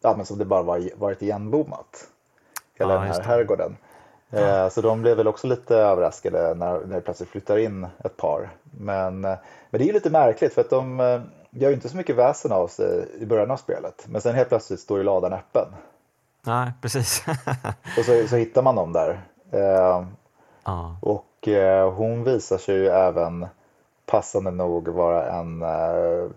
ja 0.02 0.14
men 0.18 0.26
som 0.26 0.38
det 0.38 0.46
bara 0.46 0.62
var, 0.62 0.90
varit 0.96 1.22
igenbommat. 1.22 2.08
Hela 2.80 2.94
ja, 2.94 3.00
den 3.00 3.08
här 3.08 3.22
herrgården. 3.22 3.78
Ja. 4.32 4.40
Eh, 4.40 4.70
så 4.70 4.82
de 4.82 5.02
blev 5.02 5.18
väl 5.18 5.28
också 5.28 5.48
lite 5.48 5.76
överraskade 5.76 6.54
när, 6.56 6.80
när 6.80 6.96
det 6.96 7.02
plötsligt 7.02 7.30
flyttar 7.30 7.58
in 7.58 7.88
ett 8.04 8.18
par. 8.18 8.50
Men, 8.64 9.22
men 9.22 9.38
det 9.70 9.84
är 9.84 9.88
ju 9.88 9.94
lite 9.94 10.10
märkligt 10.10 10.54
för 10.54 10.62
att 10.62 10.70
de 10.70 11.00
eh, 11.00 11.22
gör 11.50 11.70
ju 11.70 11.76
inte 11.76 11.90
så 11.90 11.98
mycket 11.98 12.16
väsen 12.16 12.52
av 12.52 12.68
sig 12.68 13.08
i 13.20 13.26
början 13.26 13.52
av 13.52 13.58
spelet. 13.58 14.06
Men 14.08 14.22
sen 14.22 14.36
helt 14.36 14.50
plötsligt 14.50 14.80
står 14.80 14.98
ju 14.98 15.04
ladan 15.04 15.34
öppen. 15.34 15.66
Nej, 16.46 16.72
precis. 16.82 17.24
och 17.98 18.06
så, 18.06 18.28
så 18.28 18.36
hittar 18.36 18.62
man 18.62 18.76
dem 18.76 18.94
där. 18.94 19.22
Eh, 19.52 20.06
ah. 20.64 20.90
Och 21.02 21.48
eh, 21.48 21.94
hon 21.94 22.24
visar 22.24 22.58
sig 22.58 22.76
ju 22.76 22.88
även 22.88 23.48
passande 24.06 24.52
nog 24.52 24.88
vara 24.88 25.32
en, 25.32 25.62
eh, 25.62 26.30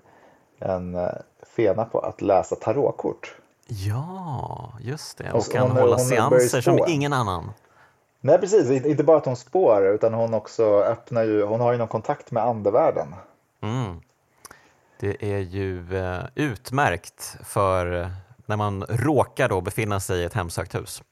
en 0.58 0.94
eh, 0.94 1.08
fena 1.56 1.84
på 1.84 1.98
att 1.98 2.22
läsa 2.22 2.56
tarotkort. 2.56 3.34
Ja, 3.66 4.72
just 4.80 5.18
det. 5.18 5.32
Och, 5.32 5.38
och 5.38 5.52
kan 5.52 5.62
hon, 5.62 5.70
hålla 5.70 5.96
hon 5.96 6.04
seanser 6.04 6.60
som 6.60 6.78
ingen 6.88 7.12
annan. 7.12 7.52
Nej, 8.24 8.38
precis. 8.38 8.84
Inte 8.84 9.04
bara 9.04 9.16
att 9.16 9.24
hon 9.24 9.36
spår, 9.36 9.86
utan 9.86 10.14
hon 10.14 10.34
också 10.34 10.64
öppnar 10.82 11.22
ju, 11.22 11.42
hon 11.42 11.60
har 11.60 11.72
ju 11.72 11.78
någon 11.78 11.88
kontakt 11.88 12.30
med 12.30 12.42
andevärlden. 12.42 13.14
Mm. 13.60 14.00
Det 15.00 15.32
är 15.32 15.38
ju 15.38 15.96
eh, 15.98 16.22
utmärkt 16.34 17.36
för 17.44 18.10
när 18.46 18.56
man 18.56 18.84
råkar 18.88 19.48
då 19.48 19.60
befinna 19.60 20.00
sig 20.00 20.20
i 20.20 20.24
ett 20.24 20.34
hemsökt 20.34 20.74
hus. 20.74 21.02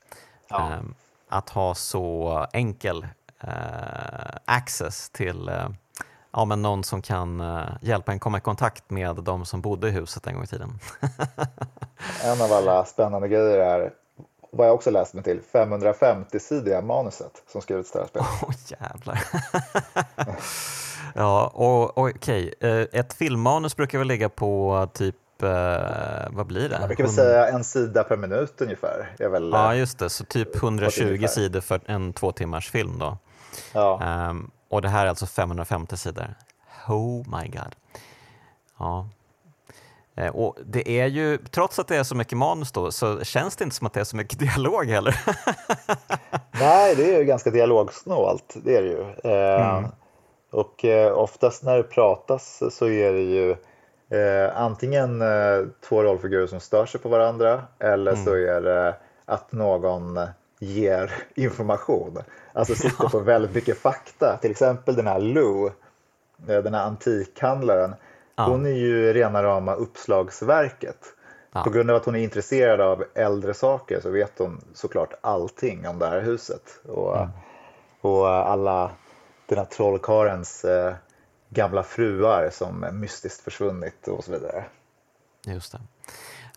Ja. 0.49 0.71
Eh, 0.71 0.81
att 1.29 1.49
ha 1.49 1.75
så 1.75 2.47
enkel 2.53 3.07
eh, 3.41 3.51
access 4.45 5.11
till 5.11 5.49
eh, 5.49 5.69
ja, 6.33 6.45
men 6.45 6.63
någon 6.63 6.85
som 6.85 7.03
kan 7.03 7.41
eh, 7.41 7.69
hjälpa 7.81 8.13
en 8.13 8.19
komma 8.19 8.39
i 8.39 8.41
kontakt 8.41 8.91
med 8.91 9.17
de 9.17 9.45
som 9.45 9.61
bodde 9.61 9.89
i 9.89 9.91
huset 9.91 10.27
en 10.27 10.35
gång 10.35 10.45
i 10.45 10.47
tiden. 10.47 10.79
en 12.25 12.43
av 12.43 12.53
alla 12.53 12.85
spännande 12.85 13.29
grejer 13.29 13.59
är 13.59 13.93
vad 14.53 14.67
jag 14.67 14.75
också 14.75 14.91
läst 14.91 15.15
mig 15.15 15.25
till, 15.25 15.41
550-sidiga 15.53 16.83
manuset 16.83 17.43
som 17.53 17.63
skrivits 17.63 17.91
till 17.91 18.01
det 18.01 18.03
här 18.03 18.09
spelet. 18.09 18.29
Åh 18.43 18.49
oh, 18.49 18.55
jävlar. 18.67 19.25
ja, 21.15 21.53
och, 21.55 21.99
och 21.99 22.09
okej, 22.09 22.53
okay. 22.57 22.81
Eh, 22.81 22.87
ett 22.93 23.13
filmmanus 23.13 23.77
brukar 23.77 23.99
väl 23.99 24.09
ligga 24.09 24.29
på 24.29 24.89
typ 24.93 25.43
eh, 25.43 25.49
vad 26.31 26.47
blir 26.47 26.69
det? 26.69 26.79
Man 26.79 26.89
brukar 26.89 27.05
väl 27.05 27.13
säga 27.13 27.49
en 27.49 27.65
sida 27.65 28.05
per 28.05 28.17
minut 28.17 28.61
ungefär. 28.61 29.15
Är 29.19 29.29
väl, 29.29 29.51
ja, 29.53 29.75
just 29.75 29.99
det, 29.99 30.11
så 30.11 30.25
typ 30.25 30.57
120 30.57 31.27
sidor 31.29 31.61
för 31.61 31.81
en 31.87 32.13
två 32.13 32.33
timmars 32.33 32.71
film 32.71 32.99
då. 32.99 33.19
Ja. 33.73 34.29
Um, 34.31 34.51
och 34.69 34.83
det 34.83 34.89
här 34.89 35.05
är 35.05 35.09
alltså 35.09 35.27
550 35.27 35.97
sidor. 35.97 36.35
Oh 36.89 37.41
my 37.41 37.49
god. 37.49 37.75
Ja. 38.79 39.09
Eh, 40.17 40.37
och 40.37 40.57
det 40.65 41.01
är 41.01 41.07
ju, 41.07 41.39
trots 41.39 41.79
att 41.79 41.89
det 41.89 41.97
är 41.97 42.03
så 42.03 42.15
mycket 42.15 42.39
manus 42.39 42.73
då, 42.73 42.91
så 42.91 43.25
känns 43.25 43.57
det 43.57 43.65
inte 43.65 43.77
som 43.77 43.87
att 43.87 43.93
det 43.93 44.01
är 44.01 44.05
så 44.05 44.17
mycket 44.17 44.39
dialog 44.39 44.87
heller. 44.87 45.21
Nej, 46.61 46.95
det 46.97 47.15
är 47.15 47.19
ju 47.19 47.25
ganska 47.25 47.51
dialogsnålt, 47.51 48.55
det 48.65 48.77
är 48.77 48.83
det 48.83 48.89
ju. 48.89 49.01
Eh, 49.33 49.77
mm. 49.77 49.91
Och 50.53 50.85
eh, 50.85 51.19
oftast 51.19 51.63
när 51.63 51.77
det 51.77 51.83
pratas 51.83 52.63
så 52.71 52.89
är 52.89 53.13
det 53.13 53.23
ju 53.23 53.51
eh, 54.19 54.57
antingen 54.57 55.23
två 55.89 56.03
rollfigurer 56.03 56.47
som 56.47 56.61
stör 56.61 56.87
sig 56.87 57.01
på 57.01 57.09
varandra 57.09 57.63
eller 57.79 58.13
mm. 58.13 58.25
så 58.25 58.35
är 58.35 58.61
det 58.61 58.97
att 59.25 59.53
någon 59.53 60.21
ger 60.59 61.13
information. 61.35 62.19
Alltså 62.53 62.75
sitter 62.75 63.09
på 63.09 63.19
väldigt 63.19 63.55
mycket 63.55 63.79
fakta. 63.79 64.39
Till 64.41 64.51
exempel 64.51 64.97
den 64.97 65.07
här 65.07 65.21
Lou, 65.21 65.71
den 66.37 66.75
här 66.75 66.87
antikhandlaren. 66.87 67.95
Hon 68.45 68.67
är 68.67 68.71
ju 68.71 69.13
rena 69.13 69.43
rama 69.43 69.75
uppslagsverket. 69.75 70.99
På 71.53 71.71
grund 71.71 71.91
av 71.91 71.97
att 71.97 72.05
hon 72.05 72.15
är 72.15 72.21
intresserad 72.21 72.81
av 72.81 73.05
äldre 73.15 73.55
saker 73.55 74.01
så 74.01 74.11
vet 74.11 74.39
hon 74.39 74.65
såklart 74.75 75.15
allting 75.21 75.89
om 75.89 75.99
det 75.99 76.09
här 76.09 76.21
huset. 76.21 76.81
Och, 76.89 77.17
mm. 77.17 77.31
och 78.01 78.29
alla 78.29 78.91
den 79.47 79.59
här 79.59 79.65
trollkarens 79.65 80.65
eh, 80.65 80.95
gamla 81.49 81.83
fruar 81.83 82.51
som 82.53 82.87
mystiskt 82.93 83.45
försvunnit 83.45 84.09
och 84.09 84.25
så 84.25 84.33
vidare. 84.33 84.65
Just 85.47 85.73
det. 85.73 85.81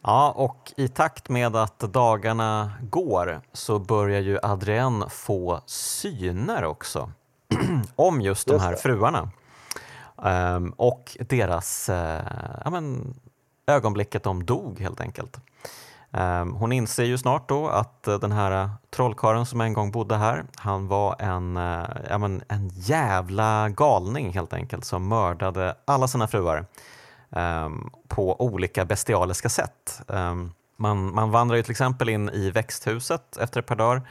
Ja, 0.02 0.34
och 0.36 0.74
i 0.78 0.88
takt 0.88 1.30
med 1.30 1.56
att 1.56 1.80
dagarna 1.80 2.72
går 2.82 3.42
så 3.54 3.80
börjar 3.80 4.22
ju 4.22 4.40
Adrienne 4.44 5.10
få 5.10 5.62
syner 5.66 6.64
också 6.64 7.12
om 7.96 8.22
just, 8.22 8.48
just 8.48 8.60
de 8.60 8.60
här 8.60 8.72
det. 8.72 8.78
fruarna. 8.78 9.30
Um, 10.18 10.70
och 10.70 11.18
deras 11.20 11.90
uh, 11.90 11.96
ja, 12.64 12.70
men, 12.72 13.14
ögonblicket 13.68 14.24
de 14.24 14.46
dog 14.46 14.80
helt 14.80 15.02
enkelt. 15.02 15.38
Um, 16.12 16.54
hon 16.54 16.72
inser 16.72 17.04
ju 17.04 17.18
snart 17.18 17.50
då 17.50 17.68
att 17.68 18.06
uh, 18.08 18.20
den 18.20 18.32
här 18.32 18.70
trollkaren 18.90 19.46
som 19.46 19.62
en 19.62 19.74
gång 19.74 19.92
bodde 19.92 20.16
här, 20.16 20.46
han 20.56 20.88
var 20.88 21.16
en, 21.20 21.58
uh, 21.58 21.86
ja, 22.10 22.18
men, 22.18 22.44
en 22.48 22.70
jävla 22.74 23.70
galning 23.70 24.34
helt 24.34 24.54
enkelt 24.54 24.86
som 24.86 25.08
mördade 25.08 25.76
alla 25.86 26.08
sina 26.08 26.28
fruar 26.28 26.66
um, 27.30 27.90
på 28.08 28.42
olika 28.42 28.86
bestialiska 28.86 29.50
sätt. 29.50 30.02
Um, 30.08 30.54
man, 30.78 31.14
man 31.14 31.32
vandrar 31.32 31.58
ju 31.58 31.64
till 31.64 31.72
exempel 31.72 32.10
in 32.10 32.30
i 32.30 32.52
växthuset 32.52 33.38
efter 33.38 33.60
ett 33.60 33.66
par 33.66 33.76
dagar 33.76 34.02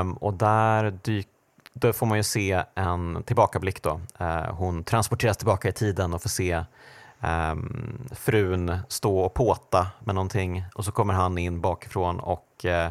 um, 0.00 0.12
och 0.12 0.34
där 0.34 0.90
dyker 0.90 1.31
då 1.72 1.92
får 1.92 2.06
man 2.06 2.18
ju 2.18 2.22
se 2.22 2.64
en 2.74 3.22
tillbakablick. 3.22 3.82
Då. 3.82 4.00
Uh, 4.20 4.52
hon 4.52 4.84
transporteras 4.84 5.36
tillbaka 5.36 5.68
i 5.68 5.72
tiden 5.72 6.14
och 6.14 6.22
får 6.22 6.28
se 6.28 6.64
um, 7.20 8.08
frun 8.12 8.78
stå 8.88 9.18
och 9.18 9.34
påta 9.34 9.86
med 9.98 10.14
någonting 10.14 10.64
och 10.74 10.84
så 10.84 10.92
kommer 10.92 11.14
han 11.14 11.38
in 11.38 11.60
bakifrån 11.60 12.20
och 12.20 12.64
uh, 12.64 12.88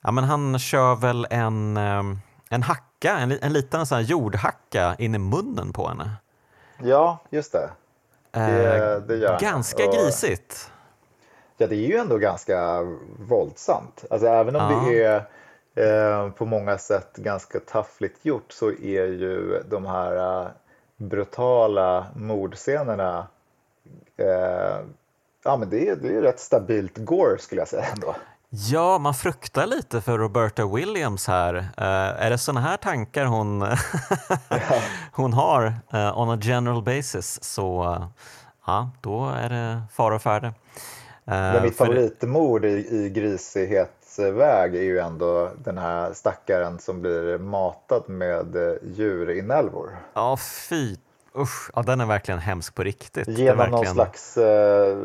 ja, 0.00 0.10
men 0.12 0.24
han 0.24 0.58
kör 0.58 0.96
väl 0.96 1.26
en, 1.30 1.76
um, 1.76 2.20
en 2.50 2.62
hacka, 2.62 3.18
en, 3.18 3.38
en 3.42 3.52
liten 3.52 3.86
sån 3.86 4.02
jordhacka 4.02 4.96
in 4.98 5.14
i 5.14 5.18
munnen 5.18 5.72
på 5.72 5.88
henne. 5.88 6.10
Ja, 6.82 7.18
just 7.30 7.52
det. 7.52 7.70
Det, 8.30 9.00
det 9.08 9.16
gör 9.16 9.40
Ganska 9.40 9.86
och, 9.86 9.94
grisigt. 9.94 10.70
Ja, 11.56 11.66
det 11.66 11.76
är 11.76 11.88
ju 11.88 11.96
ändå 11.96 12.18
ganska 12.18 12.80
våldsamt. 13.18 14.04
Alltså 14.10 14.26
även 14.26 14.56
om 14.56 14.72
ja. 14.72 14.90
det 14.90 15.04
är 15.04 15.24
eh, 15.74 16.30
på 16.30 16.46
många 16.46 16.78
sätt 16.78 17.16
ganska 17.16 17.60
taffligt 17.60 18.24
gjort 18.24 18.52
så 18.52 18.68
är 18.68 19.06
ju 19.06 19.62
de 19.68 19.86
här 19.86 20.42
eh, 20.42 20.48
brutala 20.96 22.06
mordscenerna 22.14 23.26
eh, 24.16 24.78
ja, 25.44 25.56
men 25.56 25.70
det, 25.70 25.88
är, 25.88 25.96
det 25.96 26.16
är 26.16 26.22
rätt 26.22 26.40
stabilt 26.40 26.98
gore 26.98 27.38
skulle 27.38 27.60
jag 27.60 27.68
säga 27.68 27.84
ändå. 27.94 28.14
Ja, 28.56 28.98
man 28.98 29.14
fruktar 29.14 29.66
lite 29.66 30.00
för 30.00 30.18
Roberta 30.18 30.66
Williams 30.66 31.26
här. 31.26 31.54
Uh, 31.54 32.24
är 32.24 32.30
det 32.30 32.38
sådana 32.38 32.60
här 32.60 32.76
tankar 32.76 33.24
hon, 33.24 33.60
hon 35.12 35.32
har 35.32 35.66
uh, 35.94 36.18
on 36.18 36.30
a 36.30 36.38
general 36.42 36.82
basis 36.82 37.44
så 37.44 37.84
uh, 37.84 38.06
ja, 38.66 38.90
då 39.00 39.28
är 39.28 39.48
det 39.48 39.82
fara 39.92 40.14
och 40.14 40.22
färde. 40.22 40.54
Uh, 41.28 41.62
mitt 41.62 41.76
favoritmord 41.76 42.64
i, 42.64 42.68
i 42.68 43.08
grisighetsväg 44.14 44.74
är 44.74 44.82
ju 44.82 44.98
ändå 44.98 45.50
den 45.64 45.78
här 45.78 46.12
stackaren 46.12 46.78
som 46.78 47.00
blir 47.00 47.38
matad 47.38 48.02
med 48.06 48.78
djurinälvor. 48.82 49.96
Ja, 50.14 50.36
fy 50.36 50.96
Usch, 51.36 51.70
ja, 51.74 51.82
den 51.82 52.00
är 52.00 52.06
verkligen 52.06 52.40
hemsk 52.40 52.74
på 52.74 52.82
riktigt. 52.82 53.28
Genom 53.28 53.58
verkligen... 53.58 53.84
någon 53.84 53.94
slags 53.94 54.36
eh, 54.36 54.98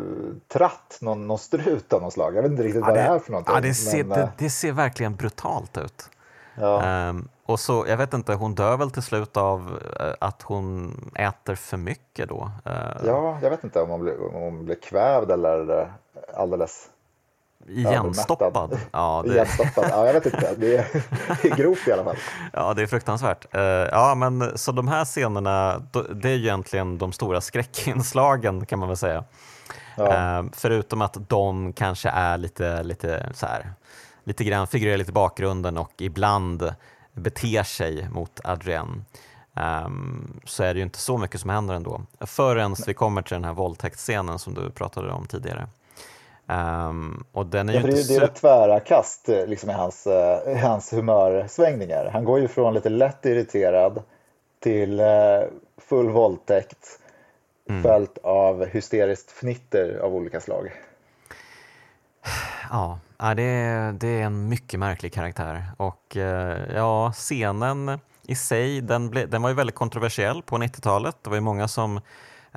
tratt, 0.47 0.97
någon, 1.01 1.28
någon 1.28 1.38
strut 1.38 1.93
av 1.93 2.01
något 2.01 2.14
slag. 2.14 2.36
Jag 2.36 2.41
vet 2.41 2.51
inte 2.51 2.64
riktigt 2.64 2.82
ja, 2.82 2.88
vad 2.88 2.95
det, 2.95 3.01
är 3.01 3.20
för 3.20 3.32
någonting. 3.32 3.55
Ja, 3.55 3.62
det, 3.62 3.74
ser, 3.74 4.03
men, 4.03 4.18
det, 4.18 4.24
eh, 4.24 4.30
det, 4.38 4.49
ser 4.49 4.72
verkligen 4.72 5.16
brutalt 5.16 5.78
ut. 5.78 6.10
Ja. 6.55 7.10
Um, 7.10 7.30
och 7.45 7.60
så, 7.60 7.86
jag 7.88 7.97
vet 7.97 8.14
inte, 8.14 8.34
hon 8.34 8.55
dör 8.55 8.78
väl 8.78 8.91
till 8.91 9.01
slut 9.01 9.38
av 9.38 9.60
uh, 9.99 10.14
att 10.20 10.41
hon 10.41 10.93
äter 11.16 11.55
för 11.55 11.78
mycket 11.78 12.30
då? 12.30 12.51
Uh, 12.68 13.05
ja, 13.05 13.39
jag 13.41 13.49
vet 13.49 13.64
inte 13.64 13.82
om 13.82 13.89
hon 13.89 14.01
blir, 14.01 14.36
om 14.36 14.41
hon 14.41 14.66
blir 14.66 14.76
kvävd 14.76 15.32
eller 15.32 15.91
alldeles 16.34 16.89
Igenstoppad? 17.68 18.80
Ja, 18.91 19.24
det... 19.26 19.34
Igenstoppad, 19.34 19.86
ja 19.89 20.05
jag 20.05 20.14
vet 20.14 20.26
inte. 20.26 20.55
Det 20.57 20.78
är, 20.78 20.88
det 21.41 21.51
är 21.51 21.55
grovt 21.55 21.88
i 21.88 21.91
alla 21.91 22.03
fall. 22.03 22.16
Ja, 22.53 22.74
det 22.74 22.82
är 22.82 22.88
fruktansvärt. 22.88 23.55
Uh, 23.55 23.62
ja, 23.62 24.16
men 24.16 24.57
så 24.57 24.72
de 24.72 24.88
här 24.88 25.05
scenerna, 25.05 25.84
det 26.14 26.30
är 26.30 26.36
ju 26.36 26.43
egentligen 26.43 26.97
de 26.97 27.12
stora 27.12 27.41
skräckinslagen 27.41 28.66
kan 28.66 28.80
man 28.80 28.88
väl 28.88 28.97
säga. 28.97 29.24
Ja. 29.95 30.39
Uh, 30.39 30.49
förutom 30.53 31.01
att 31.01 31.30
de 31.30 31.74
kanske 31.74 32.10
är 32.10 32.38
lite, 32.38 32.84
lite 32.84 33.30
så 33.34 33.45
här, 33.45 33.74
lite 34.24 34.43
grann 34.43 34.68
figurerar 34.68 34.97
lite 34.97 35.12
i 35.12 35.14
bakgrunden 35.14 35.78
och 35.78 35.93
ibland 35.97 36.74
beter 37.14 37.64
sig 37.64 38.10
mot 38.10 38.39
Adrienne. 38.43 39.01
Um, 39.86 40.39
så 40.43 40.64
är 40.64 40.74
det 40.74 40.78
ju 40.78 40.84
inte 40.84 40.99
så 40.99 41.18
mycket 41.18 41.41
som 41.41 41.49
händer 41.49 41.76
ändå. 41.76 42.01
Förrän 42.20 42.76
vi 42.88 42.93
kommer 42.93 43.22
till 43.22 43.34
den 43.34 43.43
här 43.43 43.53
våldtäktsscenen 43.53 44.39
som 44.39 44.53
du 44.53 44.70
pratade 44.72 45.12
om 45.12 45.26
tidigare. 45.28 45.68
Um, 46.50 47.24
och 47.32 47.45
den 47.45 47.70
är 47.70 47.74
ja, 47.74 47.80
ju 47.80 47.88
inte 47.88 48.04
det, 48.08 48.16
är, 48.16 48.20
det 48.20 48.26
är 48.26 48.28
tvära 48.28 48.80
kast 48.80 49.28
liksom, 49.28 49.70
i 49.70 49.74
hans, 49.74 50.08
uh, 50.08 50.58
hans 50.58 50.93
humörsvängningar. 50.93 52.10
Han 52.14 52.24
går 52.24 52.39
ju 52.39 52.47
från 52.47 52.74
lite 52.74 52.89
lätt 52.89 53.26
irriterad 53.26 54.04
till 54.60 55.00
uh, 55.00 55.43
full 55.78 56.10
våldtäkt 56.10 57.00
mm. 57.70 57.84
följt 57.84 58.18
av 58.24 58.66
hysteriskt 58.66 59.32
fnitter 59.32 60.00
av 60.04 60.16
olika 60.16 60.39
slag. 60.39 60.72
Ja, 62.70 63.00
det 63.36 63.43
är, 63.43 63.91
det 63.91 64.08
är 64.08 64.22
en 64.22 64.50
mycket 64.50 64.80
märklig 64.80 65.14
karaktär 65.14 65.64
och 65.78 66.16
uh, 66.16 66.24
ja, 66.76 67.12
scenen 67.12 68.00
i 68.30 68.36
sig, 68.36 68.82
den, 68.82 69.10
ble, 69.10 69.26
den 69.26 69.41
var 69.41 69.50
ju 69.50 69.56
väldigt 69.56 69.76
kontroversiell 69.76 70.41
på 70.41 70.58
90-talet. 70.58 71.18
Det 71.22 71.30
var 71.30 71.38
ju 71.38 71.41
många 71.41 71.68
som 71.68 72.02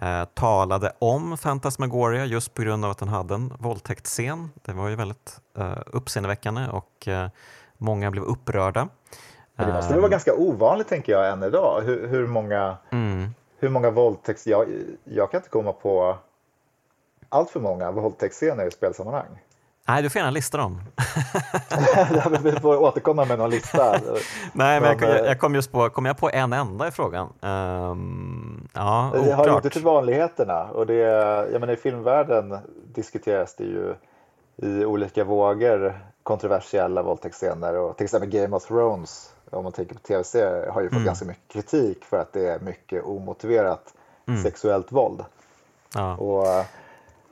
eh, 0.03 0.25
talade 0.25 0.93
om 0.99 1.39
Fantasmagoria 1.39 2.25
just 2.25 2.55
på 2.55 2.63
grund 2.63 2.85
av 2.85 2.91
att 2.91 2.99
den 2.99 3.09
hade 3.09 3.35
en 3.35 3.53
våldtäktsscen. 3.59 4.51
Det 4.63 4.73
var 4.73 4.89
ju 4.89 4.97
väldigt 4.97 5.41
eh, 5.59 5.79
uppseendeväckande 5.87 6.69
och 6.69 7.09
eh, 7.09 7.29
många 7.79 8.11
blev 8.11 8.25
upprörda. 8.25 8.89
Det 9.57 9.73
måste 9.73 9.93
väl 9.93 10.01
vara 10.01 10.11
ganska 10.11 10.35
ovanligt 10.35 10.89
tänker 10.89 11.13
jag 11.13 11.31
än 11.31 11.43
idag. 11.43 11.83
Hur, 11.85 12.09
hur 12.09 12.27
många, 12.27 12.77
mm. 12.91 13.35
hur 13.59 13.69
många 13.69 13.91
våldtäkts... 13.91 14.47
Jag, 14.47 14.67
jag 15.05 15.31
kan 15.31 15.39
inte 15.39 15.51
komma 15.51 15.73
på 15.73 16.17
allt 17.29 17.51
för 17.51 17.61
många 17.61 17.91
våldtäktsscener 17.91 18.67
i 18.67 18.71
spelsammanhang. 18.71 19.39
Nej, 19.89 20.03
du 20.03 20.11
får 20.11 20.19
gärna 20.19 20.31
lista 20.31 20.59
dem. 20.59 20.81
vi 22.43 22.53
får 22.53 22.77
återkomma 22.77 23.25
med 23.25 23.39
någon 23.39 23.51
lista. 23.51 23.93
Nej, 24.53 24.81
men 24.81 24.99
jag, 25.01 25.27
jag, 25.27 25.39
kom 25.39 25.55
just 25.55 25.73
på, 25.73 25.91
kom 25.91 26.05
jag 26.05 26.19
på 26.19 26.31
en 26.31 26.53
enda 26.53 26.89
i 26.89 26.91
frågan? 26.91 27.33
Um, 27.41 28.69
ja, 28.75 29.09
oklart. 29.09 29.25
Det 29.25 29.35
hör 29.35 29.57
inte 29.57 29.71
till 29.71 29.83
vanligheterna 29.83 30.65
och 30.65 30.87
det, 30.87 30.95
jag 31.53 31.61
menar, 31.61 31.73
i 31.73 31.77
filmvärlden 31.77 32.59
diskuteras 32.95 33.55
det 33.55 33.65
ju 33.65 33.95
i 34.57 34.85
olika 34.85 35.25
vågor 35.25 36.01
kontroversiella 36.23 37.03
våldtäktsscener 37.03 37.77
och 37.77 37.97
till 37.97 38.05
exempel 38.05 38.31
Game 38.31 38.57
of 38.57 38.65
Thrones 38.65 39.35
om 39.51 39.63
man 39.63 39.73
tänker 39.73 39.95
på 39.95 40.01
tv-serier 40.01 40.71
har 40.71 40.81
ju 40.81 40.89
fått 40.89 40.97
mm. 40.97 41.07
ganska 41.07 41.25
mycket 41.25 41.53
kritik 41.53 42.05
för 42.05 42.19
att 42.19 42.33
det 42.33 42.49
är 42.49 42.59
mycket 42.61 43.05
omotiverat 43.05 43.95
mm. 44.27 44.43
sexuellt 44.43 44.93
våld. 44.93 45.25
Ja. 45.95 46.17
Och, 46.17 46.65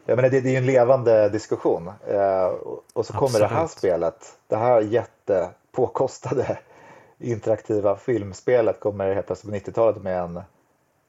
jag 0.04 0.16
menar, 0.16 0.30
det, 0.30 0.40
det 0.40 0.48
är 0.48 0.50
ju 0.50 0.56
en 0.56 0.66
levande 0.66 1.28
diskussion. 1.28 1.88
Eh, 2.06 2.44
och 2.92 3.06
så 3.06 3.12
kommer 3.12 3.24
Absolut. 3.24 3.48
det 3.48 3.54
här 3.54 3.66
spelet, 3.66 4.38
det 4.48 4.56
här 4.56 4.80
jättepåkostade 4.80 6.58
interaktiva 7.18 7.96
filmspelet 7.96 8.80
kommer 8.80 9.14
helt 9.14 9.26
plötsligt 9.26 9.64
på 9.64 9.70
90-talet 9.70 10.02
med 10.02 10.22
en, 10.22 10.42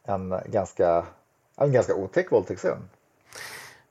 en, 0.04 0.40
ganska, 0.46 1.06
en 1.58 1.72
ganska 1.72 1.96
otäck 1.96 2.32
våldtäktsscen. 2.32 2.90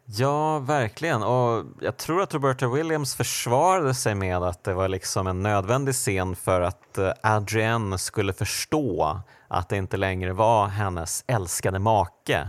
Ja, 0.05 0.59
verkligen. 0.59 1.23
Och 1.23 1.65
jag 1.81 1.97
tror 1.97 2.23
att 2.23 2.35
Roberta 2.35 2.69
Williams 2.69 3.15
försvarade 3.15 3.95
sig 3.95 4.15
med 4.15 4.43
att 4.43 4.65
det 4.65 4.75
var 4.75 4.89
liksom 4.89 5.27
en 5.27 5.43
nödvändig 5.43 5.95
scen 5.95 6.37
för 6.37 6.61
att 6.61 6.99
eh, 6.99 7.13
Adrienne 7.23 7.99
skulle 7.99 8.33
förstå 8.33 9.21
att 9.49 9.69
det 9.69 9.77
inte 9.77 9.97
längre 9.97 10.33
var 10.33 10.67
hennes 10.67 11.25
älskade 11.27 11.79
make 11.79 12.49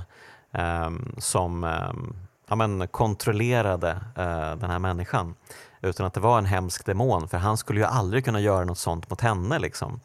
um, 0.51 1.15
som 1.17 1.63
um, 1.63 2.15
ja, 2.51 2.55
men, 2.55 2.87
kontrollerade 2.87 3.89
uh, 3.91 4.55
den 4.59 4.69
här 4.69 4.79
människan 4.79 5.35
utan 5.81 6.05
att 6.05 6.13
det 6.13 6.19
var 6.19 6.37
en 6.37 6.45
hemsk 6.45 6.85
demon 6.85 7.27
för 7.27 7.37
han 7.37 7.57
skulle 7.57 7.79
ju 7.79 7.85
aldrig 7.85 8.25
kunna 8.25 8.39
göra 8.39 8.65
något 8.65 8.77
sånt 8.77 9.09
mot 9.09 9.21
henne. 9.21 9.59
Liksom. 9.59 9.99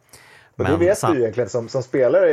Men, 0.55 0.71
det 0.71 0.77
vet 0.77 1.05
vi 1.05 1.13
ju 1.13 1.21
egentligen, 1.21 1.49
som, 1.49 1.69
som 1.69 1.83
spelare 1.83 2.33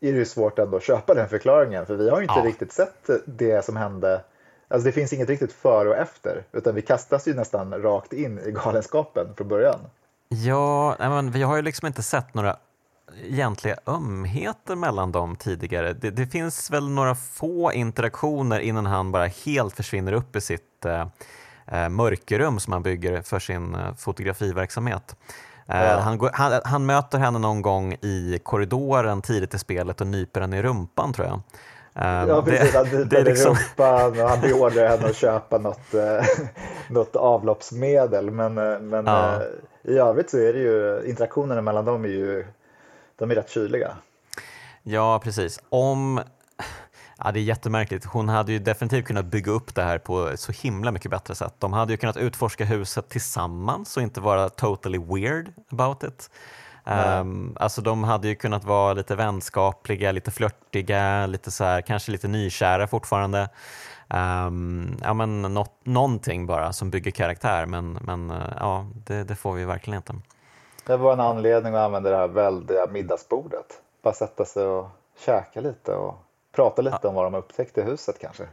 är 0.00 0.12
det 0.12 0.18
ju 0.18 0.24
svårt 0.24 0.58
ändå 0.58 0.76
att 0.76 0.82
köpa 0.82 1.14
den 1.14 1.28
förklaringen 1.28 1.86
för 1.86 1.96
vi 1.96 2.10
har 2.10 2.16
ju 2.16 2.22
inte 2.22 2.38
ja. 2.38 2.44
riktigt 2.46 2.72
sett 2.72 3.10
det 3.24 3.64
som 3.64 3.76
hände 3.76 4.20
Alltså 4.68 4.86
det 4.86 4.92
finns 4.92 5.12
inget 5.12 5.28
riktigt 5.28 5.52
före 5.52 5.88
och 5.88 5.96
efter 5.96 6.44
utan 6.52 6.74
vi 6.74 6.82
kastas 6.82 7.28
ju 7.28 7.34
nästan 7.34 7.82
rakt 7.82 8.12
in 8.12 8.38
i 8.38 8.50
galenskapen 8.50 9.34
från 9.36 9.48
början. 9.48 9.78
Ja, 10.28 10.96
men 10.98 11.30
vi 11.30 11.42
har 11.42 11.56
ju 11.56 11.62
liksom 11.62 11.86
inte 11.86 12.02
sett 12.02 12.34
några 12.34 12.56
egentliga 13.22 13.76
ömheter 13.86 14.76
mellan 14.76 15.12
dem 15.12 15.36
tidigare. 15.36 15.92
Det, 15.92 16.10
det, 16.10 16.26
finns 16.26 16.70
väl 16.70 16.88
några 16.88 17.14
få 17.14 17.72
interaktioner 17.72 18.60
innan 18.60 18.86
han 18.86 19.12
bara 19.12 19.26
helt 19.26 19.76
försvinner 19.76 20.12
upp 20.12 20.36
i 20.36 20.40
sitt 20.40 20.84
eh, 20.84 21.06
eh 21.66 21.88
mörkerrum 21.88 22.58
som 22.58 22.72
han 22.72 22.82
bygger 22.82 23.22
för 23.22 23.38
sin 23.38 23.74
eh, 23.74 23.94
fotografiverksamhet. 23.94 25.16
Eh, 25.68 25.84
ja. 25.84 25.98
han, 25.98 26.18
går, 26.18 26.30
han, 26.32 26.60
han, 26.64 26.86
möter 26.86 27.18
henne 27.18 27.38
någon 27.38 27.62
gång 27.62 27.92
i 27.92 28.40
korridoren 28.42 29.22
tidigt 29.22 29.54
i 29.54 29.58
spelet 29.58 30.00
och 30.00 30.06
nyper 30.06 30.40
henne 30.40 30.58
i 30.58 30.62
rumpan 30.62 31.12
tror 31.12 31.26
jag. 31.26 31.40
Ja, 32.28 32.42
precis. 32.42 32.74
Han 32.74 32.86
nyper 32.86 33.24
liksom... 33.24 33.52
i 33.52 33.58
rumpan 33.58 34.20
och 34.20 34.28
han 34.28 34.40
beordrar 34.40 34.88
henne 34.96 35.06
att 35.06 35.16
köpa 35.16 35.58
något, 35.58 35.94
något 36.90 37.16
avloppsmedel. 37.16 38.30
Men, 38.30 38.54
men 38.88 39.06
ja. 39.06 39.42
i 39.82 39.98
övrigt 39.98 40.30
så 40.30 40.38
är 40.38 40.52
det 40.52 40.58
ju 40.58 41.02
interaktionerna 41.06 41.62
mellan 41.62 41.84
dem 41.84 42.04
är 42.04 42.08
ju 42.08 42.44
de 43.16 43.30
är 43.30 43.34
rätt 43.34 43.50
kyliga. 43.50 43.96
Ja, 44.82 45.20
precis. 45.24 45.60
Om... 45.68 46.20
Ja, 47.18 47.32
det 47.32 47.40
är 47.40 47.42
jättemärkligt. 47.42 48.04
Hon 48.04 48.28
hade 48.28 48.52
ju 48.52 48.58
definitivt 48.58 49.06
kunnat 49.06 49.24
bygga 49.24 49.52
upp 49.52 49.74
det 49.74 49.82
här 49.82 49.98
på 49.98 50.36
så 50.36 50.52
himla 50.52 50.92
mycket 50.92 51.10
bättre 51.10 51.34
sätt. 51.34 51.54
De 51.58 51.72
hade 51.72 51.92
ju 51.92 51.96
kunnat 51.96 52.16
utforska 52.16 52.64
huset 52.64 53.08
tillsammans 53.08 53.96
och 53.96 54.02
inte 54.02 54.20
vara 54.20 54.48
totally 54.48 54.98
weird 54.98 55.52
about 55.70 56.02
it. 56.02 56.30
Um, 56.84 57.56
alltså 57.60 57.82
de 57.82 58.04
hade 58.04 58.28
ju 58.28 58.34
kunnat 58.34 58.64
vara 58.64 58.92
lite 58.92 59.16
vänskapliga, 59.16 60.12
lite 60.12 60.30
flörtiga, 60.30 61.26
lite 61.26 61.50
så 61.50 61.64
här, 61.64 61.80
kanske 61.80 62.12
lite 62.12 62.28
nykära 62.28 62.86
fortfarande. 62.86 63.48
Um, 64.08 64.96
ja, 65.02 65.14
men 65.14 65.42
något, 65.42 65.80
någonting 65.84 66.46
bara 66.46 66.72
som 66.72 66.90
bygger 66.90 67.10
karaktär, 67.10 67.66
men, 67.66 67.92
men 67.92 68.30
uh, 68.30 68.52
ja, 68.56 68.86
det, 68.94 69.24
det 69.24 69.36
får 69.36 69.52
vi 69.52 69.64
verkligen 69.64 69.96
inte. 69.96 70.14
Det 70.86 70.96
var 70.96 71.12
en 71.12 71.20
anledning 71.20 71.74
att 71.74 71.80
använda 71.80 72.10
det 72.10 72.16
här 72.16 72.28
väldiga 72.28 72.86
middagsbordet. 72.86 73.80
Bara 74.02 74.14
sätta 74.14 74.44
sig 74.44 74.64
och 74.66 74.88
käka 75.18 75.60
lite 75.60 75.94
och 75.94 76.14
prata 76.52 76.82
lite 76.82 76.98
ja. 77.02 77.08
om 77.08 77.14
vad 77.14 77.24
de 77.24 77.34
upptäckte 77.34 77.80
i 77.80 77.84
huset 77.84 78.18
kanske. 78.20 78.44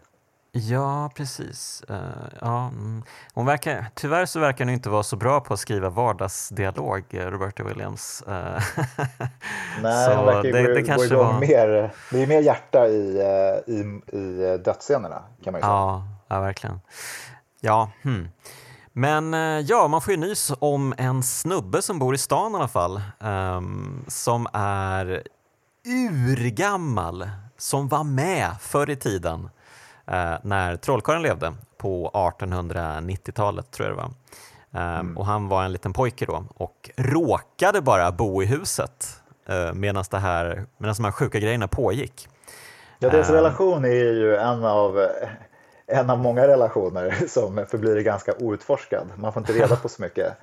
Ja, 0.52 1.12
precis. 1.16 1.84
Uh, 1.90 1.98
ja, 2.42 2.68
mm. 2.68 3.04
hon 3.34 3.46
verkar, 3.46 3.86
tyvärr 3.96 4.26
så 4.26 4.40
verkar 4.40 4.66
hon 4.66 4.74
inte 4.74 4.90
vara 4.90 5.04
så 5.04 5.16
bra 5.16 5.40
på 5.40 5.54
att 5.54 5.60
skriva 5.60 5.90
vardagsdialog, 5.90 7.04
eh, 7.10 7.26
Roberta 7.26 7.64
Williams. 7.64 8.24
Uh, 8.28 8.34
Nej, 9.82 10.16
hon 10.16 10.26
verkar 10.26 10.52
det, 10.52 10.64
gå, 10.64 10.74
det 10.74 10.84
kanske 10.84 11.16
var... 11.16 11.40
mer. 11.40 11.94
Det 12.12 12.24
är 12.24 12.28
mer 12.28 12.42
hjärta 12.42 12.88
i, 12.88 13.22
i, 13.68 14.02
i 14.18 14.58
dödsscenerna 14.58 15.24
kan 15.44 15.54
man 15.54 15.60
ju 15.60 15.64
säga. 15.64 15.74
Ja, 15.74 16.04
ja 16.28 16.40
verkligen. 16.40 16.82
Ja, 17.60 17.90
hmm. 18.04 18.30
Men 18.94 19.34
ja, 19.66 19.88
man 19.88 20.02
får 20.02 20.12
ju 20.12 20.18
nys 20.20 20.52
om 20.60 20.94
en 20.98 21.24
snubbe 21.24 21.82
som 21.82 22.00
bor 22.00 22.16
i 22.16 22.18
stan 22.18 22.52
i 22.52 22.56
alla 22.56 22.68
fall, 22.68 23.02
um, 23.20 24.06
som 24.08 24.48
är 24.54 25.24
urgammal, 25.86 27.30
som 27.58 27.88
var 27.88 28.04
med 28.04 28.52
förr 28.60 28.90
i 28.90 28.96
tiden 28.96 29.50
eh, 30.08 30.36
när 30.44 30.76
Trollkarlen 30.76 31.22
levde 31.22 31.54
på 31.78 32.12
1890-talet 32.14 33.72
tror 33.72 33.88
jag 33.88 33.98
det 33.98 34.02
var. 34.02 34.12
Um, 34.72 35.00
mm. 35.00 35.18
Och 35.18 35.26
han 35.26 35.48
var 35.48 35.64
en 35.64 35.72
liten 35.72 35.94
pojke 35.94 36.26
då 36.26 36.46
och 36.56 36.90
råkade 36.98 37.82
bara 37.82 38.12
bo 38.12 38.44
i 38.44 38.46
huset 38.46 39.22
uh, 39.50 39.74
medan 39.74 40.04
de 40.12 40.18
här 40.18 41.12
sjuka 41.12 41.40
grejerna 41.40 41.68
pågick. 41.68 42.28
Ja, 43.00 43.10
deras 43.10 43.30
um, 43.30 43.36
relation 43.36 43.86
är 43.86 43.90
ju 43.90 44.36
en 44.36 44.66
av, 44.66 45.08
en 45.88 46.10
av 46.10 46.20
många 46.20 46.48
relationer 46.48 47.28
som 47.28 47.66
förblir 47.66 48.02
ganska 48.02 48.34
outforskad. 48.40 49.08
Man 49.16 49.34
får 49.34 49.42
inte 49.42 49.54
reda 49.54 49.76
på 49.76 49.90
så 49.90 50.02
mycket. 50.02 50.34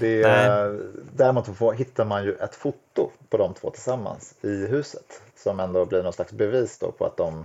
Det 0.00 0.22
är, 0.22 0.80
däremot 1.12 1.56
får, 1.56 1.72
hittar 1.72 2.04
man 2.04 2.24
ju 2.24 2.34
ett 2.34 2.54
foto 2.54 3.10
på 3.28 3.36
de 3.36 3.54
två 3.54 3.70
tillsammans 3.70 4.34
i 4.40 4.66
huset 4.66 5.22
som 5.36 5.60
ändå 5.60 5.84
blir 5.84 6.02
någon 6.02 6.12
slags 6.12 6.32
bevis 6.32 6.78
då 6.78 6.92
på 6.92 7.06
att 7.06 7.16
de 7.16 7.44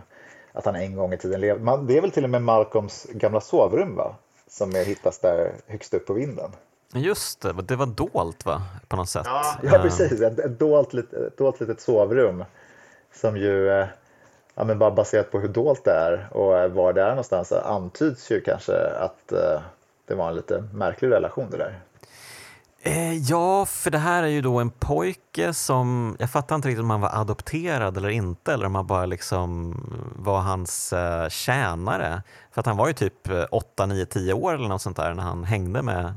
att 0.55 0.65
han 0.65 0.75
en 0.75 0.95
gång 0.95 1.13
i 1.13 1.17
tiden 1.17 1.41
levde. 1.41 1.77
Det 1.88 1.97
är 1.97 2.01
väl 2.01 2.11
till 2.11 2.23
och 2.23 2.29
med 2.29 2.41
Malcolms 2.41 3.07
gamla 3.09 3.41
sovrum 3.41 3.95
va? 3.95 4.15
Som 4.47 4.75
hittas 4.75 5.19
där 5.19 5.53
högst 5.67 5.93
upp 5.93 6.05
på 6.05 6.13
vinden. 6.13 6.51
Just 6.93 7.41
det, 7.41 7.53
det 7.53 7.75
var 7.75 7.86
dolt 7.86 8.45
va? 8.45 8.61
På 8.88 8.95
något 8.95 9.09
sätt. 9.09 9.25
Ja, 9.25 9.59
ja 9.63 9.79
precis. 9.79 10.21
Ett, 10.21 10.39
ett, 10.39 10.59
dolt, 10.59 10.93
ett 10.93 11.38
dolt 11.38 11.59
litet 11.59 11.81
sovrum. 11.81 12.45
Som 13.13 13.38
ju, 13.38 13.69
eh, 13.69 13.88
ja, 14.56 14.64
men 14.64 14.80
bara 14.80 14.91
baserat 14.91 15.32
på 15.32 15.39
hur 15.39 15.47
dolt 15.47 15.84
det 15.84 15.91
är 15.91 16.28
och 16.32 16.58
eh, 16.58 16.68
var 16.72 16.93
det 16.93 17.01
är 17.01 17.10
någonstans 17.10 17.51
antyds 17.51 18.32
ju 18.32 18.41
kanske 18.41 18.88
att 18.99 19.32
eh, 19.32 19.62
det 20.08 20.16
var 20.16 20.30
en 20.30 20.36
lite 20.36 20.64
märklig 20.74 21.12
relation 21.12 21.49
det 21.51 21.58
där. 21.58 21.80
Eh, 22.82 23.14
ja, 23.14 23.66
för 23.66 23.91
det 23.91 23.97
här 23.97 24.24
är 24.24 24.28
ju 24.28 24.41
då 24.41 24.60
en 24.60 24.70
pojke 24.70 25.53
som, 25.53 26.16
jag 26.20 26.30
fattar 26.30 26.56
inte 26.56 26.68
riktigt 26.68 26.84
om 26.84 26.89
han 26.89 27.01
var 27.01 27.22
adopterad 27.22 27.97
eller 27.97 28.10
inte 28.10 28.53
eller 28.53 28.66
om 28.66 28.76
han 28.76 28.88
bara 28.88 29.06
liksom 29.06 29.76
var 30.16 30.39
hans 30.39 30.93
eh, 30.93 31.30
tjänare. 31.30 32.22
För 32.51 32.60
att 32.60 32.66
han 32.66 32.78
var 32.78 32.88
ju 32.88 32.93
typ 32.93 33.30
8, 33.51 33.86
9, 33.86 34.06
10 34.06 34.34
år 34.34 34.53
eller 34.53 34.68
något 34.68 34.82
sånt 34.82 34.97
där 34.97 35.14
när 35.14 35.24
han 35.24 35.43
hängde 35.43 35.82
med 35.82 36.14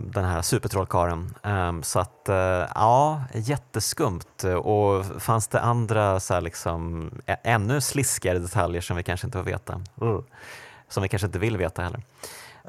den 0.00 0.24
här 0.24 0.42
supertrollkaren. 0.42 1.34
Um, 1.42 1.82
så 1.82 1.98
att 1.98 2.26
uh, 2.28 2.34
ja, 2.74 3.22
jätteskumt. 3.34 4.44
Och 4.62 5.22
fanns 5.22 5.48
det 5.48 5.60
andra 5.60 6.20
så 6.20 6.40
liksom, 6.40 7.10
ännu 7.42 7.80
sliskigare 7.80 8.38
detaljer 8.38 8.80
som 8.80 8.96
vi 8.96 9.02
kanske 9.02 9.26
inte 9.26 9.38
får 9.38 9.44
veta? 9.44 9.80
Uh, 10.02 10.20
som 10.88 11.02
vi 11.02 11.08
kanske 11.08 11.26
inte 11.26 11.38
vill 11.38 11.56
veta 11.56 11.82
heller. 11.82 12.00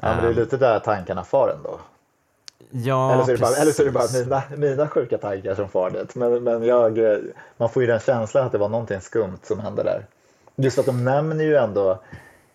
men 0.00 0.16
det 0.16 0.26
är 0.26 0.30
ehm. 0.30 0.36
lite 0.36 0.56
där 0.56 0.78
tankarna 0.78 1.24
far 1.24 1.48
ändå. 1.56 1.78
Ja, 2.70 3.12
eller, 3.12 3.24
så 3.24 3.30
är 3.30 3.34
det 3.34 3.40
bara, 3.40 3.56
eller 3.56 3.72
så 3.72 3.82
är 3.82 3.86
det 3.86 3.92
bara 3.92 4.08
mina, 4.12 4.42
mina 4.56 4.88
sjuka 4.88 5.18
tankar 5.18 5.54
som 5.54 5.68
far 5.68 5.90
dit. 5.90 6.14
Men, 6.14 6.44
men 6.44 6.64
jag, 6.64 6.98
man 7.56 7.68
får 7.68 7.82
ju 7.82 7.86
den 7.86 8.00
känslan 8.00 8.46
att 8.46 8.52
det 8.52 8.58
var 8.58 8.68
någonting 8.68 9.00
skumt 9.00 9.38
som 9.42 9.60
hände 9.60 9.82
där. 9.82 10.06
Just 10.56 10.78
att 10.78 10.86
de 10.86 11.04
nämner 11.04 11.44
ju 11.44 11.56
ändå, 11.56 11.90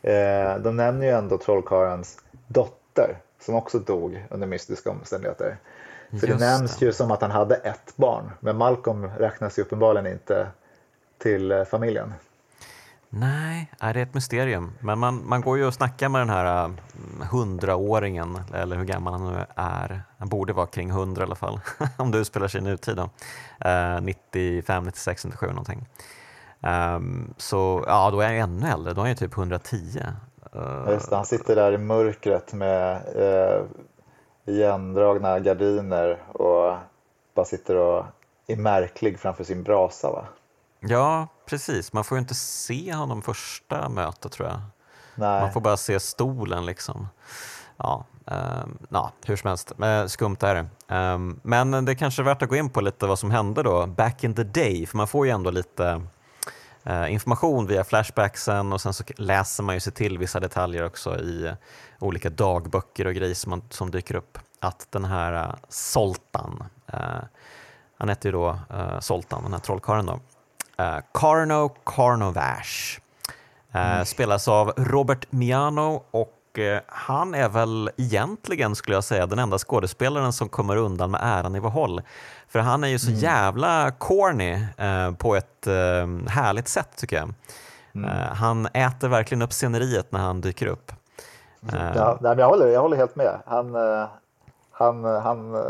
eh, 0.02 0.56
de 0.60 0.76
nämner 0.76 1.06
ju 1.06 1.12
ändå 1.12 1.38
trollkarlens 1.38 2.18
dotter 2.48 3.18
som 3.42 3.56
också 3.56 3.80
dog 3.80 4.26
under 4.30 4.48
mystiska 4.48 4.90
omständigheter. 4.90 5.58
Så 6.10 6.16
Just 6.16 6.28
det 6.28 6.46
nämns 6.46 6.78
det. 6.78 6.86
ju 6.86 6.94
som 6.94 7.12
att 7.12 7.22
han 7.22 7.32
hade 7.32 7.56
ett 7.56 7.94
barn, 7.96 8.32
men 8.40 8.58
Malcolm 8.58 9.08
räknas 9.08 9.60
ju 9.60 9.62
uppenbarligen 9.62 10.08
inte 10.08 10.48
till 11.18 11.52
eh, 11.52 11.64
familjen. 11.64 12.14
Nej, 13.14 13.72
det 13.80 13.86
är 13.86 13.98
ett 13.98 14.14
mysterium. 14.14 14.72
Men 14.80 15.00
man, 15.00 15.28
man 15.28 15.42
går 15.42 15.58
ju 15.58 15.66
och 15.66 15.74
snackar 15.74 16.10
med 16.10 16.22
den 16.22 16.30
här 16.30 16.66
mm, 16.66 16.78
hundraåringen, 17.32 18.40
eller 18.54 18.76
hur 18.76 18.86
gammal 18.86 19.14
han 19.14 19.34
nu 19.34 19.46
är. 19.56 20.04
Han 20.18 20.30
borde 20.30 20.54
vara 20.54 20.68
kring 20.68 20.92
hundra 20.92 21.22
i 21.22 21.26
alla 21.26 21.36
fall, 21.36 21.60
om 21.98 22.12
du 22.12 22.26
spelar 22.26 22.48
sig 22.48 22.62
i 22.62 22.64
nutid. 22.64 22.96
Då. 22.96 23.10
Uh, 23.70 24.02
95, 24.02 24.84
96, 24.84 25.26
97 25.26 25.48
någonting. 25.48 25.88
Um, 26.60 27.34
så 27.38 27.84
ja, 27.88 28.12
då 28.12 28.20
är 28.22 28.28
han 28.28 28.36
ännu 28.36 28.68
äldre, 28.68 28.94
då 28.94 29.02
är 29.02 29.08
han 29.08 29.16
typ 29.16 29.38
110. 29.38 30.04
Uh, 30.56 30.92
Just 30.92 31.10
det, 31.10 31.16
han 31.16 31.26
sitter 31.26 31.56
där 31.56 31.72
i 31.72 31.78
mörkret 31.78 32.54
med 32.54 33.02
uh, 33.16 33.66
igendragna 34.46 35.40
gardiner 35.40 36.18
och 36.34 36.78
bara 37.36 37.46
sitter 37.46 37.76
och 37.76 38.06
är 38.48 38.56
märklig 38.56 39.20
framför 39.20 39.44
sin 39.44 39.64
brasa. 39.64 40.12
Va? 40.12 40.26
Ja, 40.80 41.28
precis. 41.46 41.94
Man 41.94 42.04
får 42.04 42.18
ju 42.18 42.20
inte 42.20 42.36
se 42.36 42.94
honom 42.94 43.22
första 43.22 43.90
mötet 43.90 44.32
tror 44.32 44.48
jag. 44.48 44.62
Nej. 45.16 45.42
Man 45.42 45.54
får 45.54 45.62
bara 45.62 45.78
se 45.78 46.00
stolen 46.00 46.66
liksom. 46.66 47.08
Ja, 47.78 48.06
um, 48.26 48.78
ja 48.90 49.12
hur 49.26 49.36
som 49.36 49.48
helst, 49.48 49.74
men 49.78 50.10
skumt 50.10 50.38
är 50.40 50.56
det. 50.56 50.96
Um, 50.96 51.40
men 51.44 51.86
det 51.86 51.92
är 51.92 51.96
kanske 51.96 52.22
är 52.22 52.24
värt 52.24 52.42
att 52.42 52.50
gå 52.50 52.56
in 52.56 52.70
på 52.70 52.82
lite 52.82 53.08
vad 53.08 53.20
som 53.20 53.32
hände 53.32 53.64
då, 53.64 53.86
back 53.86 54.24
in 54.24 54.36
the 54.36 54.44
day, 54.44 54.86
för 54.86 54.98
man 54.98 55.08
får 55.08 55.26
ju 55.26 55.32
ändå 55.32 55.52
lite 55.52 56.02
information 57.10 57.68
via 57.68 57.84
flashbacksen 57.84 58.74
och 58.74 58.82
sen 58.82 58.94
så 58.94 59.04
läser 59.18 59.64
man 59.64 59.76
ju 59.76 59.80
sig 59.80 59.94
till 59.94 60.18
vissa 60.18 60.40
detaljer 60.40 60.86
också 60.86 61.20
i 61.20 61.54
olika 62.00 62.30
dagböcker 62.30 63.08
och 63.08 63.14
grejer 63.14 63.36
som, 63.36 63.62
som 63.70 63.92
dyker 63.92 64.16
upp. 64.16 64.38
Att 64.60 64.88
den 64.90 65.06
här 65.06 65.56
Soltan, 65.70 66.64
han 67.98 68.10
hette 68.10 68.28
ju 68.28 68.32
då 68.32 68.60
Soltan, 69.00 69.44
den 69.44 69.54
här 69.54 69.60
trollkarlen 69.60 70.06
då, 70.06 70.20
Carno 71.14 71.70
Carnovash. 71.84 73.00
Mm. 73.72 74.06
Spelas 74.06 74.48
av 74.48 74.74
Robert 74.78 75.32
Miano 75.32 76.04
och 76.12 76.41
han 76.88 77.36
är 77.36 77.50
väl 77.50 77.90
egentligen, 77.98 78.76
skulle 78.76 78.98
jag 78.98 79.04
säga, 79.04 79.26
den 79.26 79.40
enda 79.40 79.58
skådespelaren 79.58 80.34
som 80.34 80.50
kommer 80.50 80.76
undan 80.76 81.12
med 81.12 81.22
äran 81.24 81.56
i 81.56 81.62
behåll. 81.62 82.02
För 82.48 82.60
han 82.60 82.84
är 82.84 82.88
ju 82.88 83.00
så 83.00 83.10
mm. 83.10 83.20
jävla 83.20 83.92
corny 83.92 84.66
på 85.18 85.36
ett 85.36 85.68
härligt 86.28 86.68
sätt 86.68 86.90
tycker 86.98 87.16
jag. 87.16 87.34
Mm. 87.96 88.10
han 88.36 88.66
äter 88.66 89.08
verkligen 89.08 89.42
upp 89.42 89.54
sceneriet 89.54 90.12
när 90.12 90.20
han 90.20 90.42
dyker 90.42 90.68
upp. 90.68 90.92
Ja, 91.72 92.18
nej, 92.22 92.36
jag, 92.38 92.50
håller, 92.50 92.68
jag 92.68 92.82
håller 92.82 92.98
helt 92.98 93.16
med. 93.16 93.40
Han, 93.46 93.76
han, 94.72 95.04
han, 95.04 95.64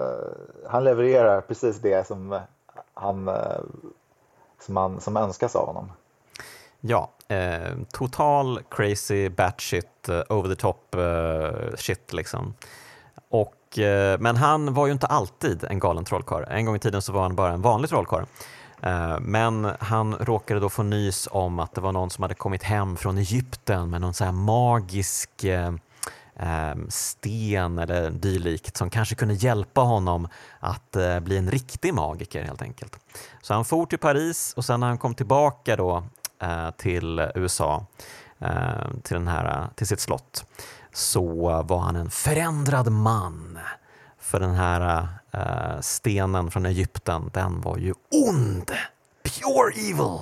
han 0.70 0.84
levererar 0.84 1.42
precis 1.42 1.80
det 1.82 2.08
som 2.08 2.40
han 2.94 3.30
som, 4.64 4.74
man, 4.74 5.02
som 5.02 5.18
önskas 5.18 5.56
av 5.56 5.68
honom. 5.68 5.92
Ja, 6.82 7.12
eh, 7.28 7.76
total 7.92 8.60
crazy 8.70 9.30
batshit, 9.30 10.10
eh, 10.10 10.22
over 10.30 10.50
the 10.50 10.62
top 10.62 10.96
eh, 10.96 11.76
shit 11.78 12.14
liksom. 12.14 12.54
Och, 13.30 13.80
eh, 13.80 14.20
men 14.20 14.36
han 14.36 14.74
var 14.74 14.86
ju 14.86 14.92
inte 14.94 15.08
alltid 15.08 15.64
en 15.64 15.80
galen 15.80 16.06
trollkarl. 16.06 16.44
En 16.50 16.66
gång 16.66 16.76
i 16.76 16.80
tiden 16.80 17.02
så 17.02 17.14
var 17.14 17.22
han 17.22 17.36
bara 17.36 17.54
en 17.54 17.62
vanlig 17.62 17.90
trollkarl. 17.90 18.24
Eh, 18.82 19.20
men 19.20 19.72
han 19.80 20.16
råkade 20.16 20.60
då 20.60 20.70
få 20.70 20.84
nys 20.84 21.28
om 21.32 21.60
att 21.60 21.76
det 21.76 21.82
var 21.82 21.92
någon 21.92 22.10
som 22.10 22.22
hade 22.22 22.34
kommit 22.34 22.64
hem 22.64 22.98
från 22.98 23.18
Egypten 23.18 23.90
med 23.90 24.02
någon 24.02 24.14
så 24.14 24.24
här 24.26 24.32
magisk 24.32 25.44
eh, 25.44 25.72
sten 26.90 27.80
eller 27.80 28.10
dylikt 28.10 28.78
som 28.78 28.90
kanske 28.90 29.16
kunde 29.16 29.34
hjälpa 29.34 29.82
honom 29.82 30.28
att 30.60 30.98
bli 31.22 31.38
en 31.38 31.52
riktig 31.52 31.94
magiker 31.94 32.44
helt 32.44 32.62
enkelt. 32.62 33.00
Så 33.42 33.54
han 33.54 33.66
for 33.66 33.86
till 33.86 34.00
Paris 34.00 34.54
och 34.58 34.66
sen 34.66 34.80
när 34.80 34.88
han 34.88 34.98
kom 34.98 35.16
tillbaka 35.16 35.76
då 35.76 36.04
till 36.78 37.28
USA, 37.36 37.86
eh, 38.40 38.92
till, 39.04 39.14
den 39.14 39.28
här, 39.28 39.68
till 39.76 39.88
sitt 39.88 40.00
slott, 40.00 40.46
så 40.94 41.24
var 41.64 41.80
han 41.80 41.96
en 41.96 42.10
förändrad 42.10 42.92
man. 42.92 43.60
För 44.20 44.40
den 44.40 44.56
här 44.56 45.08
stenen 45.82 46.52
från 46.52 46.66
Egypten, 46.66 47.30
den 47.34 47.62
var 47.62 47.78
ju 47.78 47.94
ond! 48.28 48.72
Pure 49.24 49.74
evil! 49.92 50.20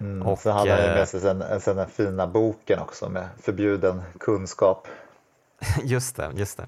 Mm, 0.00 0.26
och, 0.26 0.38
så 0.38 0.50
hade 0.50 0.70
han 0.70 0.80
med 0.80 1.08
sig 1.08 1.20
sen, 1.20 1.60
sen 1.60 1.76
den 1.76 1.90
fina 1.90 2.26
boken 2.26 2.78
också 2.78 3.08
med 3.08 3.28
förbjuden 3.42 4.02
kunskap. 4.20 4.88
just 5.84 6.16
det, 6.16 6.32
just 6.34 6.56
det. 6.56 6.66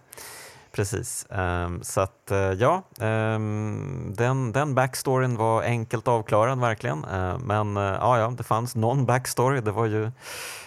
Precis. 0.72 1.26
Um, 1.28 1.82
så 1.82 2.00
att 2.00 2.28
uh, 2.30 2.38
ja, 2.38 2.82
um, 3.00 4.14
den, 4.16 4.52
den 4.52 4.74
backstoryn 4.74 5.36
var 5.36 5.62
enkelt 5.62 6.08
avklarad 6.08 6.60
verkligen. 6.60 7.04
Uh, 7.04 7.38
men 7.38 7.76
uh, 7.76 7.82
ja, 7.82 8.18
ja, 8.18 8.34
det 8.36 8.42
fanns 8.42 8.76
någon 8.76 9.06
backstory. 9.06 9.60
Det 9.60 9.70
var 9.70 9.86
ju 9.86 10.10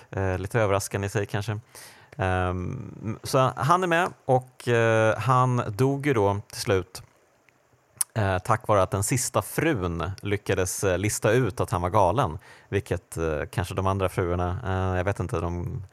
eh, 0.09 0.37
lite 0.37 0.59
överraskande 0.59 1.07
i 1.07 1.09
sig 1.09 1.25
kanske. 1.25 1.59
Um, 2.17 3.19
så 3.23 3.51
han 3.55 3.83
är 3.83 3.87
med 3.87 4.09
och 4.25 4.67
han 5.17 5.63
dog 5.67 6.07
ju 6.07 6.13
då 6.13 6.41
till 6.51 6.61
slut 6.61 7.03
tack 8.43 8.67
vare 8.67 8.81
att 8.81 8.91
den 8.91 9.03
sista 9.03 9.41
frun 9.41 10.11
lyckades 10.21 10.85
lista 10.97 11.31
ut 11.31 11.59
att 11.59 11.71
han 11.71 11.81
var 11.81 11.89
galen. 11.89 12.37
Vilket 12.69 13.17
kanske 13.51 13.75
de 13.75 13.87
andra 13.87 14.09
fruarna, 14.09 14.59
jag 14.97 15.03
vet 15.03 15.19
inte, 15.19 15.39
de 15.39 15.83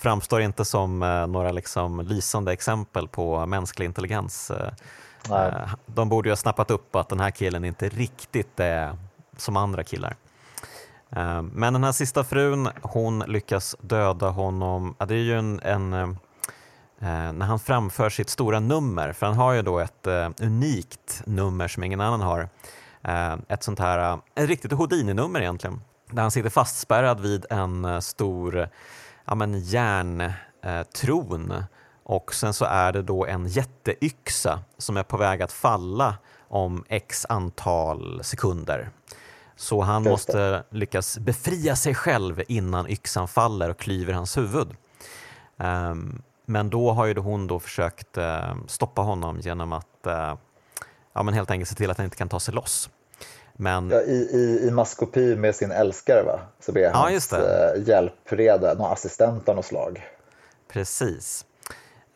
framstår 0.00 0.40
inte 0.40 0.64
som 0.64 1.02
eh, 1.02 1.26
några 1.26 1.52
liksom 1.52 2.00
lysande 2.00 2.52
exempel 2.52 3.08
på 3.08 3.46
mänsklig 3.46 3.86
intelligens. 3.86 4.50
Eh, 4.50 4.72
Nej. 5.28 5.48
Eh, 5.48 5.68
de 5.86 6.08
borde 6.08 6.28
ju 6.28 6.30
ha 6.30 6.36
snappat 6.36 6.70
upp 6.70 6.96
att 6.96 7.08
den 7.08 7.20
här 7.20 7.30
killen 7.30 7.64
inte 7.64 7.88
riktigt 7.88 8.60
är 8.60 8.96
som 9.36 9.56
andra 9.56 9.84
killar. 9.84 10.16
Men 11.52 11.72
den 11.72 11.84
här 11.84 11.92
sista 11.92 12.24
frun, 12.24 12.68
hon 12.82 13.18
lyckas 13.18 13.76
döda 13.80 14.28
honom. 14.28 14.94
det 14.98 15.14
är 15.14 15.18
ju 15.18 15.38
en, 15.38 15.60
en 15.60 15.90
när 17.38 17.46
han 17.46 17.58
framför 17.58 18.10
sitt 18.10 18.30
stora 18.30 18.60
nummer, 18.60 19.12
för 19.12 19.26
han 19.26 19.36
har 19.36 19.52
ju 19.52 19.62
då 19.62 19.78
ett 19.78 20.06
unikt 20.40 21.22
nummer 21.26 21.68
som 21.68 21.84
ingen 21.84 22.00
annan 22.00 22.20
har. 22.20 22.48
Ett 23.48 23.62
sånt 23.62 23.78
här, 23.78 24.18
ett 24.34 24.48
riktigt 24.48 24.72
Houdini-nummer 24.72 25.40
egentligen, 25.40 25.80
där 26.10 26.22
han 26.22 26.30
sitter 26.30 26.50
fastspärrad 26.50 27.20
vid 27.20 27.46
en 27.50 28.02
stor 28.02 28.68
ja, 29.30 29.34
men 29.34 29.60
järntron 29.60 31.50
eh, 31.50 31.64
och 32.02 32.34
sen 32.34 32.52
så 32.52 32.64
är 32.64 32.92
det 32.92 33.02
då 33.02 33.26
en 33.26 33.46
jätteyxa 33.46 34.60
som 34.78 34.96
är 34.96 35.02
på 35.02 35.16
väg 35.16 35.42
att 35.42 35.52
falla 35.52 36.14
om 36.48 36.84
x 36.88 37.26
antal 37.28 38.24
sekunder. 38.24 38.90
Så 39.56 39.80
han 39.80 40.02
måste 40.02 40.64
lyckas 40.70 41.18
befria 41.18 41.76
sig 41.76 41.94
själv 41.94 42.42
innan 42.48 42.88
yxan 42.88 43.28
faller 43.28 43.70
och 43.70 43.78
klyver 43.78 44.12
hans 44.12 44.36
huvud. 44.36 44.76
Um, 45.56 46.22
men 46.46 46.70
då 46.70 46.92
har 46.92 47.06
ju 47.06 47.18
hon 47.18 47.46
då 47.46 47.60
försökt 47.60 48.18
uh, 48.18 48.54
stoppa 48.66 49.02
honom 49.02 49.40
genom 49.40 49.72
att 49.72 50.06
uh, 50.06 50.34
ja, 51.12 51.22
men 51.22 51.34
helt 51.34 51.50
enkelt 51.50 51.68
se 51.68 51.74
till 51.74 51.90
att 51.90 51.96
han 51.96 52.04
inte 52.04 52.16
kan 52.16 52.28
ta 52.28 52.40
sig 52.40 52.54
loss. 52.54 52.90
Men... 53.60 53.90
Ja, 53.90 54.00
i, 54.00 54.28
i, 54.32 54.68
I 54.68 54.70
maskopi 54.70 55.36
med 55.36 55.54
sin 55.54 55.70
älskare 55.70 56.22
va? 56.22 56.40
så 56.60 56.72
han 56.92 57.12
ja, 57.14 57.38
eh, 57.38 57.88
hjälpreda, 57.88 58.74
någon 58.74 58.92
assistent 58.92 59.48
av 59.48 59.56
något 59.56 59.64
slag. 59.64 60.06
Precis, 60.68 61.44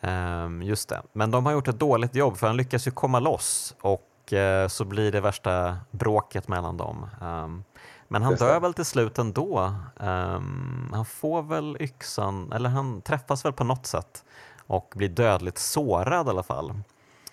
um, 0.01 0.63
just 0.63 0.89
det. 0.89 1.03
Men 1.13 1.31
de 1.31 1.47
har 1.47 1.53
gjort 1.53 1.69
ett 1.69 1.79
dåligt 1.79 2.15
jobb 2.15 2.37
för 2.37 2.47
han 2.47 2.57
lyckas 2.57 2.87
ju 2.87 2.91
komma 2.91 3.21
loss 3.21 3.75
och 3.81 4.33
uh, 4.33 4.69
så 4.69 4.85
blir 4.85 5.13
det 5.13 5.21
värsta 5.21 5.79
bråket 5.91 6.49
mellan 6.49 6.77
dem. 6.77 7.07
Um, 7.23 7.65
men 8.09 8.23
han 8.23 8.35
dör 8.35 8.61
väl 8.61 8.75
till 8.75 8.85
slut 8.85 9.19
ändå. 9.19 9.75
Um, 9.97 10.91
han 10.93 11.05
får 11.05 11.43
väl 11.43 11.77
yxan, 11.81 12.53
eller 12.53 12.71
han 12.71 13.03
träffas 13.03 13.45
väl 13.45 13.53
på 13.53 13.65
något 13.65 13.87
sätt 13.87 14.25
och 14.67 14.93
blir 14.97 15.09
dödligt 15.09 15.59
sårad 15.59 16.27
i 16.27 16.31
alla 16.31 16.43
fall. 16.43 16.75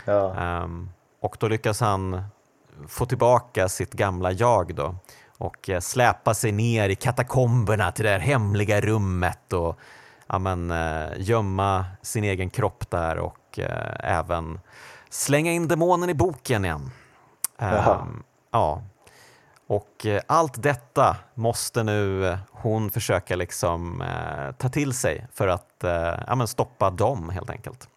Ja. 0.05 0.68
och 1.20 1.38
då 1.39 1.47
lyckas 1.47 1.80
han 1.80 2.24
få 2.88 3.05
tillbaka 3.05 3.69
sitt 3.69 3.93
gamla 3.93 4.32
jag 4.32 4.76
då 4.76 4.95
och 5.38 5.69
eh, 5.69 5.80
släpa 5.80 6.34
sig 6.34 6.51
ner 6.51 6.89
i 6.89 6.95
katakomberna 6.95 7.91
till 7.91 8.05
det 8.05 8.11
här 8.11 8.19
hemliga 8.19 8.82
rummet 8.82 9.53
och 9.53 9.80
ja, 10.28 10.39
men, 10.39 10.72
eh, 10.72 11.09
gömma 11.17 11.86
sin 12.01 12.24
egen 12.24 12.49
kropp 12.49 12.89
där 12.89 13.17
och 13.17 13.59
eh, 13.59 14.17
även 14.17 14.59
slänga 15.09 15.51
in 15.51 15.67
demonen 15.67 16.09
i 16.09 16.13
boken 16.13 16.65
igen. 16.65 16.91
Um, 17.57 18.24
ja. 18.51 18.82
Och 19.67 20.05
eh, 20.05 20.22
allt 20.28 20.63
detta 20.63 21.17
måste 21.34 21.84
nu 21.84 22.38
hon 22.51 22.89
försöka 22.89 23.36
liksom, 23.36 24.01
eh, 24.01 24.51
ta 24.51 24.69
till 24.69 24.93
sig 24.93 25.28
för 25.34 25.47
att 25.47 25.84
eh, 25.84 26.13
ja, 26.28 26.36
men 26.36 26.47
stoppa 26.47 26.89
dem 26.89 27.30
helt 27.30 27.49
enkelt. 27.49 27.89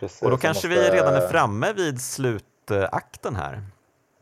Precis, 0.00 0.22
och 0.22 0.30
då 0.30 0.36
kanske 0.36 0.68
måste... 0.68 0.82
vi 0.82 0.96
redan 0.96 1.14
är 1.14 1.28
framme 1.28 1.72
vid 1.72 2.00
slutakten 2.00 3.36
här. 3.36 3.62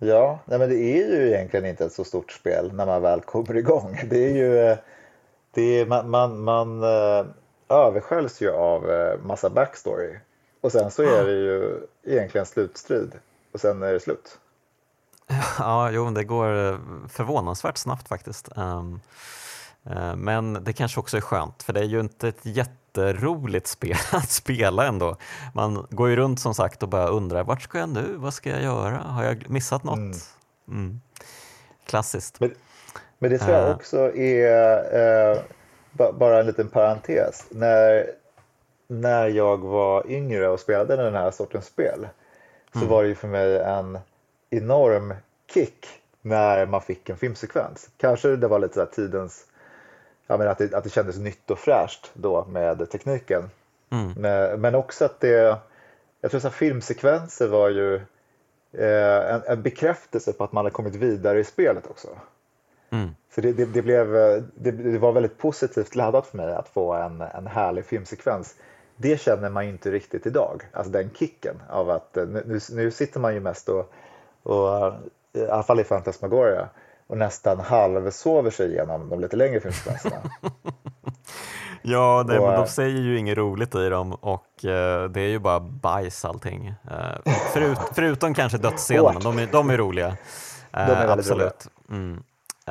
Ja, 0.04 0.38
nej 0.44 0.58
men 0.58 0.68
det 0.68 0.76
är 0.76 1.08
ju 1.08 1.28
egentligen 1.28 1.66
inte 1.66 1.84
ett 1.84 1.92
så 1.92 2.04
stort 2.04 2.32
spel 2.32 2.72
när 2.72 2.86
man 2.86 3.02
väl 3.02 3.20
kommer 3.20 3.56
igång. 3.56 4.00
Det 4.10 4.24
är 4.24 4.34
ju, 4.34 4.58
eh, 4.58 4.78
det 5.50 5.80
är, 5.80 5.86
man, 5.86 6.10
man, 6.10 6.40
man 6.40 6.82
uh, 6.82 7.26
översköljs 7.68 8.40
ju 8.42 8.50
av 8.50 8.90
uh, 8.90 9.18
massa 9.24 9.50
backstory 9.50 10.18
och 10.60 10.72
sen 10.72 10.90
så 10.90 11.02
är 11.02 11.24
det 11.24 11.32
ju 11.32 11.86
egentligen 12.06 12.46
slutstrid 12.46 13.12
och 13.52 13.60
sen 13.60 13.82
är 13.82 13.92
det 13.92 14.00
slut. 14.00 14.38
Ja, 15.58 15.90
jo, 15.90 16.10
det 16.10 16.24
går 16.24 16.80
förvånansvärt 17.08 17.78
snabbt 17.78 18.08
faktiskt. 18.08 18.48
Uh, 19.90 20.16
men 20.16 20.64
det 20.64 20.72
kanske 20.72 21.00
också 21.00 21.16
är 21.16 21.20
skönt, 21.20 21.62
för 21.62 21.72
det 21.72 21.80
är 21.80 21.84
ju 21.84 22.00
inte 22.00 22.28
ett 22.28 22.46
jätteroligt 22.46 23.66
spel 23.66 23.96
att 24.12 24.30
spela 24.30 24.86
ändå. 24.86 25.16
Man 25.54 25.86
går 25.90 26.10
ju 26.10 26.16
runt 26.16 26.40
som 26.40 26.54
sagt 26.54 26.82
och 26.82 26.88
bara 26.88 27.08
undrar, 27.08 27.44
vart 27.44 27.62
ska 27.62 27.78
jag 27.78 27.88
nu? 27.88 28.14
Vad 28.16 28.34
ska 28.34 28.50
jag 28.50 28.62
göra? 28.62 28.98
Har 28.98 29.24
jag 29.24 29.50
missat 29.50 29.84
något? 29.84 29.98
Mm. 29.98 30.12
Mm. 30.68 31.00
Klassiskt. 31.86 32.40
Men, 32.40 32.54
men, 33.18 33.30
det 33.30 33.38
tror 33.38 33.56
jag 33.56 33.68
uh, 33.68 33.74
också 33.74 34.16
är, 34.16 35.32
uh, 35.32 35.42
bara 36.12 36.40
en 36.40 36.46
liten 36.46 36.68
parentes, 36.68 37.46
när, 37.50 38.06
när 38.88 39.28
jag 39.28 39.58
var 39.58 40.10
yngre 40.10 40.48
och 40.48 40.60
spelade 40.60 40.96
den 40.96 41.14
här 41.14 41.30
sortens 41.30 41.66
spel 41.66 42.08
så 42.72 42.78
mm. 42.78 42.90
var 42.90 43.02
det 43.02 43.08
ju 43.08 43.14
för 43.14 43.28
mig 43.28 43.58
en 43.58 43.98
enorm 44.50 45.14
kick 45.54 45.86
när 46.22 46.66
man 46.66 46.80
fick 46.80 47.08
en 47.08 47.16
filmsekvens. 47.16 47.90
Kanske 47.96 48.36
det 48.36 48.48
var 48.48 48.58
lite 48.58 48.74
så 48.74 48.86
tidens, 48.86 49.44
ja, 50.32 50.38
men 50.38 50.48
att, 50.48 50.58
det, 50.58 50.74
att 50.74 50.84
det 50.84 50.90
kändes 50.90 51.18
nytt 51.18 51.50
och 51.50 51.58
fräscht 51.58 52.10
då 52.14 52.44
med 52.44 52.90
tekniken. 52.90 53.50
Mm. 53.90 54.12
Men, 54.16 54.60
men, 54.60 54.74
också 54.74 55.04
att 55.04 55.20
det, 55.20 55.58
jag 56.20 56.30
tror 56.30 56.46
att 56.46 56.54
filmsekvenser 56.54 57.48
var 57.48 57.68
ju 57.68 57.94
eh, 58.72 59.34
en, 59.34 59.42
en, 59.46 59.62
bekräftelse 59.62 60.32
på 60.32 60.44
att 60.44 60.52
man 60.52 60.64
hade 60.64 60.74
kommit 60.74 60.94
vidare 60.94 61.40
i 61.40 61.44
spelet 61.44 61.86
också. 61.90 62.08
Mm. 62.90 63.10
Så 63.34 63.40
det, 63.40 63.52
det, 63.52 63.64
det 63.64 63.82
blev, 63.82 64.06
det, 64.54 64.98
var 64.98 65.12
väldigt 65.12 65.38
positivt 65.38 65.94
laddat 65.94 66.26
för 66.26 66.36
mig 66.36 66.54
att 66.54 66.68
få 66.68 66.92
en, 66.92 67.20
en 67.20 67.46
härlig 67.46 67.84
filmsekvens. 67.84 68.54
Det 68.96 69.20
känner 69.20 69.50
man 69.50 69.64
inte 69.64 69.90
riktigt 69.90 70.26
idag, 70.26 70.62
alltså 70.72 70.92
den 70.92 71.10
kicken 71.14 71.62
av 71.70 71.90
att 71.90 72.16
eh, 72.16 72.26
nu, 72.26 72.60
nu 72.70 72.90
sitter 72.90 73.20
man 73.20 73.34
ju 73.34 73.40
mest 73.40 73.68
och 73.68 73.92
och, 74.42 74.92
I 75.32 75.46
alla 75.46 75.62
fall 75.62 75.80
i 75.80 75.84
Fantasmagoria 75.84 76.68
och 77.12 77.18
nästan 77.18 77.60
halvsover 77.60 78.50
sig 78.50 78.72
igenom 78.72 79.08
de 79.08 79.20
lite 79.20 79.36
längre 79.36 79.60
filmsekvenserna. 79.60 80.16
ja, 81.82 82.24
det, 82.28 82.38
och, 82.38 82.52
de 82.52 82.66
säger 82.66 83.00
ju 83.00 83.18
inget 83.18 83.38
roligt 83.38 83.74
i 83.74 83.88
dem 83.88 84.12
och 84.12 84.64
eh, 84.64 85.10
det 85.10 85.20
är 85.20 85.28
ju 85.28 85.38
bara 85.38 85.60
bajs 85.60 86.24
allting. 86.24 86.66
Eh, 86.66 87.32
förut, 87.52 87.78
förutom 87.94 88.34
kanske 88.34 88.58
dödsscenerna, 88.58 89.20
de 89.20 89.46
de 89.52 89.70
är 89.70 89.76
roliga. 89.76 90.06
Eh, 90.72 90.86
de 90.86 90.92
är 90.92 91.06
absolut. 91.06 91.68
Roliga. 91.88 92.04
Mm. 92.04 92.22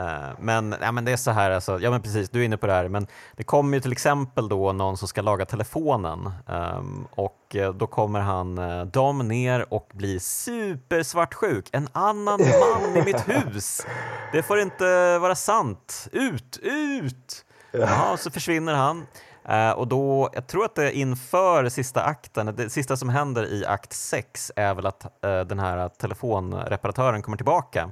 Eh, 0.01 0.29
men, 0.39 0.75
ja, 0.81 0.91
men 0.91 1.05
det 1.05 1.11
är 1.11 1.17
så 1.17 1.31
här, 1.31 1.51
alltså, 1.51 1.79
ja 1.79 1.91
men 1.91 2.01
precis, 2.01 2.29
du 2.29 2.41
är 2.41 2.45
inne 2.45 2.57
på 2.57 2.67
det 2.67 2.73
här, 2.73 2.87
men 2.87 3.07
det 3.37 3.43
kommer 3.43 3.77
ju 3.77 3.81
till 3.81 3.91
exempel 3.91 4.49
då 4.49 4.73
någon 4.73 4.97
som 4.97 5.07
ska 5.07 5.21
laga 5.21 5.45
telefonen 5.45 6.31
um, 6.47 7.07
och 7.11 7.55
eh, 7.55 7.73
då 7.73 7.87
kommer 7.87 8.19
han, 8.19 8.57
eh, 8.57 8.79
uh, 8.79 8.85
Dom 8.85 9.27
ner 9.27 9.73
och 9.73 9.89
blir 9.93 10.19
supersvartsjuk. 10.19 11.69
En 11.71 11.87
annan 11.91 12.39
man 12.39 12.97
i 12.97 13.01
mitt 13.05 13.29
hus! 13.29 13.85
Det 14.31 14.43
får 14.43 14.59
inte 14.59 15.17
vara 15.17 15.35
sant! 15.35 16.07
Ut, 16.11 16.59
ut! 16.61 17.45
Ja, 17.71 18.17
så 18.17 18.31
försvinner 18.31 18.73
han. 18.73 19.05
Uh, 19.49 19.71
och 19.71 19.87
då, 19.87 20.29
jag 20.33 20.47
tror 20.47 20.65
att 20.65 20.75
det 20.75 20.97
inför 20.97 21.69
sista 21.69 22.03
akten, 22.03 22.53
det 22.55 22.69
sista 22.69 22.97
som 22.97 23.09
händer 23.09 23.53
i 23.53 23.65
akt 23.65 23.93
6 23.93 24.51
är 24.55 24.73
väl 24.73 24.85
att 24.85 25.05
uh, 25.25 25.41
den 25.41 25.59
här 25.59 25.89
telefonreparatören 25.89 27.21
kommer 27.21 27.37
tillbaka 27.37 27.91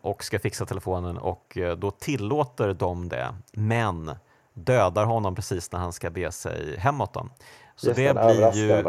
och 0.00 0.24
ska 0.24 0.38
fixa 0.38 0.66
telefonen 0.66 1.18
och 1.18 1.58
eh, 1.58 1.76
då 1.76 1.90
tillåter 1.90 2.74
de 2.74 3.08
det, 3.08 3.34
men 3.52 4.10
dödar 4.52 5.04
honom 5.04 5.34
precis 5.34 5.72
när 5.72 5.78
han 5.78 5.92
ska 5.92 6.10
be 6.10 6.32
sig 6.32 6.76
hemåt. 6.76 7.14
Dem. 7.14 7.30
Så 7.76 7.86
Just 7.86 7.96
det, 7.96 8.14
blir 8.14 8.54
ju, 8.54 8.82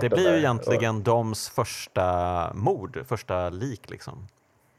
det 0.00 0.08
blir 0.08 0.32
ju 0.32 0.38
egentligen 0.38 0.96
och... 0.96 1.02
doms 1.02 1.48
första 1.48 2.50
mord, 2.54 3.04
första 3.06 3.50
lik. 3.50 3.90
Liksom. 3.90 4.28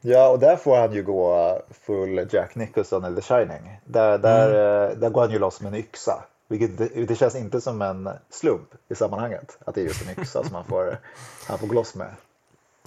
Ja, 0.02 0.30
och 0.30 0.40
där 0.40 0.56
får 0.56 0.78
han 0.78 0.94
ju 0.94 1.04
gå 1.04 1.58
full 1.70 2.28
Jack 2.32 2.56
Nicholson 2.56 3.14
i 3.14 3.16
The 3.16 3.22
Shining. 3.22 3.80
Där, 3.86 4.18
där, 4.18 4.48
mm. 4.48 4.92
Eh, 4.92 4.98
där 4.98 5.10
går 5.10 5.22
han 5.22 5.32
ju 5.32 5.40
loss 5.40 5.62
med 5.62 5.74
en 5.74 5.80
yxa. 5.80 6.24
Vilket 6.48 7.08
det, 7.08 7.16
känns 7.16 7.36
inte 7.36 7.62
som 7.62 7.82
en 7.82 8.10
slump 8.30 8.70
i 8.90 8.96
sammanhanget, 8.96 9.58
att 9.66 9.76
det 9.76 9.82
är 9.82 9.86
just 9.86 10.08
en 10.08 10.22
yxa 10.22 10.44
som 10.44 10.56
han 10.56 10.66
får, 10.66 10.98
han 11.48 11.60
får 11.60 11.68
gå 11.68 11.74
loss 11.74 11.96
med. 11.96 12.10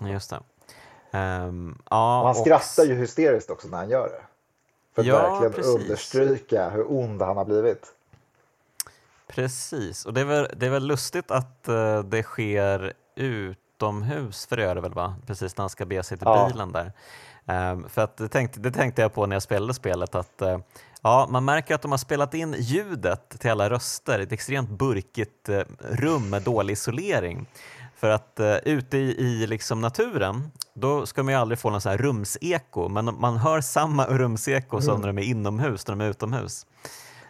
Just 0.01 0.30
det. 0.30 0.40
Um, 1.14 1.78
ja, 1.90 2.20
och 2.20 2.26
han 2.26 2.34
skrattar 2.34 2.82
och... 2.82 2.88
ju 2.88 2.94
hysteriskt 2.94 3.50
också 3.50 3.68
när 3.68 3.78
han 3.78 3.90
gör 3.90 4.08
det. 4.08 4.22
För 4.94 5.02
att 5.02 5.06
ja, 5.06 5.30
verkligen 5.30 5.52
precis. 5.52 5.74
understryka 5.74 6.70
hur 6.70 6.92
ond 6.92 7.22
han 7.22 7.36
har 7.36 7.44
blivit. 7.44 7.86
Precis, 9.26 10.06
och 10.06 10.14
det 10.14 10.20
är 10.20 10.24
väl, 10.24 10.48
det 10.56 10.66
är 10.66 10.70
väl 10.70 10.86
lustigt 10.86 11.30
att 11.30 11.68
uh, 11.68 12.00
det 12.00 12.22
sker 12.22 12.92
utomhus 13.16 14.46
för 14.46 14.56
det 14.56 14.80
väl 14.80 14.94
va? 14.94 15.16
Precis 15.26 15.56
när 15.56 15.62
han 15.62 15.70
ska 15.70 15.84
be 15.84 16.02
sig 16.02 16.18
till 16.18 16.26
ja. 16.26 16.48
bilen 16.52 16.72
där. 16.72 16.92
Um, 17.72 17.88
för 17.88 18.02
att 18.02 18.16
det 18.16 18.28
tänkte, 18.28 18.60
det 18.60 18.70
tänkte 18.70 19.02
jag 19.02 19.14
på 19.14 19.26
när 19.26 19.36
jag 19.36 19.42
spelade 19.42 19.74
spelet 19.74 20.14
att 20.14 20.42
uh, 20.42 20.58
Ja, 21.02 21.26
man 21.30 21.44
märker 21.44 21.74
att 21.74 21.82
de 21.82 21.90
har 21.90 21.98
spelat 21.98 22.34
in 22.34 22.54
ljudet 22.58 23.40
till 23.40 23.50
alla 23.50 23.70
röster 23.70 24.18
i 24.18 24.22
ett 24.22 24.32
extremt 24.32 24.70
burkigt 24.70 25.48
uh, 25.48 25.62
rum 25.80 26.30
med 26.30 26.42
dålig 26.42 26.72
isolering. 26.72 27.46
För 27.97 28.11
att 28.11 28.40
uh, 28.40 28.57
ute 28.64 28.99
i, 28.99 29.20
i 29.20 29.47
liksom 29.47 29.80
naturen, 29.80 30.51
då 30.74 31.07
ska 31.07 31.22
man 31.22 31.34
ju 31.34 31.40
aldrig 31.40 31.59
få 31.59 31.70
någon 31.70 31.80
sån 31.80 31.90
här 31.90 31.99
rumseko, 31.99 32.88
men 32.88 33.20
man 33.20 33.36
hör 33.36 33.61
samma 33.61 34.07
rumseko 34.09 34.76
mm. 34.76 34.82
som 34.82 35.01
när 35.01 35.07
de 35.07 35.18
är 35.18 35.22
inomhus, 35.22 35.86
när 35.86 35.97
de 35.97 36.05
är 36.05 36.11
utomhus. 36.11 36.66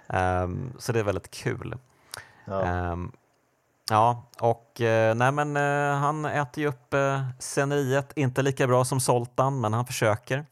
Um, 0.07 0.73
så 0.79 0.93
det 0.93 0.99
är 0.99 1.05
väldigt 1.05 1.31
kul. 1.31 1.77
Ja, 2.45 2.91
um, 2.93 3.13
ja 3.91 4.23
och 4.39 4.81
uh, 4.81 5.15
nej, 5.15 5.33
men, 5.33 5.57
uh, 5.57 5.95
han 5.95 6.25
äter 6.25 6.63
ju 6.63 6.69
upp 6.69 6.95
uh, 6.95 7.21
sceneriet, 7.39 8.13
inte 8.17 8.43
lika 8.43 8.67
bra 8.67 8.85
som 8.85 9.01
Soltan, 9.01 9.61
men 9.61 9.73
han 9.73 9.87
försöker. 9.87 10.47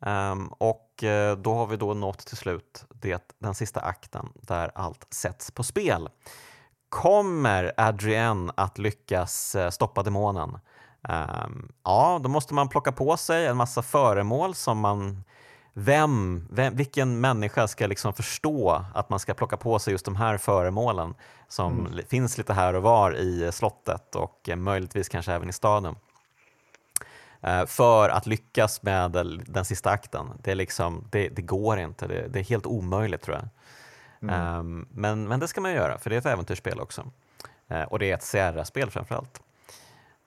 Um, 0.00 0.48
och 0.48 1.02
uh, 1.02 1.36
då 1.38 1.54
har 1.54 1.66
vi 1.66 1.76
då 1.76 1.94
nått 1.94 2.18
till 2.18 2.36
slut 2.36 2.84
det, 2.88 3.34
den 3.38 3.54
sista 3.54 3.80
akten 3.80 4.28
där 4.34 4.70
allt 4.74 5.06
sätts 5.10 5.50
på 5.50 5.62
spel. 5.62 6.08
Kommer 6.88 7.72
Adrienne 7.76 8.52
att 8.56 8.78
lyckas 8.78 9.54
eh, 9.54 9.70
stoppa 9.70 10.02
demonen? 10.02 10.58
Um, 11.08 11.72
ja, 11.84 12.20
då 12.22 12.28
måste 12.28 12.54
man 12.54 12.68
plocka 12.68 12.92
på 12.92 13.16
sig 13.16 13.46
en 13.46 13.56
massa 13.56 13.82
föremål 13.82 14.54
som 14.54 14.78
man 14.78 15.24
vem, 15.72 16.46
vem, 16.50 16.76
vilken 16.76 17.20
människa 17.20 17.68
ska 17.68 17.86
liksom 17.86 18.12
förstå 18.12 18.84
att 18.94 19.10
man 19.10 19.18
ska 19.18 19.34
plocka 19.34 19.56
på 19.56 19.78
sig 19.78 19.92
just 19.92 20.04
de 20.04 20.16
här 20.16 20.38
föremålen 20.38 21.14
som 21.48 21.86
mm. 21.86 22.06
finns 22.08 22.38
lite 22.38 22.52
här 22.52 22.74
och 22.74 22.82
var 22.82 23.16
i 23.16 23.52
slottet 23.52 24.14
och 24.14 24.48
möjligtvis 24.56 25.08
kanske 25.08 25.32
även 25.32 25.48
i 25.48 25.52
staden? 25.52 25.96
För 27.66 28.08
att 28.08 28.26
lyckas 28.26 28.82
med 28.82 29.10
den 29.46 29.64
sista 29.64 29.90
akten. 29.90 30.26
Det, 30.42 30.54
liksom, 30.54 31.08
det, 31.10 31.28
det 31.28 31.42
går 31.42 31.78
inte, 31.78 32.06
det, 32.06 32.28
det, 32.28 32.38
är 32.38 32.44
helt 32.44 32.66
omöjligt 32.66 33.22
tror 33.22 33.36
jag. 33.36 33.48
Mm. 34.22 34.58
Um, 34.58 34.88
men, 34.90 35.28
men 35.28 35.40
det 35.40 35.48
ska 35.48 35.60
man 35.60 35.72
göra, 35.72 35.98
för 35.98 36.10
det 36.10 36.16
är 36.16 36.18
ett 36.18 36.26
äventyrsspel 36.26 36.80
också. 36.80 37.04
Uh, 37.72 37.82
och 37.82 37.98
det 37.98 38.10
är 38.10 38.14
ett 38.14 38.22
Sierra-spel 38.22 38.90
framförallt. 38.90 39.40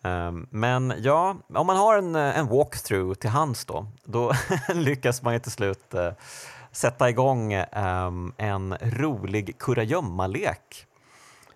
Um, 0.03 0.47
men 0.49 0.93
ja, 0.97 1.35
om 1.53 1.67
man 1.67 1.77
har 1.77 1.97
en, 1.97 2.15
en 2.15 2.47
walkthrough 2.47 3.13
till 3.13 3.29
hands 3.29 3.65
då, 3.65 3.87
då 4.03 4.33
lyckas 4.73 5.21
man 5.21 5.33
ju 5.33 5.39
till 5.39 5.51
slut 5.51 5.93
uh, 5.95 6.11
sätta 6.71 7.09
igång 7.09 7.55
um, 7.55 8.33
en 8.37 8.77
rolig 8.81 9.57
kurragömma-lek 9.59 10.85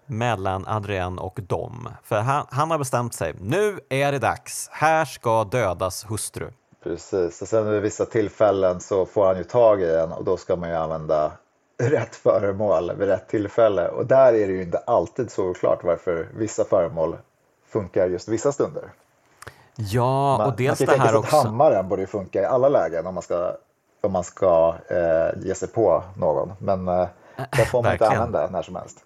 mellan 0.05 0.67
Adrian 0.67 1.19
och 1.19 1.39
Dom. 1.41 1.89
För 2.03 2.19
han, 2.19 2.45
han, 2.49 2.71
har 2.71 2.77
bestämt 2.77 3.13
sig, 3.13 3.35
nu 3.39 3.79
är 3.89 4.11
det 4.11 4.19
dags, 4.19 4.69
här 4.71 5.05
ska 5.05 5.43
dödas 5.43 6.05
hustru. 6.09 6.51
Precis, 6.83 7.41
och 7.41 7.47
sen 7.47 7.71
vid 7.71 7.81
vissa 7.81 8.05
tillfällen 8.05 8.79
så 8.79 9.05
får 9.05 9.27
han 9.27 9.37
ju 9.37 9.43
tag 9.43 9.81
i 9.81 9.95
en 9.95 10.11
och 10.11 10.23
då 10.23 10.37
ska 10.37 10.55
man 10.55 10.69
ju 10.69 10.75
använda 10.75 11.31
rätt 11.77 12.15
föremål 12.15 12.95
vid 12.95 13.07
rätt 13.07 13.27
tillfälle. 13.27 13.87
Och 13.87 14.05
där 14.05 14.33
är 14.33 14.47
det 14.47 14.53
ju 14.53 14.61
inte 14.61 14.77
alltid 14.77 15.31
så 15.31 15.53
klart 15.53 15.83
varför 15.83 16.27
vissa 16.35 16.63
föremål 16.63 17.17
funkar 17.67 18.07
just 18.07 18.27
vissa 18.27 18.51
stunder. 18.51 18.83
Ja, 19.75 20.37
man, 20.37 20.47
och 20.47 20.57
dels 20.57 20.79
det 20.79 20.97
här 20.97 21.15
också. 21.15 21.35
Hammaren 21.35 21.89
borde 21.89 22.07
funka 22.07 22.41
i 22.41 22.45
alla 22.45 22.69
lägen 22.69 23.07
om 23.07 23.13
man 23.13 23.23
ska, 23.23 23.55
om 24.01 24.11
man 24.11 24.23
ska 24.23 24.75
eh, 24.87 25.43
ge 25.45 25.55
sig 25.55 25.67
på 25.67 26.03
någon. 26.17 26.53
Men, 26.59 26.87
eh, 26.87 27.07
Det 27.57 27.65
får 27.65 27.83
man 27.83 27.91
inte 27.91 28.09
använda 28.09 28.49
när 28.49 28.61
som 28.61 28.75
helst. 28.75 28.97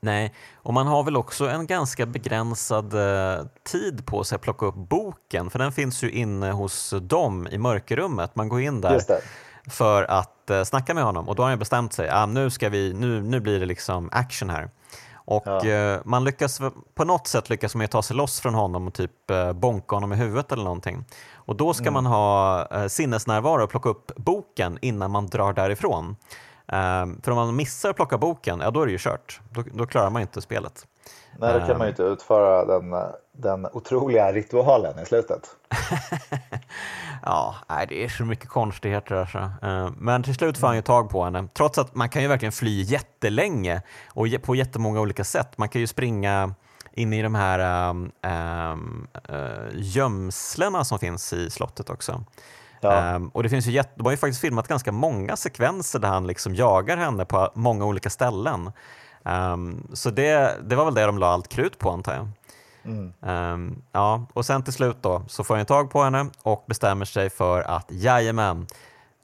Nej, 0.00 0.34
och 0.54 0.74
man 0.74 0.86
har 0.86 1.02
väl 1.02 1.16
också 1.16 1.48
en 1.48 1.66
ganska 1.66 2.06
begränsad 2.06 2.94
eh, 2.94 3.44
tid 3.62 4.06
på 4.06 4.24
sig 4.24 4.36
att 4.36 4.42
plocka 4.42 4.66
upp 4.66 4.74
boken, 4.74 5.50
för 5.50 5.58
den 5.58 5.72
finns 5.72 6.04
ju 6.04 6.10
inne 6.10 6.50
hos 6.50 6.94
dem 7.00 7.48
i 7.50 7.58
mörkerrummet. 7.58 8.36
Man 8.36 8.48
går 8.48 8.60
in 8.60 8.80
där 8.80 9.00
för 9.68 10.10
att 10.10 10.50
eh, 10.50 10.64
snacka 10.64 10.94
med 10.94 11.04
honom 11.04 11.28
och 11.28 11.34
då 11.34 11.42
har 11.42 11.50
han 11.50 11.58
bestämt 11.58 11.92
sig, 11.92 12.10
ah, 12.10 12.26
nu, 12.26 12.50
ska 12.50 12.68
vi, 12.68 12.92
nu, 12.92 13.22
nu 13.22 13.40
blir 13.40 13.60
det 13.60 13.66
liksom 13.66 14.08
action 14.12 14.50
här. 14.50 14.70
Och 15.24 15.46
ja. 15.46 15.66
eh, 15.66 16.00
man 16.04 16.24
lyckas 16.24 16.60
på 16.94 17.04
något 17.04 17.26
sätt 17.26 17.50
lyckas 17.50 17.74
man 17.74 17.88
ta 17.88 18.02
sig 18.02 18.16
loss 18.16 18.40
från 18.40 18.54
honom 18.54 18.86
och 18.86 18.94
typ 18.94 19.30
eh, 19.30 19.52
bonka 19.52 19.96
honom 19.96 20.12
i 20.12 20.16
huvudet 20.16 20.52
eller 20.52 20.64
någonting. 20.64 21.04
Och 21.34 21.56
då 21.56 21.74
ska 21.74 21.84
mm. 21.84 21.94
man 21.94 22.06
ha 22.06 22.66
eh, 22.70 22.86
sinnesnärvaro 22.86 23.64
och 23.64 23.70
plocka 23.70 23.88
upp 23.88 24.12
boken 24.16 24.78
innan 24.82 25.10
man 25.10 25.26
drar 25.26 25.52
därifrån. 25.52 26.16
Um, 26.66 27.20
för 27.22 27.30
om 27.30 27.36
man 27.36 27.56
missar 27.56 27.90
att 27.90 27.96
plocka 27.96 28.18
boken, 28.18 28.60
ja 28.60 28.70
då 28.70 28.82
är 28.82 28.86
det 28.86 28.92
ju 28.92 28.98
kört. 28.98 29.40
Då, 29.50 29.64
då 29.72 29.86
klarar 29.86 30.10
man 30.10 30.22
inte 30.22 30.42
spelet. 30.42 30.86
Nej, 31.38 31.60
då 31.60 31.66
kan 31.66 31.78
man 31.78 31.86
ju 31.86 31.90
inte 31.90 32.02
utföra 32.02 32.64
den, 32.64 32.94
den 33.32 33.66
otroliga 33.72 34.32
ritualen 34.32 34.98
i 34.98 35.06
slutet. 35.06 35.56
ja, 37.22 37.54
nej, 37.68 37.86
det 37.88 38.04
är 38.04 38.08
så 38.08 38.24
mycket 38.24 38.48
konstigheter. 38.48 39.14
Alltså. 39.14 39.38
Uh, 39.38 39.90
men 39.98 40.22
till 40.22 40.34
slut 40.34 40.58
får 40.58 40.66
han 40.66 40.76
ju 40.76 40.82
tag 40.82 41.10
på 41.10 41.24
henne. 41.24 41.48
Trots 41.54 41.78
att 41.78 41.94
man 41.94 42.08
kan 42.08 42.22
ju 42.22 42.28
verkligen 42.28 42.52
fly 42.52 42.82
jättelänge 42.82 43.82
och 44.08 44.26
på 44.42 44.54
jättemånga 44.54 45.00
olika 45.00 45.24
sätt. 45.24 45.58
Man 45.58 45.68
kan 45.68 45.80
ju 45.80 45.86
springa 45.86 46.54
in 46.92 47.12
i 47.12 47.22
de 47.22 47.34
här 47.34 47.88
um, 47.90 48.12
um, 48.22 49.06
uh, 49.30 49.68
gömslena 49.72 50.84
som 50.84 50.98
finns 50.98 51.32
i 51.32 51.50
slottet 51.50 51.90
också. 51.90 52.24
Ja. 52.80 53.14
Um, 53.14 53.28
och 53.28 53.42
det 53.42 53.48
finns 53.48 53.66
ju 53.66 53.72
jätt, 53.72 53.90
de 53.94 54.04
har 54.04 54.10
ju 54.10 54.16
faktiskt 54.16 54.40
filmat 54.40 54.68
ganska 54.68 54.92
många 54.92 55.36
sekvenser 55.36 55.98
där 55.98 56.08
han 56.08 56.26
liksom 56.26 56.54
jagar 56.54 56.96
henne 56.96 57.24
på 57.24 57.52
många 57.54 57.84
olika 57.84 58.10
ställen. 58.10 58.72
Um, 59.24 59.88
så 59.92 60.10
det, 60.10 60.56
det 60.62 60.76
var 60.76 60.84
väl 60.84 60.94
det 60.94 61.06
de 61.06 61.18
la 61.18 61.26
allt 61.26 61.48
krut 61.48 61.78
på 61.78 61.90
antar 61.90 62.14
jag. 62.14 62.28
Mm. 62.84 63.12
Um, 63.20 63.82
ja, 63.92 64.26
och 64.32 64.46
sen 64.46 64.62
till 64.62 64.72
slut 64.72 64.96
då 65.00 65.22
så 65.28 65.44
får 65.44 65.56
han 65.56 65.66
tag 65.66 65.90
på 65.90 66.02
henne 66.02 66.26
och 66.42 66.64
bestämmer 66.66 67.04
sig 67.04 67.30
för 67.30 67.62
att 67.62 67.86
jajamän, 67.88 68.66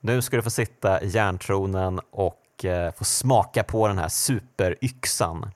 nu 0.00 0.22
ska 0.22 0.36
du 0.36 0.42
få 0.42 0.50
sitta 0.50 1.02
i 1.02 1.08
järntronen 1.08 2.00
och 2.10 2.64
uh, 2.64 2.90
få 2.98 3.04
smaka 3.04 3.64
på 3.64 3.88
den 3.88 3.98
här 3.98 4.08
superyxan. 4.08 5.50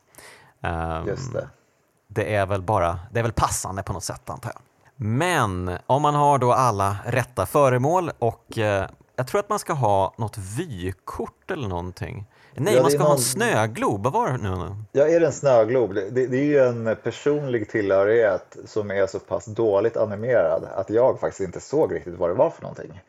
Just 1.07 1.33
det. 1.33 1.49
Det 2.09 2.35
är 2.35 2.47
väl 2.47 2.63
bara, 2.63 2.99
det 3.11 3.19
är 3.19 3.23
väl 3.23 3.33
passande 3.33 3.83
på 3.83 3.93
något 3.93 4.05
sätt 4.05 4.31
antar 4.31 4.51
jag. 4.55 4.63
Men 4.97 5.79
om 5.87 6.03
man 6.03 6.15
har 6.15 6.39
då 6.39 6.53
alla 6.53 6.97
rätta 7.05 7.47
föremål 7.47 8.11
och 8.19 8.59
eh, 8.59 8.89
jag 9.17 9.27
tror 9.27 9.41
att 9.41 9.49
man 9.49 9.59
ska 9.59 9.73
ha 9.73 10.15
något 10.19 10.39
vykort 10.39 11.51
eller 11.51 11.69
någonting. 11.69 12.27
Nej, 12.55 12.75
ja, 12.75 12.83
man 12.83 12.91
ska 12.91 12.99
någon... 12.99 13.07
ha 13.07 13.15
en 13.15 13.21
snöglob. 13.21 14.05
Vad 14.05 14.13
var 14.13 14.29
det 14.31 14.39
nu? 14.39 14.75
Ja, 14.93 15.09
är 15.09 15.21
det 15.21 15.27
en 15.27 15.33
snöglob? 15.33 15.95
Det, 15.95 16.11
det, 16.11 16.37
är 16.37 16.45
ju 16.45 16.59
en 16.59 16.97
personlig 17.03 17.71
tillhörighet 17.71 18.57
som 18.67 18.91
är 18.91 19.07
så 19.07 19.19
pass 19.19 19.45
dåligt 19.45 19.97
animerad 19.97 20.65
att 20.75 20.91
jag 20.91 21.21
faktiskt 21.21 21.41
inte 21.41 21.61
såg 21.61 21.95
riktigt 21.95 22.15
vad 22.15 22.31
det 22.31 22.35
var 22.35 22.51
för 22.51 22.63
någonting. 22.63 23.01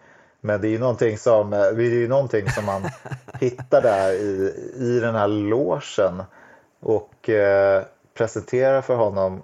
Men 0.42 0.62
det 0.62 0.68
är 0.68 0.70
ju 0.70 0.80
någonting 0.80 1.18
som, 1.18 1.54
eh, 1.54 1.60
det 1.60 1.84
är 1.84 1.90
ju 1.90 2.08
någonting 2.08 2.50
som 2.50 2.66
man 2.66 2.82
hittar 3.40 3.82
där 3.82 4.14
i, 4.14 4.54
i 4.76 5.00
den 5.00 5.16
här 5.16 5.28
låsen 5.28 6.24
och 6.80 7.30
eh, 7.30 7.84
presenterar 8.14 8.82
för 8.82 8.96
honom 8.96 9.42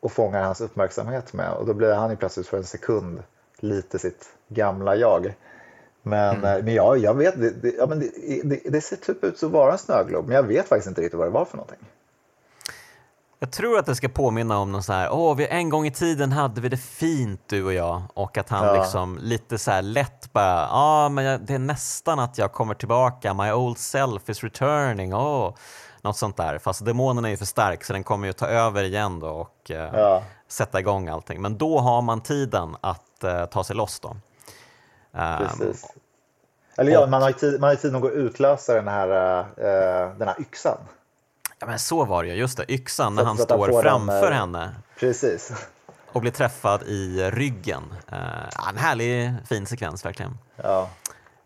och 0.00 0.12
fångar 0.12 0.42
hans 0.42 0.60
uppmärksamhet 0.60 1.32
med. 1.32 1.52
Och 1.52 1.66
då 1.66 1.74
blir 1.74 1.94
han 1.94 2.10
ju 2.10 2.16
plötsligt 2.16 2.46
för 2.46 2.56
en 2.56 2.64
sekund 2.64 3.22
lite 3.58 3.98
sitt 3.98 4.28
gamla 4.48 4.96
jag. 4.96 5.34
Men, 6.02 6.36
mm. 6.36 6.58
Eh, 6.58 6.64
men 6.64 6.74
ja, 6.74 6.96
jag 6.96 7.14
vet, 7.14 7.40
det, 7.40 7.50
det, 7.50 7.74
ja, 7.78 7.86
men 7.86 8.00
det, 8.00 8.10
det, 8.44 8.60
det, 8.64 8.80
ser 8.80 8.96
typ 8.96 9.24
ut 9.24 9.42
att 9.42 9.50
vara 9.50 9.72
en 9.72 9.78
snöglob, 9.78 10.26
men 10.26 10.36
jag 10.36 10.42
vet 10.42 10.68
faktiskt 10.68 10.88
inte 10.88 11.00
riktigt 11.00 11.18
vad 11.18 11.26
det 11.26 11.32
var 11.32 11.44
för 11.44 11.56
någonting. 11.56 11.78
Jag 13.40 13.52
tror 13.52 13.78
att 13.78 13.86
det 13.86 13.94
ska 13.94 14.08
påminna 14.08 14.58
om 14.58 14.72
någon 14.72 14.82
så 14.82 14.92
här, 14.92 15.12
åh, 15.12 15.36
vi, 15.36 15.46
en 15.46 15.70
gång 15.70 15.86
i 15.86 15.90
tiden 15.90 16.32
hade 16.32 16.60
vi 16.60 16.68
det 16.68 16.76
fint 16.76 17.40
du 17.46 17.64
och 17.64 17.72
jag 17.72 18.02
och 18.14 18.38
att 18.38 18.48
han 18.48 18.66
ja. 18.66 18.80
liksom 18.80 19.18
lite 19.22 19.58
så 19.58 19.70
här 19.70 19.82
lätt 19.82 20.32
bara, 20.32 20.60
ja, 20.60 20.68
ah, 20.72 21.08
men 21.08 21.24
jag, 21.24 21.40
det 21.40 21.54
är 21.54 21.58
nästan 21.58 22.18
att 22.18 22.38
jag 22.38 22.52
kommer 22.52 22.74
tillbaka, 22.74 23.34
my 23.34 23.52
old 23.52 23.78
self 23.78 24.28
is 24.28 24.44
returning, 24.44 25.14
åh. 25.14 25.48
Oh 25.48 25.54
något 26.02 26.16
sånt 26.16 26.36
där. 26.36 26.58
Fast 26.58 26.84
demonen 26.84 27.24
är 27.24 27.28
ju 27.28 27.36
för 27.36 27.44
stark 27.44 27.84
så 27.84 27.92
den 27.92 28.04
kommer 28.04 28.26
ju 28.26 28.32
ta 28.32 28.46
över 28.46 28.84
igen 28.84 29.20
då 29.20 29.28
och 29.28 29.70
eh, 29.70 29.90
ja. 29.92 30.22
sätta 30.48 30.80
igång 30.80 31.08
allting. 31.08 31.42
Men 31.42 31.58
då 31.58 31.78
har 31.78 32.02
man 32.02 32.20
tiden 32.20 32.76
att 32.80 33.24
eh, 33.24 33.44
ta 33.44 33.64
sig 33.64 33.76
loss 33.76 34.00
då. 34.00 34.16
Ehm, 35.12 35.38
Precis. 35.38 35.84
Um, 35.84 36.00
Eller 36.76 36.92
ja, 36.92 37.00
och, 37.00 37.08
man 37.08 37.22
har 37.22 37.28
ju 37.28 37.34
tid, 37.34 37.60
man 37.60 37.68
har 37.68 37.76
tid 37.76 37.94
att 37.94 38.02
gå 38.02 38.08
och 38.08 38.14
utlösa 38.14 38.74
den 38.74 38.88
här, 38.88 39.08
uh, 39.08 40.18
den 40.18 40.28
här 40.28 40.40
yxan. 40.40 40.78
Ja 41.58 41.66
men 41.66 41.78
så 41.78 42.04
var 42.04 42.22
det 42.22 42.28
ju, 42.28 42.34
just 42.34 42.56
det, 42.56 42.72
yxan 42.72 43.14
när 43.14 43.24
han 43.24 43.38
står 43.38 43.82
framför 43.82 44.30
den, 44.30 44.32
henne. 44.32 44.74
Precis. 44.98 45.52
Och 46.12 46.20
blir 46.20 46.32
träffad 46.32 46.82
i 46.82 47.30
ryggen. 47.30 47.82
Uh, 48.12 48.68
en 48.68 48.76
härlig 48.76 49.34
fin 49.48 49.66
sekvens 49.66 50.04
verkligen. 50.04 50.38
Ja. 50.56 50.88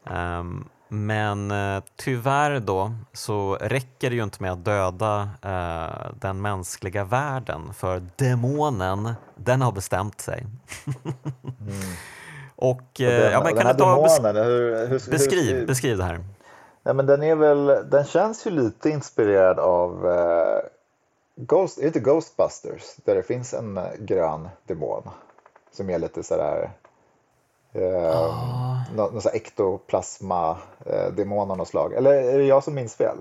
Um, 0.04 0.68
men 0.92 1.50
eh, 1.50 1.82
tyvärr 1.96 2.60
då 2.60 2.92
så 3.12 3.58
räcker 3.60 4.10
det 4.10 4.16
ju 4.16 4.22
inte 4.22 4.42
med 4.42 4.52
att 4.52 4.64
döda 4.64 5.30
eh, 5.42 6.12
den 6.20 6.40
mänskliga 6.40 7.04
världen 7.04 7.74
för 7.74 8.02
demonen, 8.16 9.14
den 9.36 9.62
har 9.62 9.72
bestämt 9.72 10.20
sig. 10.20 10.46
mm. 11.60 11.96
Och, 12.62 13.00
eh, 13.00 13.20
den, 13.20 13.32
ja, 13.32 13.42
men 13.44 13.54
kan 13.54 13.66
du 13.66 13.74
ta 13.74 13.94
demonen, 13.94 14.44
hur, 14.44 14.86
hur, 14.86 15.10
beskriv, 15.10 15.56
hur, 15.56 15.66
beskriv 15.66 15.98
det 15.98 16.04
här. 16.04 16.24
Ja, 16.82 16.92
men 16.92 17.06
den, 17.06 17.22
är 17.22 17.34
väl, 17.34 17.66
den 17.66 18.04
känns 18.04 18.46
ju 18.46 18.50
lite 18.50 18.90
inspirerad 18.90 19.58
av 19.58 20.10
eh, 20.10 20.58
Ghost, 21.36 21.78
är 21.78 21.82
det 21.82 21.86
inte 21.86 22.00
Ghostbusters 22.00 22.96
där 23.04 23.14
det 23.14 23.22
finns 23.22 23.54
en 23.54 23.76
eh, 23.76 23.84
grön 23.98 24.48
demon 24.66 25.02
som 25.72 25.90
är 25.90 25.98
lite 25.98 26.22
sådär 26.22 26.70
Eh, 27.74 27.82
oh. 27.82 28.94
Någon, 28.96 29.14
någon 29.14 29.22
ektoplasma-demon 29.32 31.46
eh, 31.46 31.50
av 31.50 31.56
något 31.56 31.68
slag. 31.68 31.94
Eller 31.94 32.12
är 32.12 32.38
det 32.38 32.44
jag 32.44 32.64
som 32.64 32.74
minns 32.74 32.94
fel? 32.94 33.16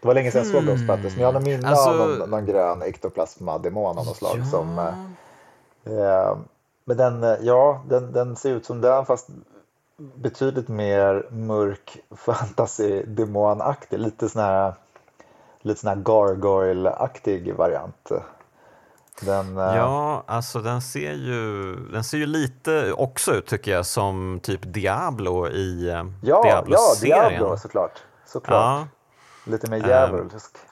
Det 0.00 0.06
var 0.06 0.14
länge 0.14 0.30
sedan 0.30 0.42
jag 0.42 0.52
såg 0.52 0.62
mm. 0.62 0.74
Ghostbusters, 0.74 1.12
men 1.12 1.22
jag 1.22 1.32
har 1.32 1.40
minne 1.40 1.68
alltså... 1.68 1.90
av 1.90 1.96
någon, 1.96 2.30
någon 2.30 2.46
grön 2.46 2.82
ektoplasma-demon 2.82 3.98
av 3.98 4.06
något 4.06 4.16
slag. 4.16 4.38
Ja. 4.38 4.44
Som, 4.44 4.78
eh, 4.78 4.94
eh, 5.98 6.36
men 6.90 6.96
den, 6.96 7.24
eh, 7.24 7.38
ja, 7.40 7.82
den, 7.88 8.12
den 8.12 8.36
ser 8.36 8.50
ut 8.50 8.66
som 8.66 8.80
den 8.80 9.06
fast 9.06 9.28
betydligt 9.96 10.68
mer 10.68 11.26
mörk 11.30 11.98
fantasy-demonaktig. 12.16 13.98
Lite 13.98 14.28
sån 14.28 14.42
här, 14.42 14.74
lite 15.60 15.80
sån 15.80 15.88
här 15.88 15.96
gargoyle-aktig 15.96 17.56
variant. 17.56 18.10
Den, 19.20 19.58
uh... 19.58 19.76
Ja, 19.76 20.24
alltså 20.26 20.60
den 20.60 20.82
ser, 20.82 21.12
ju, 21.12 21.74
den 21.92 22.04
ser 22.04 22.18
ju 22.18 22.26
lite 22.26 22.92
också 22.92 23.32
ut 23.32 23.46
tycker 23.46 23.70
jag 23.70 23.86
som 23.86 24.40
typ 24.42 24.60
Diablo 24.62 25.48
i 25.48 25.90
uh, 25.90 26.12
ja, 26.22 26.42
Diablo-serien. 26.42 27.18
Ja, 27.22 27.28
Diablo 27.28 27.56
såklart. 27.56 28.02
såklart. 28.26 28.86
Ja. 29.44 29.52
Lite 29.52 29.70
mer 29.70 29.88
djävulsk. 29.88 30.54
Uh, 30.54 30.69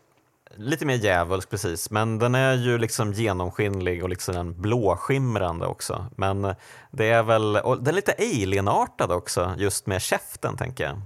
lite 0.58 0.86
mer 0.86 0.94
djävulsk 0.94 1.50
precis, 1.50 1.90
men 1.90 2.18
den 2.18 2.34
är 2.34 2.54
ju 2.54 2.78
liksom 2.78 3.12
genomskinlig 3.12 4.02
och 4.02 4.08
liksom 4.08 4.54
blåskimrande 4.62 5.66
också. 5.66 6.06
Men 6.16 6.54
det 6.90 7.10
är 7.10 7.22
väl, 7.22 7.56
och 7.56 7.78
den 7.78 7.86
är 7.86 7.92
lite 7.92 8.14
alienartad 8.18 9.12
också, 9.12 9.52
just 9.56 9.86
med 9.86 10.02
käften 10.02 10.56
tänker 10.56 10.84
jag. 10.84 11.00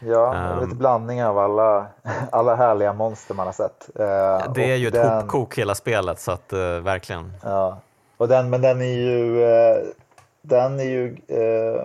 Ja, 0.00 0.52
um, 0.52 0.64
lite 0.64 0.76
blandning 0.76 1.24
av 1.24 1.38
alla, 1.38 1.86
alla 2.32 2.56
härliga 2.56 2.92
monster 2.92 3.34
man 3.34 3.46
har 3.46 3.52
sett. 3.52 3.90
Uh, 4.00 4.52
det 4.54 4.72
är 4.72 4.76
ju 4.76 4.88
ett 4.88 4.94
den, 4.94 5.22
hopkok 5.22 5.58
hela 5.58 5.74
spelet, 5.74 6.20
så 6.20 6.32
att 6.32 6.52
uh, 6.52 6.78
verkligen. 6.78 7.32
Ja, 7.42 7.78
och 8.16 8.28
den, 8.28 8.50
men 8.50 8.60
den 8.60 8.82
är 8.82 8.94
ju, 8.94 9.44
uh, 9.44 9.86
den 10.42 10.80
är 10.80 10.84
ju, 10.84 11.16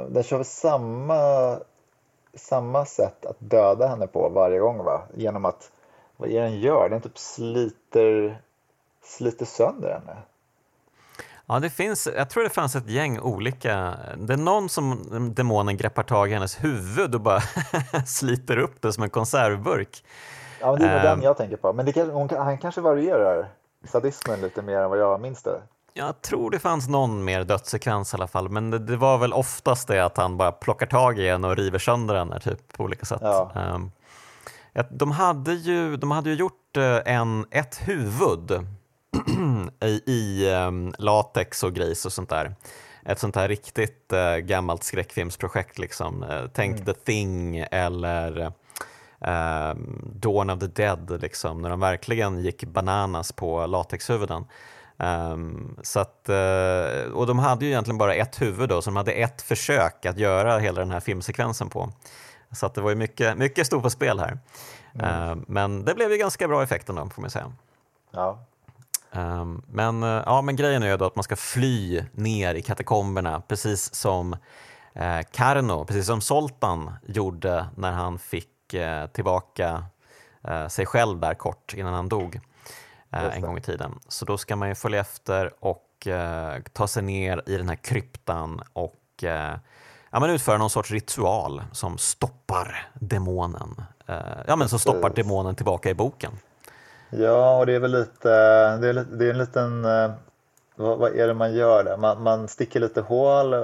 den 0.10 0.24
kör 0.24 0.44
samma, 0.44 1.58
samma 2.36 2.86
sätt 2.86 3.26
att 3.26 3.38
döda 3.40 3.88
henne 3.88 4.08
på 4.08 4.30
varje 4.30 4.60
gång 4.60 4.84
va? 4.84 5.02
Genom 5.16 5.46
att, 5.46 5.72
vad 6.20 6.30
är 6.30 6.42
den 6.42 6.60
gör? 6.60 6.90
Den 6.90 7.02
typ 7.02 7.18
sliter, 7.18 8.42
sliter 9.04 9.46
sönder 9.46 9.90
henne. 9.94 10.18
Ja, 11.46 11.60
det 11.60 11.70
finns, 11.70 12.08
jag 12.16 12.30
tror 12.30 12.44
det 12.44 12.50
fanns 12.50 12.76
ett 12.76 12.90
gäng 12.90 13.20
olika. 13.20 13.96
Det 14.18 14.34
är 14.34 14.38
någon 14.38 14.70
som 14.70 15.34
demonen 15.36 15.78
greppar 15.78 16.04
tag 16.04 16.30
i 16.30 16.34
hennes 16.34 16.64
huvud 16.64 17.16
och 17.16 17.22
bara 17.22 17.42
sliter 18.06 18.58
upp 18.58 18.82
det 18.82 18.94
som 18.94 19.04
en 19.04 19.10
konservburk. 19.10 20.04
Ja, 20.60 20.72
men 20.72 20.82
det 20.82 20.88
är 20.88 20.96
um, 20.96 21.04
den 21.04 21.14
ehm. 21.14 21.24
jag 21.24 21.38
tänker 21.38 21.58
på. 21.58 21.74
Men 21.74 21.86
det, 21.86 22.04
hon, 22.04 22.30
han 22.30 22.58
kanske 22.58 22.82
varierar 22.82 23.48
sadismen 23.84 24.42
lite 24.42 24.62
mer 24.62 24.78
än 24.78 24.90
vad 24.90 25.00
jag 25.00 25.22
minns 25.22 25.44
det. 25.44 25.62
Jag 25.94 26.22
tror 26.22 26.52
det 26.52 26.60
fanns 26.60 26.88
någon 26.88 27.24
mer 27.24 27.44
dödssekvens 27.44 28.14
i 28.14 28.16
alla 28.16 28.28
fall, 28.28 28.50
men 28.50 28.72
det, 28.72 28.80
det, 28.80 28.98
var 28.98 29.18
väl 29.18 29.34
oftast 29.34 29.88
det 29.88 30.06
att 30.06 30.18
han 30.18 30.38
bara 30.38 30.52
plockar 30.52 30.86
tag 30.86 31.20
i 31.20 31.30
henne 31.30 31.48
och 31.48 31.58
river 31.58 31.80
sönder 31.80 32.16
henne 32.16 32.40
typ, 32.40 32.74
på 32.78 32.84
olika 32.84 33.06
sätt. 33.06 33.22
Ja. 33.22 33.52
Um, 33.74 33.92
de, 34.90 35.12
hade 35.12 35.54
ju, 35.54 35.98
de 35.98 36.12
hade 36.12 36.30
ju 36.30 36.36
gjort 36.36 36.78
eh, 36.78 37.00
en, 37.06 37.46
ett 37.52 37.82
huvud 37.88 38.52
i, 39.84 40.02
i 40.06 40.52
um, 40.54 40.94
latex 40.98 41.64
och 41.64 41.74
grejs 41.74 42.06
och 42.06 42.14
sånt 42.14 42.30
där. 42.30 42.56
ett 43.06 43.20
sånt 43.20 43.36
här 43.36 43.48
riktigt 43.48 44.14
uh, 44.14 44.38
gammalt 44.38 44.84
skräckfilmsprojekt. 44.84 45.80
Liksom. 45.80 46.24
Uh, 46.24 46.46
tänk 46.54 46.76
mm. 46.76 46.86
The 46.86 46.94
Thing 46.94 47.58
eller 47.72 48.42
uh, 49.28 49.76
Dawn 50.14 50.50
of 50.50 50.60
the 50.60 50.68
Dead, 50.68 51.22
liksom, 51.22 51.62
när 51.62 51.70
de 51.70 51.80
verkligen 51.80 52.40
gick 52.40 52.64
bananas 52.64 53.32
på 53.32 53.68
latexhuvuden. 53.68 54.46
Um, 54.98 55.78
så 55.84 56.00
att, 56.00 56.30
uh, 56.30 57.12
och 57.12 57.28
de 57.28 57.40
hade 57.40 57.66
ju 57.66 57.72
egentligen 57.72 57.98
bara 57.98 58.14
ett 58.14 58.42
huvud 58.42 58.70
då, 58.70 58.82
så 58.82 58.90
de 58.90 58.98
hade 58.98 59.12
ett 59.12 59.42
försök 59.42 60.06
att 60.06 60.18
göra 60.18 60.60
hela 60.60 60.80
den 60.80 60.92
här 60.92 61.00
filmsekvensen 61.00 61.70
på. 61.70 61.94
Så 62.52 62.66
att 62.66 62.74
det 62.74 62.82
var 62.82 62.90
ju 62.90 62.96
mycket, 62.96 63.38
mycket 63.38 63.68
stort 63.68 63.84
på 63.84 63.90
spel 63.90 64.20
här. 64.20 64.40
Mm. 64.94 65.30
Uh, 65.30 65.44
men 65.48 65.86
det 65.86 65.96
blev 65.96 66.12
ju 66.12 66.18
ganska 66.18 66.48
bra 66.48 66.64
effekt 66.64 66.90
ändå, 66.90 67.10
får 67.10 67.22
man 67.22 67.32
säga. 67.32 67.52
Ja. 68.12 68.46
Um, 69.12 69.64
men, 69.68 70.04
uh, 70.04 70.24
ja, 70.26 70.42
men 70.42 70.56
grejen 70.56 70.84
är 70.84 70.98
då 70.98 71.06
att 71.06 71.16
man 71.16 71.24
ska 71.24 71.36
fly 71.36 72.04
ner 72.12 72.56
i 72.56 72.62
katakomberna, 72.62 73.42
precis 73.42 73.96
som 73.96 74.36
Karno, 75.32 75.86
precis 75.86 76.06
som 76.06 76.22
Soltan 76.22 76.92
gjorde 77.08 77.68
när 77.76 77.92
han 77.92 78.20
fick 78.20 78.76
tillbaka 79.14 79.84
sig 80.70 80.86
själv 80.86 81.20
där 81.20 81.34
kort 81.34 81.74
innan 81.74 81.94
han 81.94 82.10
dog 82.10 82.40
en 83.12 83.42
gång 83.42 83.58
i 83.58 83.62
tiden. 83.62 84.00
Så 84.08 84.26
då 84.26 84.38
ska 84.38 84.56
man 84.56 84.70
ju 84.70 84.76
följa 84.76 85.00
efter 85.00 85.54
och 85.60 86.08
eh, 86.08 86.62
ta 86.74 86.88
sig 86.88 87.04
ner 87.04 87.44
i 87.46 87.58
den 87.58 87.70
här 87.70 87.76
kryptan 87.76 88.62
och 88.74 89.24
eh, 89.24 89.58
ja, 90.10 90.20
men 90.20 90.30
utföra 90.30 90.58
någon 90.58 90.70
sorts 90.70 90.92
ritual 90.92 91.64
som 91.72 91.98
stoppar 91.98 92.90
demonen. 92.94 93.82
Eh, 94.08 94.16
ja, 94.48 94.56
men 94.56 94.70
som 94.70 94.80
stoppar 94.80 95.10
demonen 95.10 95.56
tillbaka 95.56 95.90
i 95.90 95.94
boken. 95.94 96.32
Ja, 97.10 97.58
och 97.58 97.66
det 97.66 97.74
är 97.74 97.80
väl 97.80 97.92
lite, 97.92 98.30
det 98.78 98.90
är, 98.90 98.94
det 98.94 99.26
är 99.26 99.30
en 99.30 99.38
liten, 99.38 99.86
eh, 99.86 100.12
vad, 100.76 100.98
vad, 100.98 101.16
är 101.16 101.28
det 101.28 101.34
man 101.34 101.54
gör 101.54 101.84
där? 101.84 101.98
Man, 101.98 102.24
man 102.24 102.48
sticker 102.48 102.80
lite 102.80 103.02
hål, 103.02 103.56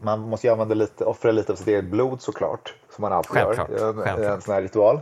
man 0.00 0.20
måste 0.20 0.46
ju 0.46 0.52
använda 0.52 0.74
lite, 0.74 1.04
offra 1.04 1.32
lite 1.32 1.52
av 1.52 1.56
sitt 1.56 1.68
eget 1.68 1.84
blod 1.84 2.22
såklart, 2.22 2.74
som 2.94 3.02
man 3.02 3.12
alltid 3.12 3.32
Självklart. 3.32 3.70
gör 3.70 4.06
en, 4.06 4.24
en 4.24 4.40
sån 4.40 4.54
här 4.54 4.62
ritual. 4.62 5.00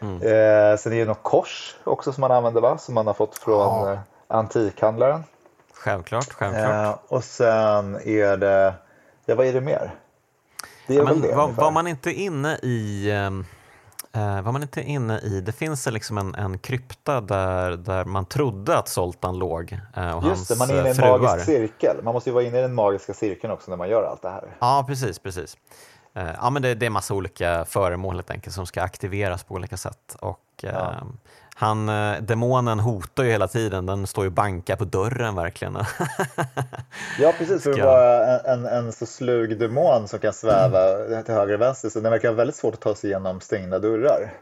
Mm. 0.00 0.14
Eh, 0.14 0.76
sen 0.76 0.92
är 0.92 0.98
det 0.98 1.04
något 1.04 1.22
kors 1.22 1.76
också 1.84 2.12
som 2.12 2.20
man 2.20 2.30
använder 2.30 2.60
va? 2.60 2.78
Som 2.78 2.94
man 2.94 3.06
har 3.06 3.14
fått 3.14 3.38
från 3.38 3.92
eh, 3.92 3.98
antikhandlaren. 4.28 5.24
Självklart, 5.74 6.32
självklart. 6.32 6.86
Eh, 6.86 6.94
och 7.08 7.24
sen 7.24 7.96
är 8.04 8.36
det, 8.36 8.74
ja 9.24 9.34
vad 9.34 9.46
är 9.46 9.52
det 9.52 9.60
mer? 9.60 9.94
Ja, 10.94 11.04
men, 11.04 11.20
det, 11.20 11.34
var, 11.34 11.48
var, 11.48 11.70
man 11.70 11.86
inte 11.86 12.12
inne 12.12 12.58
i 12.62 13.10
ehm, 13.10 13.44
eh, 14.12 14.42
var 14.42 14.52
man 14.52 14.62
inte 14.62 14.82
inne 14.82 15.18
i, 15.18 15.40
det 15.40 15.52
finns 15.52 15.86
liksom 15.86 16.18
en, 16.18 16.34
en 16.34 16.58
krypta 16.58 17.20
där, 17.20 17.70
där 17.76 18.04
man 18.04 18.24
trodde 18.24 18.78
att 18.78 18.88
Soltan 18.88 19.38
låg 19.38 19.78
eh, 19.96 20.18
och 20.18 20.24
Just 20.24 20.48
det, 20.48 20.58
man 20.58 20.70
är 20.70 20.74
inne 20.74 20.86
i 20.86 20.90
en 20.90 20.94
fruar. 20.96 21.18
magisk 21.18 21.46
cirkel. 21.46 21.96
Man 22.02 22.14
måste 22.14 22.30
ju 22.30 22.34
vara 22.34 22.44
inne 22.44 22.58
i 22.58 22.62
den 22.62 22.74
magiska 22.74 23.14
cirkeln 23.14 23.52
också 23.52 23.70
när 23.70 23.78
man 23.78 23.88
gör 23.88 24.02
allt 24.02 24.22
det 24.22 24.30
här. 24.30 24.56
Ja, 24.58 24.84
precis, 24.88 25.18
precis. 25.18 25.56
Eh, 26.14 26.28
ja, 26.40 26.50
men 26.50 26.62
det, 26.62 26.74
det 26.74 26.86
är 26.86 26.90
massa 26.90 27.14
olika 27.14 27.64
föremål 27.64 28.14
helt 28.14 28.30
enkelt 28.30 28.54
som 28.54 28.66
ska 28.66 28.82
aktiveras 28.82 29.44
på 29.44 29.54
olika 29.54 29.76
sätt. 29.76 30.16
Och, 30.20 30.40
ja. 30.60 30.94
Han, 31.60 31.88
eh, 31.88 32.22
demonen 32.22 32.80
hotar 32.80 33.24
ju 33.24 33.30
hela 33.30 33.48
tiden, 33.48 33.86
den 33.86 34.06
står 34.06 34.24
ju 34.24 34.30
banka 34.30 34.76
på 34.76 34.84
dörren 34.84 35.34
verkligen. 35.34 35.78
ja 37.20 37.34
precis, 37.38 37.62
för 37.62 37.70
att 37.70 37.78
vara 37.78 38.40
en, 38.40 38.66
en, 38.66 38.92
så 38.92 39.06
slug 39.06 39.58
demon 39.58 40.08
som 40.08 40.18
kan 40.18 40.32
sväva 40.32 41.04
mm. 41.04 41.24
till 41.24 41.34
höger 41.34 41.54
och 41.54 41.60
vänster 41.60 41.88
så 41.88 42.00
den 42.00 42.12
verkar 42.12 42.32
väldigt 42.32 42.56
svårt 42.56 42.74
att 42.74 42.80
ta 42.80 42.94
sig 42.94 43.10
igenom 43.10 43.40
stängda 43.40 43.78
dörrar. 43.78 44.32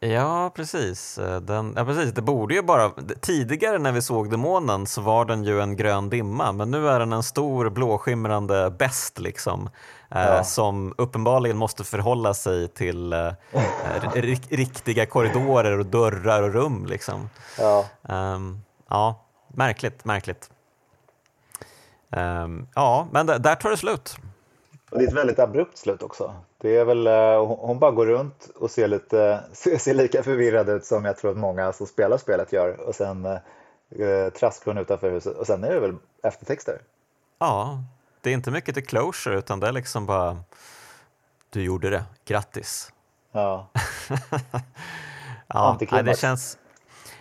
Ja, 0.00 0.50
precis. 0.54 1.18
Den, 1.42 1.74
ja, 1.76 1.84
precis. 1.84 2.12
Det 2.12 2.22
borde 2.22 2.54
ju 2.54 2.62
bara... 2.62 2.90
Tidigare 3.20 3.78
när 3.78 3.92
vi 3.92 4.02
såg 4.02 4.30
demonen 4.30 4.86
så 4.86 5.00
var 5.00 5.24
den 5.24 5.44
ju 5.44 5.60
en 5.60 5.76
grön 5.76 6.10
dimma, 6.10 6.52
men 6.52 6.70
nu 6.70 6.88
är 6.88 6.98
den 6.98 7.12
en 7.12 7.22
stor 7.22 7.70
blåskimrande 7.70 8.70
bäst 8.70 9.18
liksom, 9.18 9.70
eh, 10.10 10.22
ja. 10.22 10.44
som 10.44 10.94
uppenbarligen 10.98 11.56
måste 11.56 11.84
förhålla 11.84 12.34
sig 12.34 12.68
till 12.68 13.12
eh, 13.12 13.32
riktiga 14.48 15.06
korridorer 15.06 15.78
och 15.78 15.86
dörrar 15.86 16.42
och 16.42 16.52
rum. 16.52 16.86
Liksom. 16.86 17.30
Ja. 17.58 17.84
Um, 18.02 18.62
ja, 18.88 19.24
märkligt, 19.48 20.04
märkligt. 20.04 20.50
Um, 22.10 22.68
ja, 22.74 23.08
men 23.12 23.26
där 23.26 23.54
tar 23.54 23.70
det 23.70 23.76
slut. 23.76 24.16
Och 24.90 24.98
det 24.98 25.04
är 25.04 25.08
ett 25.08 25.14
väldigt 25.14 25.38
abrupt 25.38 25.78
slut 25.78 26.02
också. 26.02 26.34
Det 26.60 26.76
är 26.76 26.84
väl, 26.84 27.06
eh, 27.06 27.46
hon 27.46 27.78
bara 27.78 27.90
går 27.90 28.06
runt 28.06 28.50
och 28.54 28.70
ser, 28.70 28.88
lite, 28.88 29.44
ser 29.52 29.94
lika 29.94 30.22
förvirrad 30.22 30.68
ut 30.68 30.84
som 30.84 31.04
jag 31.04 31.16
tror 31.16 31.30
att 31.30 31.36
många 31.36 31.72
som 31.72 31.86
spelar 31.86 32.18
spelet 32.18 32.52
gör 32.52 32.80
och 32.80 32.94
sen 32.94 33.26
eh, 33.26 34.32
traskar 34.38 34.72
hon 34.72 34.82
utanför 34.82 35.10
huset 35.10 35.36
och 35.36 35.46
sen 35.46 35.64
är 35.64 35.74
det 35.74 35.80
väl 35.80 35.96
eftertexter. 36.22 36.80
Ja, 37.38 37.82
det 38.20 38.30
är 38.30 38.34
inte 38.34 38.50
mycket 38.50 38.74
till 38.74 38.86
closure 38.86 39.38
utan 39.38 39.60
det 39.60 39.68
är 39.68 39.72
liksom 39.72 40.06
bara 40.06 40.36
du 41.50 41.62
gjorde 41.62 41.90
det, 41.90 42.04
grattis. 42.24 42.92
Ja. 43.32 43.68
ja, 45.46 45.78
det 46.02 46.18
känns 46.18 46.58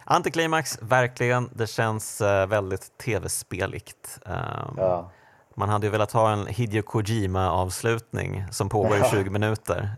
Antiklimax, 0.10 0.80
verkligen. 0.82 1.50
Det 1.54 1.68
känns 1.68 2.22
uh, 2.22 2.46
väldigt 2.46 2.98
tv-speligt. 2.98 4.20
Um, 4.26 4.34
ja. 4.78 5.12
Man 5.60 5.70
hade 5.70 5.88
ju 5.88 5.92
velat 5.92 6.12
ha 6.12 6.32
en 6.32 6.48
Hideo 6.48 6.82
Kojima-avslutning 6.82 8.46
som 8.52 8.70
pågår 8.70 8.98
i 8.98 9.04
20 9.12 9.30
minuter. 9.30 9.90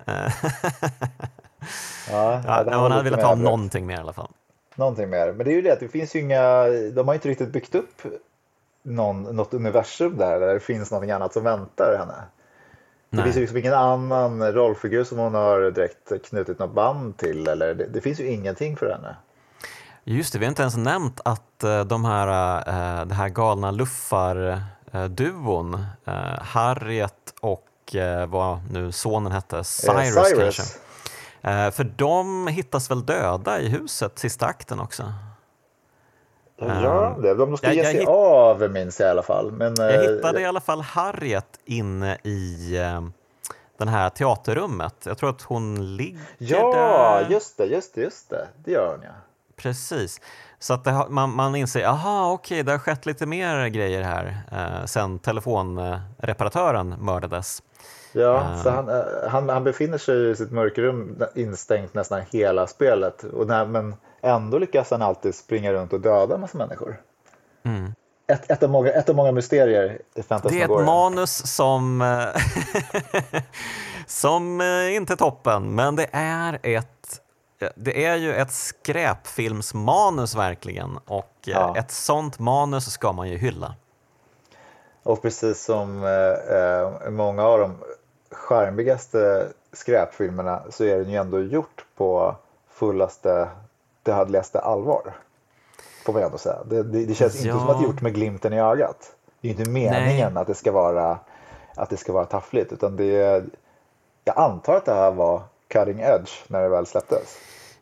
ja, 2.12 2.42
ja, 2.46 2.64
man 2.66 2.92
hade 2.92 3.04
velat 3.04 3.24
ha 3.24 3.36
någonting 3.36 3.86
mer 3.86 3.96
i 3.96 4.00
alla 4.00 4.14
fall. 4.14 4.32
Någonting 4.76 5.10
mer, 5.10 5.34
men 5.34 5.46
det 5.46 5.52
är 5.52 5.56
ju 5.56 5.62
det 5.62 5.74
att 5.74 5.80
det 5.80 5.88
finns 5.88 6.16
ju 6.16 6.20
inga, 6.20 6.66
de 6.94 7.08
har 7.08 7.14
inte 7.14 7.30
riktigt 7.30 7.50
byggt 7.50 7.76
upp 7.76 8.02
någon, 8.84 9.24
något 9.24 9.54
universum 9.54 10.18
där, 10.18 10.40
där 10.40 10.54
det 10.54 10.60
finns 10.60 10.92
någonting 10.92 11.12
annat 11.12 11.34
som 11.34 11.44
väntar 11.44 11.98
henne. 12.00 12.24
Det 13.10 13.18
Nej. 13.18 13.24
finns 13.24 13.36
ju 13.36 13.42
liksom 13.42 13.58
ingen 13.58 13.74
annan 13.74 14.54
rollfigur 14.54 15.04
som 15.04 15.18
hon 15.18 15.34
har 15.34 15.72
direkt 15.72 16.30
knutit 16.30 16.60
något 16.60 16.74
band 16.74 17.18
till, 17.18 17.48
eller 17.48 17.74
det, 17.74 17.86
det 17.86 18.02
finns 18.02 18.20
ju 18.20 18.28
ingenting 18.28 18.78
för 18.78 18.92
henne. 18.92 19.16
Just 20.04 20.34
det, 20.34 20.40
vi 20.40 20.46
har 20.46 20.50
inte 20.50 20.62
ens 20.62 20.78
nämnt 20.78 21.22
att 21.26 21.64
uh, 21.64 21.82
de 21.82 22.06
här, 22.06 22.58
uh, 22.58 23.08
det 23.08 23.16
här 23.16 23.30
galna 23.30 23.72
luffar 23.72 24.36
Eh, 24.46 24.79
duon, 25.10 25.86
eh, 26.06 26.14
Harriet 26.42 27.34
och 27.42 27.96
eh, 27.96 28.26
vad 28.28 28.60
nu 28.72 28.92
sonen 28.92 29.32
hette, 29.32 29.64
Cyrus, 29.64 30.14
Cyrus. 30.14 30.40
kanske. 30.40 31.72
För 31.72 31.84
de 31.84 32.48
hittas 32.48 32.92
väl 32.92 33.06
döda 33.06 33.60
i 33.60 33.68
huset 33.68 34.20
sista 34.20 34.46
akten 34.46 34.80
också? 34.80 35.14
Ja, 36.58 37.18
det. 37.22 37.34
De 37.34 37.58
ska 37.58 37.68
jag, 37.68 37.76
ge 37.76 37.84
sig 37.84 38.06
av 38.06 38.72
minns 38.72 39.00
jag 39.00 39.08
i 39.08 39.12
alla 39.12 39.24
fall. 39.24 39.52
Men, 39.52 39.76
jag 39.78 40.02
hittade 40.02 40.42
i 40.42 40.46
alla 40.46 40.62
fall 40.62 40.82
Harriet 40.82 41.60
inne 41.66 42.16
i 42.24 42.78
den 43.78 43.88
här 43.88 44.10
teaterrummet. 44.10 44.96
Jag 45.06 45.18
tror 45.18 45.30
att 45.30 45.42
hon 45.42 45.96
ligger 45.96 46.20
ja, 46.38 46.72
där. 46.74 47.22
Ja, 47.22 47.30
just 47.30 47.58
det, 47.58 47.66
just 47.66 47.96
det, 47.96 48.02
just 48.02 48.30
det. 48.30 48.48
Det 48.64 48.72
gör 48.72 48.92
hon 48.92 49.02
ja. 49.04 49.12
Precis. 49.56 50.22
Så 50.60 50.74
att 50.74 50.86
har, 50.86 51.10
man, 51.10 51.36
man 51.36 51.56
inser, 51.56 51.86
aha 51.86 52.32
okej, 52.32 52.56
okay, 52.56 52.64
det 52.64 52.72
har 52.72 52.80
skett 52.80 53.06
lite 53.06 53.26
mer 53.26 53.68
grejer 53.68 54.02
här 54.02 54.38
eh, 54.52 54.86
sen 54.86 55.20
telefonreparatören 55.20 56.90
mördades. 57.00 57.64
Ja, 58.12 58.52
uh, 58.52 58.64
så 58.64 58.70
han, 58.70 58.90
eh, 58.90 58.96
han, 59.30 59.50
han, 59.50 59.64
befinner 59.64 59.98
sig 59.98 60.30
i 60.30 60.36
sitt 60.36 60.52
mörkrum 60.52 61.24
instängt 61.36 61.94
nästan 61.94 62.22
hela 62.32 62.68
spelet. 62.68 63.24
Och 63.24 63.48
när, 63.48 63.66
men 63.66 63.96
ändå 64.22 64.58
lyckas 64.58 64.92
han 64.92 65.02
alltid 65.02 65.36
springa 65.36 65.74
runt 65.74 65.94
och 65.94 66.00
döda 66.00 66.36
en 66.36 66.42
massa 66.42 66.58
människor. 66.58 67.02
Mm. 67.64 67.94
Ett, 68.28 68.52
ett, 68.52 68.64
av 68.64 68.70
många, 68.70 68.90
ett 68.90 69.10
av 69.10 69.16
många 69.16 69.32
mysterier 69.32 70.02
i 70.16 70.22
Det 70.44 70.62
är 70.62 70.80
ett 70.80 70.86
manus 70.86 71.56
som, 71.56 72.02
eh, 72.02 72.42
som 74.06 74.62
eh, 74.62 74.96
inte 74.96 75.14
är 75.14 75.18
toppen, 75.18 75.76
men 75.76 75.96
det 75.96 76.08
är 76.12 76.60
ett 76.64 76.99
det 77.76 78.06
är 78.06 78.16
ju 78.16 78.36
ett 78.36 78.52
skräpfilmsmanus 78.52 80.36
verkligen 80.36 80.98
och 81.06 81.34
eh, 81.48 81.54
ja. 81.54 81.78
ett 81.78 81.92
sånt 81.92 82.40
manus 82.40 82.92
ska 82.92 83.12
man 83.12 83.30
ju 83.30 83.38
hylla. 83.38 83.76
Och 85.04 85.22
precis 85.22 85.64
som 85.64 86.04
eh, 86.04 86.56
eh, 86.58 87.10
många 87.10 87.44
av 87.44 87.60
de 87.60 87.78
charmigaste 88.32 89.48
skräpfilmerna 89.74 90.62
så 90.70 90.84
är 90.84 90.98
den 90.98 91.10
ju 91.10 91.18
ändå 91.18 91.40
gjort 91.40 91.86
på 91.96 92.36
fullaste, 92.70 93.48
dödligaste 94.04 94.60
allvar. 94.60 95.14
Får 96.06 96.14
man 96.14 96.24
ändå 96.24 96.38
säga. 96.38 96.58
Det, 96.66 96.84
det, 96.84 97.06
det 97.06 97.14
känns 97.14 97.36
ja. 97.36 97.52
inte 97.52 97.60
som 97.60 97.70
att 97.70 97.80
det 97.80 97.86
är 97.86 97.88
gjort 97.88 98.02
med 98.02 98.14
glimten 98.14 98.54
i 98.54 98.60
ögat. 98.60 99.16
Det 99.42 99.48
är 99.48 99.52
inte 99.52 99.70
meningen 99.70 100.38
att 100.38 100.48
det 100.48 100.56
ska 100.56 100.72
vara 100.72 101.20
att 101.76 101.90
det 101.90 101.98
ska 101.98 102.14
vara 102.14 102.26
taffligt 102.26 102.74
utan 102.74 102.96
det 102.96 103.16
är, 103.16 103.46
jag 104.24 104.38
antar 104.38 104.76
att 104.76 104.86
det 104.86 104.94
här 104.94 105.12
var 105.12 105.42
cutting 105.70 106.00
edge 106.00 106.32
när 106.48 106.62
det 106.62 106.70
väl 106.70 106.86
släpptes. 106.86 107.38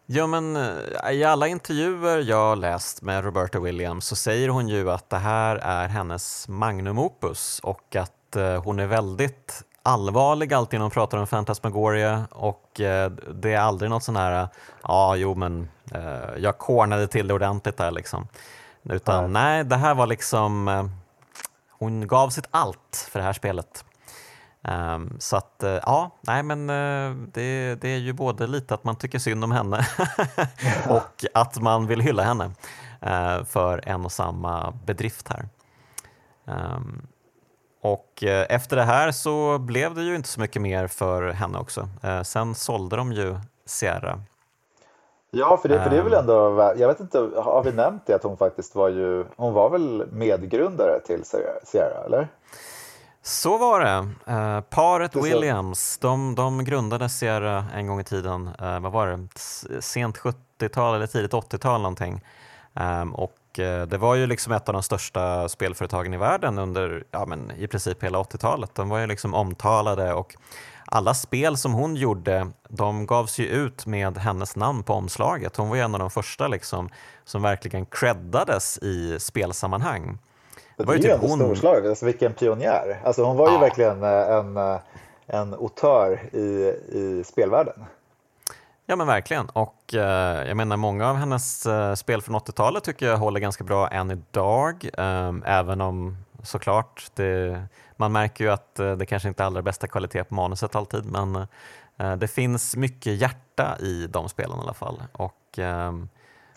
Ja, 0.09 0.27
men 0.27 0.55
eh, 0.55 1.11
i 1.11 1.23
alla 1.23 1.47
intervjuer 1.47 2.17
jag 2.17 2.57
läst 2.57 3.01
med 3.01 3.23
Roberta 3.23 3.59
Williams 3.59 4.05
så 4.05 4.15
säger 4.15 4.49
hon 4.49 4.67
ju 4.67 4.91
att 4.91 5.09
det 5.09 5.17
här 5.17 5.55
är 5.55 5.87
hennes 5.87 6.47
magnum 6.47 6.99
opus 6.99 7.59
och 7.63 7.95
att 7.95 8.35
eh, 8.35 8.63
hon 8.63 8.79
är 8.79 8.87
väldigt 8.87 9.63
allvarlig 9.83 10.53
alltid 10.53 10.79
när 10.79 10.83
hon 10.83 10.91
pratar 10.91 11.17
om 11.17 11.27
Fantasmagoria 11.27 12.27
och 12.31 12.81
eh, 12.81 13.11
det 13.11 13.53
är 13.53 13.59
aldrig 13.59 13.89
något 13.89 14.03
sån 14.03 14.15
här, 14.15 14.47
ja 14.83 15.15
jo 15.15 15.35
men 15.35 15.69
jag 16.37 16.57
kornade 16.57 17.07
till 17.07 17.27
det 17.27 17.33
ordentligt 17.33 17.77
där 17.77 17.91
liksom. 17.91 18.27
Utan 18.83 19.33
nej, 19.33 19.53
nej 19.53 19.63
det 19.63 19.75
här 19.75 19.95
var 19.95 20.07
liksom 20.07 20.89
hon 21.69 22.07
gav 22.07 22.29
sitt 22.29 22.47
allt 22.51 23.07
för 23.11 23.19
det 23.19 23.25
här 23.25 23.33
spelet. 23.33 23.85
Um, 24.71 25.15
så 25.19 25.37
att 25.37 25.63
uh, 25.63 25.69
ja, 25.69 26.11
nej 26.21 26.43
men 26.43 26.69
uh, 26.69 27.27
det, 27.33 27.75
det, 27.75 27.89
är 27.89 27.97
ju 27.97 28.13
både 28.13 28.47
lite 28.47 28.73
att 28.73 28.83
man 28.83 28.95
tycker 28.95 29.19
synd 29.19 29.43
om 29.43 29.51
henne 29.51 29.87
och 30.89 31.25
att 31.33 31.61
man 31.61 31.87
vill 31.87 32.01
hylla 32.01 32.23
henne 32.23 32.45
uh, 33.05 33.43
för 33.45 33.81
en 33.83 34.05
och 34.05 34.11
samma 34.11 34.73
bedrift 34.85 35.27
här. 35.27 35.49
Um, 36.45 37.07
och 37.81 38.23
efter 38.49 38.75
det 38.75 38.83
här 38.83 39.11
så 39.11 39.57
blev 39.57 39.95
det 39.95 40.01
ju 40.01 40.15
inte 40.15 40.29
så 40.29 40.39
mycket 40.39 40.61
mer 40.61 40.87
för 40.87 41.31
henne 41.31 41.59
också. 41.59 41.89
sen 42.23 42.55
sålde 42.55 42.95
de 42.95 43.13
ju 43.13 43.39
Sierra. 43.65 44.21
Ja, 45.31 45.57
för 45.57 45.69
det, 45.69 45.83
för 45.83 45.89
det 45.89 45.97
är 45.97 46.03
väl 46.03 46.13
ehm. 46.13 46.19
ändå, 46.19 46.73
jag 46.77 46.87
vet 46.87 46.99
inte, 46.99 47.19
har 47.35 47.63
vi 47.63 47.71
nämnt 47.71 48.05
det 48.05 48.13
att 48.13 48.23
hon 48.23 48.37
faktiskt 48.37 48.75
var 48.75 48.89
ju, 48.89 49.25
hon 49.35 49.53
var 49.53 49.69
väl 49.69 50.07
medgrundare 50.11 50.99
till 50.99 51.23
Sierra, 51.63 52.05
eller? 52.05 52.27
Så 53.27 53.57
var 53.57 53.79
det. 53.79 54.09
Eh, 54.33 54.61
paret 54.61 55.15
Williams, 55.15 55.97
de, 55.97 56.35
de 56.35 56.63
grundade 56.63 57.09
Sierra 57.09 57.65
en 57.73 57.87
gång 57.87 57.99
i 57.99 58.03
tiden, 58.03 58.49
eh, 58.61 58.79
vad 58.79 58.91
var 58.91 59.07
det, 59.07 59.27
sent 59.81 60.17
70-tal 60.17 60.95
eller 60.95 61.07
tidigt 61.07 61.31
80-tal 61.31 61.81
någonting. 61.81 62.23
Och 63.13 63.59
eh, 63.59 63.87
det 63.87 63.97
var 63.97 64.15
ju 64.15 64.27
liksom 64.27 64.53
ett 64.53 64.69
av 64.69 64.73
de 64.73 64.83
största 64.83 65.49
spelföretagen 65.49 66.13
i 66.13 66.17
världen 66.17 66.57
under 66.57 67.03
ja, 67.11 67.25
men 67.25 67.51
i 67.51 67.67
princip 67.67 68.03
hela 68.03 68.19
80-talet. 68.19 68.75
De 68.75 68.89
var 68.89 68.99
ju 68.99 69.07
liksom 69.07 69.33
omtalade 69.33 70.13
och 70.13 70.35
alla 70.85 71.13
spel 71.13 71.57
som 71.57 71.73
hon 71.73 71.95
gjorde, 71.95 72.51
de 72.69 73.05
gavs 73.05 73.39
ju 73.39 73.45
ut 73.45 73.85
med 73.85 74.17
hennes 74.17 74.55
namn 74.55 74.83
på 74.83 74.93
omslaget. 74.93 75.57
Hon 75.57 75.69
var 75.69 75.77
en 75.77 75.95
av 75.95 75.99
de 75.99 76.11
första 76.11 76.47
liksom, 76.47 76.89
som 77.25 77.41
verkligen 77.41 77.85
creddades 77.85 78.77
i 78.77 79.19
spelsammanhang. 79.19 80.17
Det, 80.77 80.83
var 80.83 80.93
ju 80.93 80.99
typ 80.99 81.21
hon... 81.21 81.39
storslaget, 81.39 81.89
alltså 81.89 82.05
vilken 82.05 82.33
pionjär. 82.33 83.01
Alltså 83.03 83.23
hon 83.23 83.37
var 83.37 83.47
ju 83.47 83.53
ja. 83.53 83.59
verkligen 83.59 84.03
eh, 84.03 84.09
en, 84.09 84.57
eh, 84.57 84.79
en 85.27 85.53
otör 85.53 86.19
i, 86.35 86.73
i 86.91 87.23
spelvärlden. 87.25 87.85
Ja 88.85 88.95
men 88.95 89.07
verkligen 89.07 89.49
och 89.49 89.93
eh, 89.93 90.47
jag 90.47 90.57
menar 90.57 90.77
många 90.77 91.09
av 91.09 91.15
hennes 91.15 91.65
eh, 91.65 91.93
spel 91.93 92.21
från 92.21 92.35
80-talet 92.35 92.83
tycker 92.83 93.05
jag 93.05 93.17
håller 93.17 93.39
ganska 93.39 93.63
bra 93.63 93.87
än 93.87 94.11
idag. 94.11 94.89
Eh, 94.97 95.33
även 95.45 95.81
om 95.81 96.17
såklart 96.43 97.05
det, 97.13 97.63
man 97.95 98.11
märker 98.11 98.43
ju 98.43 98.51
att 98.51 98.79
eh, 98.79 98.91
det 98.91 99.05
kanske 99.05 99.29
inte 99.29 99.43
är 99.43 99.47
allra 99.47 99.61
bästa 99.61 99.87
kvalitet 99.87 100.23
på 100.23 100.35
manuset 100.35 100.75
alltid 100.75 101.05
men 101.05 101.47
det 102.19 102.27
finns 102.27 102.75
mycket 102.75 103.21
hjärta 103.21 103.77
i 103.79 104.07
de 104.07 104.29
spelen 104.29 104.57
i 104.57 104.61
alla 104.61 104.73
fall. 104.73 105.03
Och, 105.11 105.59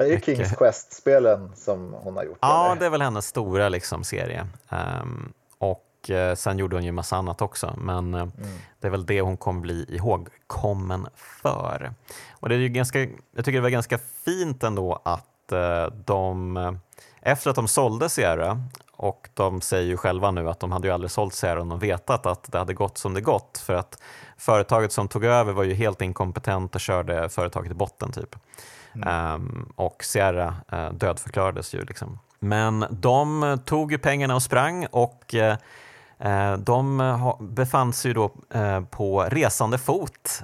det 0.04 0.12
är 0.12 0.14
mycket... 0.14 0.36
Kings 0.36 0.52
Quest-spelen 0.52 1.52
som 1.54 1.94
hon 1.94 2.16
har 2.16 2.24
gjort? 2.24 2.38
Ja, 2.40 2.66
eller? 2.66 2.80
det 2.80 2.86
är 2.86 2.90
väl 2.90 3.02
hennes 3.02 3.26
stora 3.26 3.68
liksom, 3.68 4.04
serie. 4.04 4.46
Um, 4.68 5.32
och 5.58 6.10
uh, 6.10 6.34
sen 6.34 6.58
gjorde 6.58 6.76
hon 6.76 6.84
ju 6.84 6.92
massa 6.92 7.16
annat 7.16 7.42
också, 7.42 7.74
men 7.78 8.14
uh, 8.14 8.20
mm. 8.20 8.32
det 8.80 8.86
är 8.86 8.90
väl 8.90 9.06
det 9.06 9.20
hon 9.20 9.36
kommer 9.36 9.60
bli 9.60 9.86
ihågkommen 9.88 11.06
för. 11.16 11.92
Och 12.30 12.48
det 12.48 12.54
är 12.54 12.58
ju 12.58 12.68
ganska, 12.68 12.98
jag 13.00 13.44
tycker 13.44 13.52
det 13.52 13.60
var 13.60 13.70
ganska 13.70 13.98
fint 14.24 14.62
ändå 14.62 15.02
att 15.04 15.52
uh, 15.52 15.96
de, 16.04 16.78
efter 17.20 17.50
att 17.50 17.56
de 17.56 17.68
sålde 17.68 18.08
Sierra, 18.08 18.62
och 18.92 19.28
de 19.34 19.60
säger 19.60 19.88
ju 19.88 19.96
själva 19.96 20.30
nu 20.30 20.48
att 20.48 20.60
de 20.60 20.72
hade 20.72 20.88
ju 20.88 20.94
aldrig 20.94 21.10
sålt 21.10 21.34
Sierra 21.34 21.62
om 21.62 21.68
de 21.68 21.78
vetat 21.78 22.26
att 22.26 22.52
det 22.52 22.58
hade 22.58 22.74
gått 22.74 22.98
som 22.98 23.14
det 23.14 23.20
gått, 23.20 23.62
för 23.66 23.74
att 23.74 24.02
företaget 24.38 24.92
som 24.92 25.08
tog 25.08 25.24
över 25.24 25.52
var 25.52 25.64
ju 25.64 25.74
helt 25.74 26.02
inkompetent 26.02 26.74
och 26.74 26.80
körde 26.80 27.28
företaget 27.28 27.70
i 27.70 27.74
botten 27.74 28.12
typ. 28.12 28.36
Mm. 28.94 29.34
Um, 29.34 29.72
och 29.76 30.04
Sierra 30.04 30.54
uh, 30.72 30.92
dödförklarades 30.92 31.74
ju. 31.74 31.84
Liksom. 31.84 32.18
Men 32.38 32.84
de 32.90 33.58
tog 33.64 33.92
ju 33.92 33.98
pengarna 33.98 34.34
och 34.34 34.42
sprang 34.42 34.86
och 34.86 35.34
uh, 35.34 35.54
de 36.58 37.36
befann 37.40 37.92
sig 37.92 38.14
då 38.14 38.30
på 38.90 39.22
resande 39.22 39.78
fot. 39.78 40.42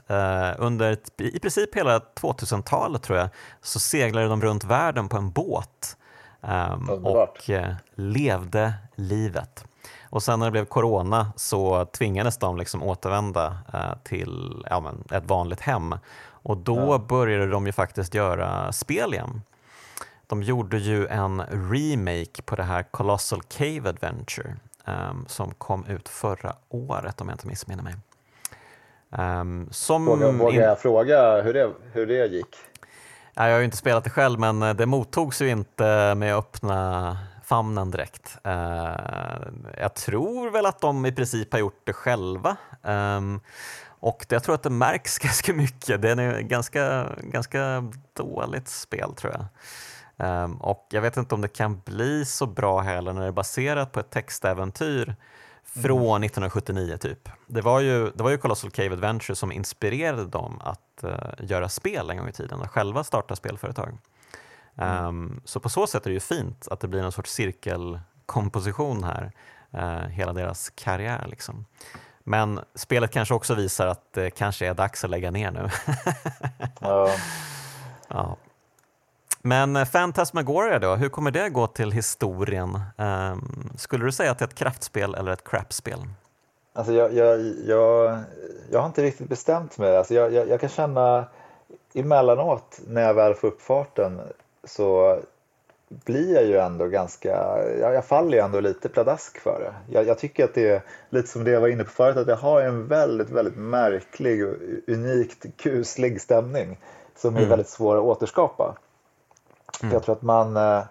under 0.58 0.98
i 1.18 1.38
princip 1.38 1.76
hela 1.76 1.98
2000-talet 1.98 3.02
tror 3.02 3.18
jag 3.18 3.28
så 3.62 3.80
seglade 3.80 4.28
de 4.28 4.42
runt 4.42 4.64
världen 4.64 5.08
på 5.08 5.16
en 5.16 5.30
båt 5.30 5.96
um, 6.40 7.04
och 7.04 7.50
levde 7.94 8.74
livet. 8.94 9.64
Och 10.02 10.22
sen 10.22 10.38
när 10.38 10.46
det 10.46 10.52
blev 10.52 10.64
corona 10.64 11.32
så 11.36 11.84
tvingades 11.84 12.38
de 12.38 12.56
liksom 12.56 12.82
återvända 12.82 13.58
till 14.04 14.64
ja, 14.70 14.92
ett 15.10 15.28
vanligt 15.28 15.60
hem 15.60 15.94
och 16.46 16.56
då 16.56 16.76
ja. 16.76 16.98
började 16.98 17.46
de 17.46 17.66
ju 17.66 17.72
faktiskt 17.72 18.14
göra 18.14 18.72
spel 18.72 19.14
igen. 19.14 19.42
De 20.26 20.42
gjorde 20.42 20.78
ju 20.78 21.06
en 21.06 21.42
remake 21.42 22.42
på 22.44 22.56
det 22.56 22.62
här 22.62 22.82
Colossal 22.82 23.42
Cave 23.42 23.88
Adventure 23.88 24.56
um, 24.84 25.24
som 25.28 25.54
kom 25.54 25.86
ut 25.86 26.08
förra 26.08 26.54
året 26.68 27.20
om 27.20 27.28
jag 27.28 27.34
inte 27.34 27.46
missminner 27.46 27.82
mig. 27.82 27.94
Um, 29.10 29.68
som 29.70 30.06
Vågar, 30.06 30.32
vågar 30.32 30.62
jag 30.62 30.80
fråga 30.80 31.42
hur 31.42 31.54
det, 31.54 31.70
hur 31.92 32.06
det 32.06 32.26
gick? 32.26 32.56
Jag 33.34 33.42
har 33.42 33.58
ju 33.58 33.64
inte 33.64 33.76
spelat 33.76 34.04
det 34.04 34.10
själv 34.10 34.40
men 34.40 34.76
det 34.76 34.86
mottogs 34.86 35.42
ju 35.42 35.48
inte 35.48 36.14
med 36.14 36.36
öppna 36.36 37.18
famnen 37.44 37.90
direkt. 37.90 38.38
Uh, 38.46 38.96
jag 39.78 39.94
tror 39.94 40.50
väl 40.50 40.66
att 40.66 40.80
de 40.80 41.06
i 41.06 41.12
princip 41.12 41.52
har 41.52 41.58
gjort 41.58 41.80
det 41.84 41.92
själva. 41.92 42.56
Um, 42.82 43.40
och 44.06 44.26
jag 44.28 44.42
tror 44.42 44.54
att 44.54 44.62
det 44.62 44.70
märks 44.70 45.18
ganska 45.22 45.52
mycket. 45.52 46.02
Det 46.02 46.10
är 46.10 46.40
ganska, 46.40 47.12
ganska 47.22 47.92
dåligt 48.16 48.68
spel 48.68 49.14
tror 49.14 49.32
jag. 49.32 49.46
Um, 50.44 50.56
och 50.56 50.86
jag 50.90 51.02
vet 51.02 51.16
inte 51.16 51.34
om 51.34 51.40
det 51.40 51.48
kan 51.48 51.80
bli 51.80 52.24
så 52.24 52.46
bra 52.46 52.80
heller 52.80 53.12
när 53.12 53.20
det 53.20 53.26
är 53.26 53.32
baserat 53.32 53.92
på 53.92 54.00
ett 54.00 54.10
textäventyr 54.10 55.16
från 55.64 56.16
mm. 56.16 56.22
1979 56.22 56.96
typ. 56.96 57.28
Det 57.46 57.60
var, 57.60 57.80
ju, 57.80 58.10
det 58.10 58.22
var 58.22 58.30
ju 58.30 58.38
Colossal 58.38 58.70
Cave 58.70 58.92
Adventure 58.92 59.36
som 59.36 59.52
inspirerade 59.52 60.26
dem 60.26 60.60
att 60.64 61.04
uh, 61.04 61.10
göra 61.38 61.68
spel 61.68 62.10
en 62.10 62.16
gång 62.16 62.28
i 62.28 62.32
tiden 62.32 62.60
och 62.60 62.70
själva 62.70 63.04
starta 63.04 63.36
spelföretag. 63.36 63.98
Mm. 64.76 65.06
Um, 65.06 65.40
så 65.44 65.60
på 65.60 65.68
så 65.68 65.86
sätt 65.86 66.06
är 66.06 66.10
det 66.10 66.14
ju 66.14 66.20
fint 66.20 66.68
att 66.70 66.80
det 66.80 66.88
blir 66.88 67.02
någon 67.02 67.12
sorts 67.12 67.32
cirkelkomposition 67.32 69.04
här, 69.04 69.32
uh, 69.74 70.08
hela 70.08 70.32
deras 70.32 70.70
karriär. 70.70 71.26
Liksom. 71.28 71.66
Men 72.28 72.60
spelet 72.74 73.10
kanske 73.10 73.34
också 73.34 73.54
visar 73.54 73.86
att 73.86 74.12
det 74.12 74.30
kanske 74.30 74.66
är 74.66 74.74
dags 74.74 75.04
att 75.04 75.10
lägga 75.10 75.30
ner 75.30 75.50
nu. 75.50 75.68
ja. 76.80 77.10
ja. 78.08 78.36
Men 79.42 79.86
Fantasmagoria 79.86 80.78
då, 80.78 80.94
hur 80.94 81.08
kommer 81.08 81.30
det 81.30 81.48
gå 81.48 81.66
till 81.66 81.92
historien? 81.92 82.80
Um, 82.96 83.70
skulle 83.76 84.04
du 84.04 84.12
säga 84.12 84.30
att 84.30 84.38
det 84.38 84.42
är 84.42 84.48
ett 84.48 84.54
kraftspel 84.54 85.14
eller 85.14 85.32
ett 85.32 85.48
crapspel? 85.48 85.98
Alltså 86.72 86.92
jag, 86.92 87.14
jag, 87.14 87.40
jag, 87.66 88.18
jag 88.70 88.80
har 88.80 88.86
inte 88.86 89.02
riktigt 89.02 89.28
bestämt 89.28 89.78
mig. 89.78 89.96
Alltså 89.96 90.14
jag, 90.14 90.32
jag, 90.32 90.48
jag 90.48 90.60
kan 90.60 90.68
känna 90.68 91.24
emellanåt 91.94 92.80
när 92.86 93.02
jag 93.02 93.14
väl 93.14 93.34
får 93.34 93.48
upp 93.48 93.62
farten 93.62 94.20
så 94.64 95.18
blir 95.88 96.34
jag 96.34 96.44
ju 96.44 96.56
ändå 96.58 96.86
ganska, 96.86 97.28
jag, 97.80 97.94
jag 97.94 98.04
faller 98.04 98.32
ju 98.32 98.44
ändå 98.44 98.60
lite 98.60 98.88
pladask 98.88 99.38
för 99.38 99.60
det. 99.60 99.94
Jag, 99.94 100.06
jag, 100.06 100.18
tycker 100.18 100.44
att 100.44 100.54
det 100.54 100.68
är 100.68 100.82
lite 101.10 101.28
som 101.28 101.44
det 101.44 101.50
jag 101.50 101.60
var 101.60 101.68
inne 101.68 101.84
på 101.84 101.90
förut, 101.90 102.16
att 102.16 102.26
det 102.26 102.34
har 102.34 102.60
en 102.60 102.86
väldigt, 102.86 103.30
väldigt 103.30 103.56
märklig 103.56 104.46
och 104.46 104.54
unikt 104.86 105.46
kuslig 105.56 106.20
stämning 106.20 106.78
som 107.16 107.34
är 107.34 107.38
mm. 107.38 107.50
väldigt 107.50 107.68
svår 107.68 107.96
att 107.96 108.02
återskapa. 108.02 108.76
Mm. 109.82 109.92
Jag 109.92 110.02
tror 110.02 110.14
att 110.14 110.22
man, 110.22 110.56
eh, 110.56 110.82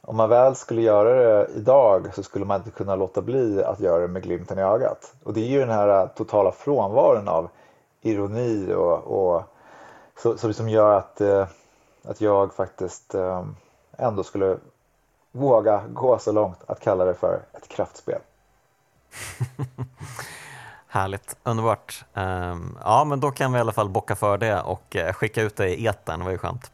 om 0.00 0.16
man 0.16 0.28
väl 0.28 0.54
skulle 0.54 0.82
göra 0.82 1.14
det 1.14 1.48
idag 1.54 2.14
så 2.14 2.22
skulle 2.22 2.44
man 2.44 2.60
inte 2.60 2.70
kunna 2.70 2.96
låta 2.96 3.22
bli 3.22 3.64
att 3.64 3.80
göra 3.80 4.00
det 4.00 4.08
med 4.08 4.22
glimten 4.22 4.58
i 4.58 4.62
ögat. 4.62 5.14
Och 5.24 5.32
det 5.32 5.40
är 5.40 5.48
ju 5.48 5.60
den 5.60 5.70
här 5.70 6.06
totala 6.06 6.52
frånvaron 6.52 7.28
av 7.28 7.48
ironi 8.02 8.74
och, 8.74 8.98
och 8.98 9.42
så, 10.22 10.52
som 10.52 10.68
gör 10.68 10.94
att, 10.94 11.20
eh, 11.20 11.46
att 12.04 12.20
jag 12.20 12.54
faktiskt 12.54 13.14
eh, 13.14 13.44
ändå 13.98 14.24
skulle 14.24 14.58
våga 15.32 15.84
gå 15.88 16.18
så 16.18 16.32
långt 16.32 16.58
att 16.66 16.80
kalla 16.80 17.04
det 17.04 17.14
för 17.14 17.42
ett 17.52 17.68
kraftspel. 17.68 18.20
Härligt, 20.88 21.36
underbart. 21.42 22.04
Um, 22.14 22.78
ja, 22.84 23.04
men 23.04 23.20
då 23.20 23.30
kan 23.30 23.52
vi 23.52 23.58
i 23.58 23.60
alla 23.60 23.72
fall 23.72 23.88
bocka 23.88 24.16
för 24.16 24.38
det 24.38 24.60
och 24.60 24.96
uh, 24.96 25.12
skicka 25.12 25.42
ut 25.42 25.56
det 25.56 25.80
i 25.80 25.86
etern, 25.86 26.18
det 26.18 26.24
var 26.24 26.32
ju 26.32 26.38
skönt. 26.38 26.72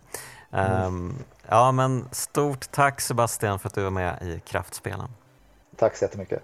Um, 0.50 0.60
mm. 0.60 1.14
Ja, 1.48 1.72
men 1.72 2.08
stort 2.12 2.70
tack 2.70 3.00
Sebastian 3.00 3.58
för 3.58 3.68
att 3.68 3.74
du 3.74 3.82
var 3.82 3.90
med 3.90 4.22
i 4.22 4.40
Kraftspelen. 4.46 5.08
Tack 5.76 5.96
så 5.96 6.04
jättemycket. 6.04 6.42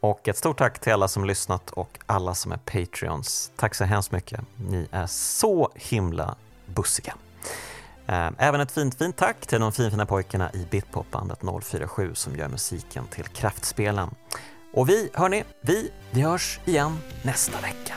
Och 0.00 0.28
ett 0.28 0.36
stort 0.36 0.58
tack 0.58 0.78
till 0.78 0.92
alla 0.92 1.08
som 1.08 1.24
lyssnat 1.24 1.70
och 1.70 1.98
alla 2.06 2.34
som 2.34 2.52
är 2.52 2.56
Patreons. 2.56 3.52
Tack 3.56 3.74
så 3.74 3.84
hemskt 3.84 4.12
mycket. 4.12 4.40
Ni 4.56 4.88
är 4.90 5.06
så 5.06 5.70
himla 5.74 6.34
bussiga. 6.66 7.14
Ehm, 8.10 8.34
även 8.38 8.60
ett 8.60 8.72
fint, 8.72 8.94
fint 8.94 9.16
tack 9.16 9.46
till 9.46 9.60
de 9.60 9.72
finfina 9.72 10.06
pojkarna 10.06 10.50
i 10.52 10.66
Bitpopbandet 10.70 11.38
047 11.62 12.14
som 12.14 12.36
gör 12.36 12.48
musiken 12.48 13.06
till 13.06 13.24
Kraftspelen. 13.24 14.10
Och 14.72 14.88
vi, 14.88 15.10
hörni, 15.14 15.44
vi, 15.60 15.90
vi 16.10 16.20
hörs 16.20 16.60
igen 16.64 16.98
nästa 17.22 17.60
vecka. 17.60 17.94